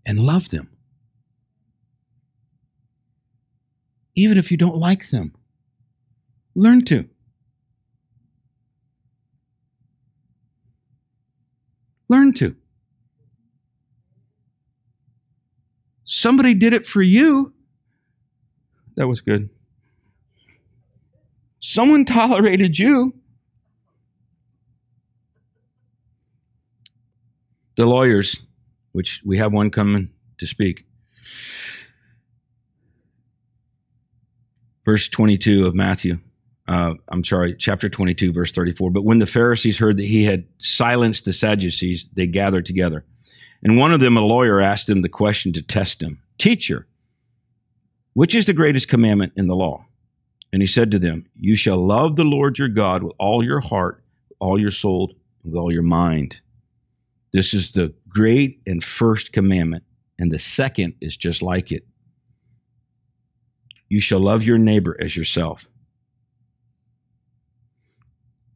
And 0.05 0.19
love 0.19 0.49
them. 0.49 0.69
Even 4.15 4.37
if 4.37 4.51
you 4.51 4.57
don't 4.57 4.75
like 4.75 5.09
them, 5.09 5.33
learn 6.55 6.83
to. 6.85 7.07
Learn 12.09 12.33
to. 12.33 12.55
Somebody 16.03 16.55
did 16.55 16.73
it 16.73 16.87
for 16.87 17.03
you. 17.03 17.53
That 18.95 19.07
was 19.07 19.21
good. 19.21 19.49
Someone 21.59 22.03
tolerated 22.03 22.79
you. 22.79 23.13
The 27.75 27.85
lawyers, 27.85 28.41
which 28.91 29.21
we 29.25 29.37
have 29.37 29.53
one 29.53 29.71
coming 29.71 30.09
to 30.37 30.47
speak. 30.47 30.85
verse 34.89 35.07
22 35.07 35.67
of 35.67 35.75
Matthew. 35.75 36.17
Uh, 36.67 36.95
I'm 37.09 37.23
sorry, 37.23 37.55
chapter 37.55 37.89
22, 37.89 38.33
verse 38.33 38.51
34. 38.51 38.89
But 38.89 39.03
when 39.03 39.19
the 39.19 39.27
Pharisees 39.27 39.77
heard 39.77 39.97
that 39.97 40.05
he 40.05 40.25
had 40.25 40.47
silenced 40.57 41.25
the 41.25 41.33
Sadducees, 41.33 42.07
they 42.13 42.25
gathered 42.25 42.65
together. 42.65 43.05
And 43.61 43.77
one 43.77 43.93
of 43.93 43.99
them, 43.99 44.17
a 44.17 44.21
lawyer, 44.21 44.59
asked 44.59 44.89
him 44.89 45.03
the 45.03 45.09
question 45.09 45.53
to 45.53 45.61
test 45.61 46.01
him 46.01 46.23
Teacher, 46.39 46.87
which 48.13 48.33
is 48.33 48.47
the 48.47 48.53
greatest 48.53 48.87
commandment 48.87 49.33
in 49.35 49.45
the 49.45 49.55
law? 49.55 49.85
And 50.51 50.59
he 50.63 50.67
said 50.67 50.89
to 50.89 50.97
them, 50.97 51.27
You 51.35 51.55
shall 51.55 51.77
love 51.77 52.15
the 52.15 52.23
Lord 52.23 52.57
your 52.57 52.67
God 52.67 53.03
with 53.03 53.13
all 53.19 53.45
your 53.45 53.59
heart, 53.59 54.03
all 54.39 54.59
your 54.59 54.71
soul, 54.71 55.13
with 55.43 55.53
all 55.53 55.71
your 55.71 55.83
mind. 55.83 56.41
This 57.31 57.53
is 57.53 57.73
the 57.73 57.93
great 58.09 58.61
and 58.65 58.83
first 58.83 59.31
commandment. 59.31 59.83
And 60.17 60.31
the 60.31 60.39
second 60.39 60.95
is 60.99 61.15
just 61.15 61.41
like 61.41 61.71
it. 61.71 61.85
You 63.87 63.99
shall 63.99 64.19
love 64.19 64.43
your 64.43 64.57
neighbor 64.57 64.97
as 64.99 65.15
yourself 65.15 65.69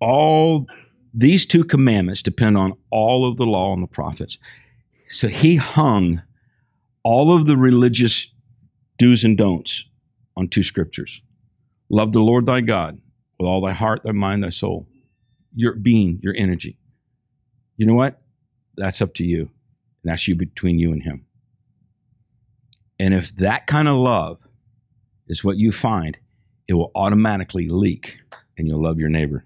all 0.04 0.68
these 1.14 1.46
two 1.46 1.64
commandments 1.64 2.22
depend 2.22 2.58
on 2.58 2.74
all 2.92 3.26
of 3.26 3.38
the 3.38 3.46
law 3.46 3.74
and 3.74 3.82
the 3.82 3.88
prophets. 3.88 4.38
So 5.10 5.28
he 5.28 5.56
hung 5.56 6.22
all 7.04 7.34
of 7.34 7.46
the 7.46 7.56
religious 7.56 8.32
do's 8.98 9.24
and 9.24 9.38
don'ts 9.38 9.86
on 10.36 10.50
two 10.50 10.64
scriptures. 10.64 11.22
Love 11.90 12.12
the 12.12 12.20
Lord 12.20 12.46
thy 12.46 12.62
God 12.62 13.00
with 13.40 13.48
all 13.48 13.62
thy 13.62 13.72
heart, 13.72 14.02
thy 14.04 14.12
mind, 14.12 14.44
thy 14.44 14.50
soul, 14.50 14.88
your 15.56 15.76
being, 15.76 16.20
your 16.22 16.34
energy. 16.36 16.78
You 17.78 17.86
know 17.86 17.96
what? 17.96 18.22
That's 18.76 19.02
up 19.02 19.14
to 19.16 19.26
you. 19.26 19.50
That's 20.04 20.28
you 20.28 20.36
between 20.36 20.80
you 20.80 20.92
and 20.92 21.04
him. 21.04 21.26
And 23.00 23.14
if 23.14 23.36
that 23.38 23.68
kind 23.68 23.88
of 23.88 23.98
love 23.98 24.40
is 25.28 25.44
what 25.44 25.58
you 25.58 25.72
find, 25.72 26.18
it 26.68 26.74
will 26.74 26.92
automatically 26.96 27.68
leak 27.70 28.20
and 28.58 28.68
you'll 28.68 28.82
love 28.82 29.00
your 29.00 29.10
neighbor. 29.10 29.46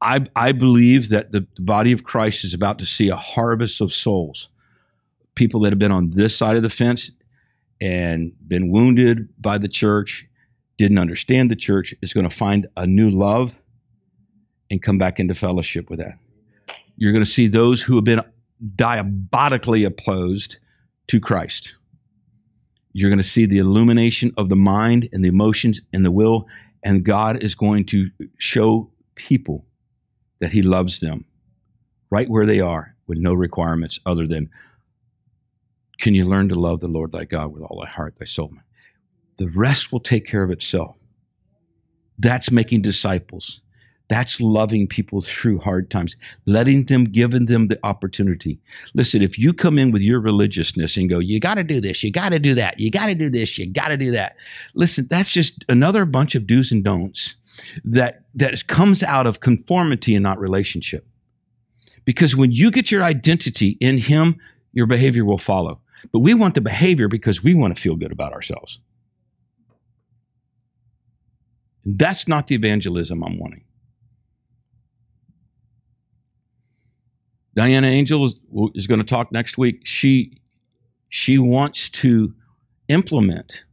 I, 0.00 0.26
I 0.34 0.50
believe 0.52 1.10
that 1.10 1.30
the 1.30 1.46
body 1.58 1.92
of 1.92 2.02
Christ 2.02 2.44
is 2.44 2.54
about 2.54 2.80
to 2.80 2.86
see 2.86 3.08
a 3.08 3.16
harvest 3.16 3.80
of 3.80 3.92
souls. 3.92 4.48
People 5.36 5.60
that 5.60 5.70
have 5.70 5.78
been 5.78 5.92
on 5.92 6.10
this 6.10 6.36
side 6.36 6.56
of 6.56 6.64
the 6.64 6.70
fence 6.70 7.10
and 7.80 8.32
been 8.46 8.70
wounded 8.70 9.28
by 9.40 9.58
the 9.58 9.68
church, 9.68 10.26
didn't 10.78 10.98
understand 10.98 11.50
the 11.50 11.56
church, 11.56 11.94
is 12.02 12.12
going 12.12 12.28
to 12.28 12.34
find 12.34 12.66
a 12.76 12.86
new 12.86 13.10
love 13.10 13.54
and 14.70 14.82
come 14.82 14.98
back 14.98 15.20
into 15.20 15.34
fellowship 15.34 15.90
with 15.90 15.98
that. 15.98 16.18
You're 16.96 17.12
going 17.12 17.24
to 17.24 17.30
see 17.30 17.46
those 17.46 17.82
who 17.82 17.96
have 17.96 18.04
been 18.04 18.22
diabolically 18.74 19.84
opposed 19.84 20.58
to 21.08 21.20
Christ. 21.20 21.76
You're 22.92 23.10
going 23.10 23.18
to 23.18 23.24
see 23.24 23.46
the 23.46 23.58
illumination 23.58 24.32
of 24.36 24.48
the 24.48 24.56
mind 24.56 25.08
and 25.12 25.24
the 25.24 25.28
emotions 25.28 25.82
and 25.92 26.04
the 26.04 26.10
will, 26.10 26.46
and 26.82 27.04
God 27.04 27.42
is 27.42 27.54
going 27.54 27.86
to 27.86 28.10
show 28.38 28.90
people 29.14 29.66
that 30.40 30.52
He 30.52 30.62
loves 30.62 31.00
them 31.00 31.24
right 32.10 32.28
where 32.28 32.46
they 32.46 32.60
are 32.60 32.94
with 33.06 33.18
no 33.18 33.32
requirements 33.34 33.98
other 34.04 34.26
than 34.26 34.50
can 35.98 36.14
you 36.14 36.24
learn 36.24 36.48
to 36.48 36.54
love 36.54 36.80
the 36.80 36.88
Lord 36.88 37.12
thy 37.12 37.24
God 37.24 37.52
with 37.52 37.62
all 37.62 37.80
thy 37.80 37.88
heart, 37.88 38.16
thy 38.18 38.24
soul? 38.26 38.52
The 39.42 39.50
rest 39.56 39.90
will 39.90 39.98
take 39.98 40.24
care 40.24 40.44
of 40.44 40.52
itself. 40.52 40.94
That's 42.16 42.52
making 42.52 42.82
disciples. 42.82 43.60
That's 44.08 44.40
loving 44.40 44.86
people 44.86 45.20
through 45.20 45.58
hard 45.58 45.90
times, 45.90 46.16
letting 46.46 46.84
them, 46.84 47.02
giving 47.02 47.46
them 47.46 47.66
the 47.66 47.76
opportunity. 47.82 48.60
Listen, 48.94 49.20
if 49.20 49.40
you 49.40 49.52
come 49.52 49.80
in 49.80 49.90
with 49.90 50.00
your 50.00 50.20
religiousness 50.20 50.96
and 50.96 51.10
go, 51.10 51.18
you 51.18 51.40
got 51.40 51.54
to 51.54 51.64
do 51.64 51.80
this, 51.80 52.04
you 52.04 52.12
got 52.12 52.28
to 52.28 52.38
do 52.38 52.54
that, 52.54 52.78
you 52.78 52.88
got 52.88 53.06
to 53.06 53.16
do 53.16 53.28
this, 53.30 53.58
you 53.58 53.66
got 53.66 53.88
to 53.88 53.96
do 53.96 54.12
that. 54.12 54.36
Listen, 54.74 55.08
that's 55.10 55.32
just 55.32 55.64
another 55.68 56.04
bunch 56.04 56.36
of 56.36 56.46
do's 56.46 56.70
and 56.70 56.84
don'ts 56.84 57.34
that 57.82 58.22
that 58.36 58.64
comes 58.68 59.02
out 59.02 59.26
of 59.26 59.40
conformity 59.40 60.14
and 60.14 60.22
not 60.22 60.38
relationship. 60.38 61.04
Because 62.04 62.36
when 62.36 62.52
you 62.52 62.70
get 62.70 62.92
your 62.92 63.02
identity 63.02 63.76
in 63.80 63.98
him, 63.98 64.38
your 64.72 64.86
behavior 64.86 65.24
will 65.24 65.36
follow. 65.36 65.80
But 66.12 66.20
we 66.20 66.32
want 66.32 66.54
the 66.54 66.60
behavior 66.60 67.08
because 67.08 67.42
we 67.42 67.54
want 67.54 67.74
to 67.74 67.82
feel 67.82 67.96
good 67.96 68.12
about 68.12 68.32
ourselves. 68.32 68.78
That's 71.84 72.28
not 72.28 72.46
the 72.46 72.54
evangelism 72.54 73.22
I'm 73.22 73.38
wanting. 73.38 73.64
Diana 77.54 77.88
Angel 77.88 78.24
is, 78.24 78.36
is 78.74 78.86
going 78.86 79.00
to 79.00 79.06
talk 79.06 79.32
next 79.32 79.58
week. 79.58 79.82
She 79.84 80.38
she 81.08 81.36
wants 81.38 81.90
to 81.90 82.34
implement 82.88 83.64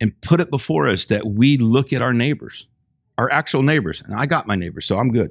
and 0.00 0.20
put 0.20 0.40
it 0.40 0.50
before 0.50 0.86
us 0.88 1.06
that 1.06 1.26
we 1.26 1.56
look 1.56 1.92
at 1.92 2.02
our 2.02 2.12
neighbors, 2.12 2.66
our 3.16 3.30
actual 3.30 3.62
neighbors. 3.62 4.02
And 4.04 4.14
I 4.14 4.26
got 4.26 4.46
my 4.46 4.54
neighbors, 4.54 4.84
so 4.84 4.98
I'm 4.98 5.10
good. 5.10 5.30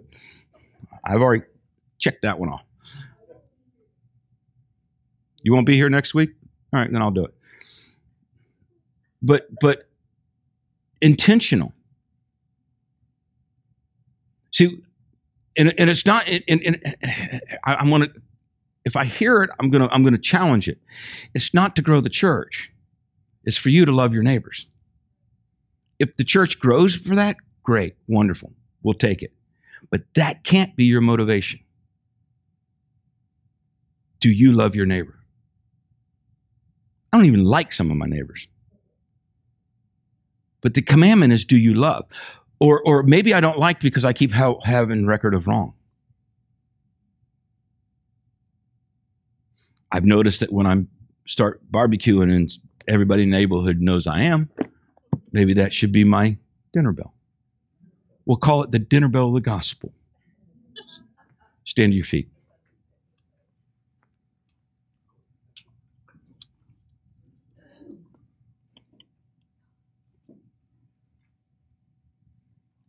I've 1.03 1.21
already 1.21 1.43
checked 1.99 2.23
that 2.23 2.39
one 2.39 2.49
off. 2.49 2.63
You 5.43 5.53
won't 5.53 5.67
be 5.67 5.75
here 5.75 5.89
next 5.89 6.13
week? 6.13 6.31
All 6.73 6.79
right, 6.79 6.91
then 6.91 7.01
I'll 7.01 7.11
do 7.11 7.25
it. 7.25 7.33
But 9.21 9.47
but 9.61 9.86
intentional. 11.01 11.73
See, 14.51 14.79
and, 15.57 15.73
and 15.79 15.89
it's 15.89 16.05
not. 16.05 16.27
And, 16.27 16.61
and 16.63 16.95
I, 17.65 17.75
I'm 17.75 17.89
gonna. 17.89 18.07
If 18.85 18.95
I 18.95 19.05
hear 19.05 19.43
it, 19.43 19.49
I'm 19.59 19.69
gonna 19.69 19.89
I'm 19.91 20.03
gonna 20.03 20.17
challenge 20.17 20.67
it. 20.69 20.79
It's 21.33 21.53
not 21.53 21.75
to 21.77 21.81
grow 21.81 22.01
the 22.01 22.09
church 22.09 22.71
It's 23.45 23.57
for 23.57 23.69
you 23.69 23.85
to 23.85 23.91
love 23.93 24.13
your 24.13 24.23
neighbors. 24.23 24.67
If 25.99 26.17
the 26.17 26.23
church 26.25 26.59
grows 26.59 26.95
for 26.95 27.15
that, 27.15 27.37
great, 27.63 27.95
wonderful. 28.07 28.53
We'll 28.83 28.93
take 28.95 29.21
it. 29.23 29.33
But 29.89 30.03
that 30.15 30.43
can't 30.43 30.75
be 30.75 30.85
your 30.85 31.01
motivation. 31.01 31.61
Do 34.19 34.29
you 34.29 34.51
love 34.53 34.75
your 34.75 34.85
neighbor? 34.85 35.19
I 37.13 37.17
don't 37.17 37.25
even 37.25 37.45
like 37.45 37.71
some 37.73 37.91
of 37.91 37.97
my 37.97 38.07
neighbors. 38.07 38.47
But 40.61 40.73
the 40.73 40.81
commandment 40.81 41.33
is 41.33 41.45
do 41.45 41.57
you 41.57 41.73
love? 41.73 42.05
Or, 42.59 42.81
or 42.81 43.03
maybe 43.03 43.33
I 43.33 43.39
don't 43.39 43.59
like 43.59 43.79
because 43.79 44.03
I 44.03 44.13
keep 44.13 44.33
ha- 44.33 44.59
having 44.63 45.05
record 45.05 45.33
of 45.33 45.47
wrong. 45.47 45.75
I've 49.91 50.05
noticed 50.05 50.39
that 50.41 50.51
when 50.51 50.67
I 50.67 50.83
start 51.27 51.61
barbecuing 51.71 52.33
and 52.33 52.51
everybody 52.87 53.23
in 53.23 53.29
the 53.29 53.37
neighborhood 53.37 53.79
knows 53.79 54.07
I 54.07 54.21
am, 54.21 54.49
maybe 55.31 55.53
that 55.53 55.73
should 55.73 55.91
be 55.91 56.03
my 56.03 56.37
dinner 56.73 56.91
bell. 56.91 57.13
We'll 58.25 58.37
call 58.37 58.63
it 58.63 58.71
the 58.71 58.79
dinner 58.79 59.07
bell 59.07 59.27
of 59.27 59.33
the 59.33 59.41
gospel. 59.41 59.93
Stand 61.63 61.91
to 61.91 61.95
your 61.95 62.05
feet. 62.05 62.29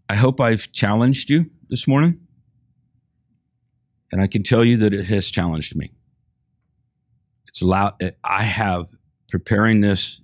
I 0.09 0.15
hope 0.15 0.41
I've 0.41 0.73
challenged 0.73 1.31
you 1.31 1.51
this 1.69 1.87
morning. 1.87 2.21
And 4.11 4.23
I 4.23 4.27
can 4.27 4.43
tell 4.43 4.65
you 4.65 4.79
that 4.79 4.95
it 4.95 5.05
has 5.07 5.31
challenged 5.31 5.77
me. 5.77 5.93
It's 7.47 7.61
allowed, 7.61 8.15
I 8.25 8.43
have 8.43 8.87
preparing 9.29 9.83
this 9.83 10.21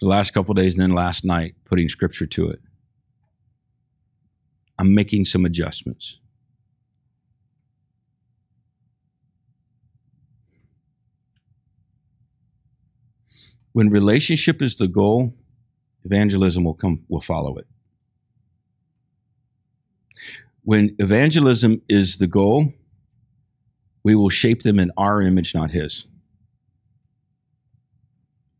the 0.00 0.06
last 0.06 0.32
couple 0.32 0.54
days 0.54 0.74
and 0.74 0.82
then 0.82 0.94
last 0.94 1.24
night 1.24 1.54
putting 1.64 1.88
scripture 1.88 2.26
to 2.26 2.48
it. 2.48 2.60
I'm 4.78 4.94
making 4.94 5.26
some 5.26 5.44
adjustments. 5.44 6.18
When 13.72 13.88
relationship 13.88 14.62
is 14.62 14.76
the 14.76 14.88
goal, 14.88 15.34
evangelism 16.04 16.64
will 16.64 16.74
come 16.74 17.04
will 17.08 17.20
follow 17.20 17.56
it. 17.56 17.66
When 20.62 20.94
evangelism 20.98 21.82
is 21.88 22.18
the 22.18 22.26
goal, 22.26 22.72
we 24.02 24.14
will 24.14 24.30
shape 24.30 24.62
them 24.62 24.78
in 24.78 24.90
our 24.96 25.20
image, 25.20 25.54
not 25.54 25.70
his. 25.70 26.06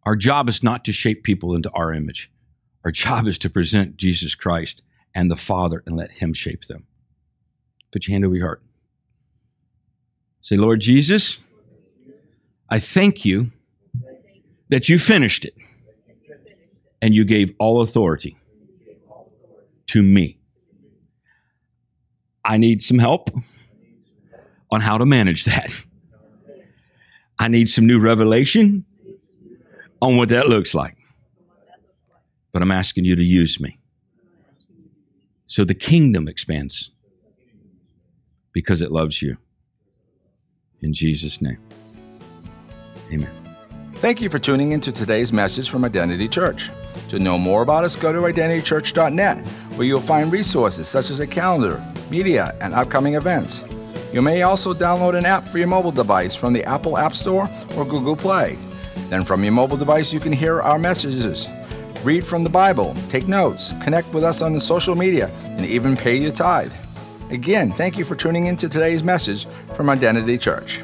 Our 0.05 0.17
job 0.17 0.49
is 0.49 0.63
not 0.63 0.85
to 0.87 0.93
shape 0.93 1.23
people 1.23 1.55
into 1.55 1.71
our 1.71 1.93
image. 1.93 2.31
Our 2.85 2.91
job 2.91 3.27
is 3.27 3.39
to 3.39 3.51
present 3.51 3.97
Jesus 3.97 4.35
Christ 4.35 4.83
and 5.15 5.31
the 5.31 5.37
Father 5.37 5.83
and 5.87 5.95
let 5.95 6.11
Him 6.11 6.33
shape 6.33 6.65
them. 6.67 6.87
Put 7.93 8.07
your 8.07 8.15
hand 8.15 8.25
over 8.25 8.35
your 8.35 8.47
heart. 8.47 8.63
Say, 10.41 10.57
Lord 10.57 10.81
Jesus, 10.81 11.41
I 12.69 12.79
thank 12.79 13.25
you 13.25 13.53
that 14.69 14.89
you 14.89 14.99
finished 14.99 15.45
it 15.45 15.55
and 17.03 17.15
you 17.15 17.25
gave 17.25 17.55
all 17.59 17.83
authority 17.83 18.37
to 19.89 20.03
me. 20.03 20.40
I 22.45 22.57
need 22.57 22.83
some 22.83 22.99
help 22.99 23.31
on 24.71 24.81
how 24.81 24.99
to 24.99 25.07
manage 25.07 25.45
that. 25.45 25.73
I 27.39 27.49
need 27.49 27.71
some 27.71 27.87
new 27.87 27.99
revelation 27.99 28.85
on 30.03 30.17
what 30.17 30.29
that 30.31 30.49
looks 30.49 30.75
like. 30.75 30.97
But 32.53 32.63
I'm 32.63 32.71
asking 32.71 33.05
you 33.05 33.17
to 33.17 33.25
use 33.25 33.61
me. 33.61 33.79
So 35.47 35.65
the 35.65 35.75
kingdom 35.75 36.29
expands 36.29 36.91
because 38.53 38.83
it 38.83 38.93
loves 38.93 39.23
you. 39.23 39.37
In 40.83 40.93
Jesus' 40.93 41.41
name. 41.41 41.59
Amen. 43.13 43.31
Thank 43.97 44.21
you 44.21 44.31
for 44.31 44.39
tuning 44.39 44.73
into 44.73 44.93
today's 44.93 45.33
message 45.33 45.69
from 45.69 45.85
Identity 45.85 46.29
Church. 46.29 46.71
To 47.11 47.19
know 47.19 47.37
more 47.37 47.63
about 47.63 47.83
us, 47.83 47.97
go 47.97 48.13
to 48.13 48.21
identitychurch.net, 48.21 49.45
where 49.75 49.85
you'll 49.85 50.01
find 50.01 50.31
resources 50.31 50.87
such 50.87 51.11
as 51.11 51.19
a 51.19 51.27
calendar, 51.27 51.85
media, 52.09 52.57
and 52.61 52.73
upcoming 52.73 53.17
events. 53.17 53.65
You 54.13 54.23
may 54.23 54.43
also 54.43 54.73
download 54.73 55.19
an 55.19 55.27
app 55.27 55.49
for 55.49 55.59
your 55.59 55.67
mobile 55.67 55.91
device 55.91 56.37
from 56.37 56.53
the 56.53 56.63
Apple 56.63 56.97
App 56.97 57.17
Store 57.17 57.51
or 57.77 57.85
Google 57.85 58.15
Play. 58.15 58.57
Then, 59.09 59.25
from 59.25 59.43
your 59.43 59.53
mobile 59.53 59.77
device, 59.77 60.13
you 60.13 60.21
can 60.21 60.33
hear 60.33 60.61
our 60.61 60.79
messages, 60.79 61.49
read 62.05 62.25
from 62.25 62.45
the 62.45 62.51
Bible, 62.51 62.95
take 63.09 63.27
notes, 63.27 63.75
connect 63.83 64.15
with 64.15 64.23
us 64.23 64.41
on 64.41 64.53
the 64.53 64.61
social 64.61 64.95
media, 64.95 65.31
and 65.43 65.67
even 65.67 65.97
pay 65.97 66.17
your 66.17 66.31
tithe. 66.31 66.73
Again, 67.31 67.73
thank 67.73 67.99
you 67.99 68.05
for 68.05 68.15
tuning 68.15 68.47
in 68.47 68.55
to 68.55 68.69
today's 68.69 69.03
message 69.03 69.49
from 69.75 69.91
Identity 69.91 70.39
Church. 70.39 70.81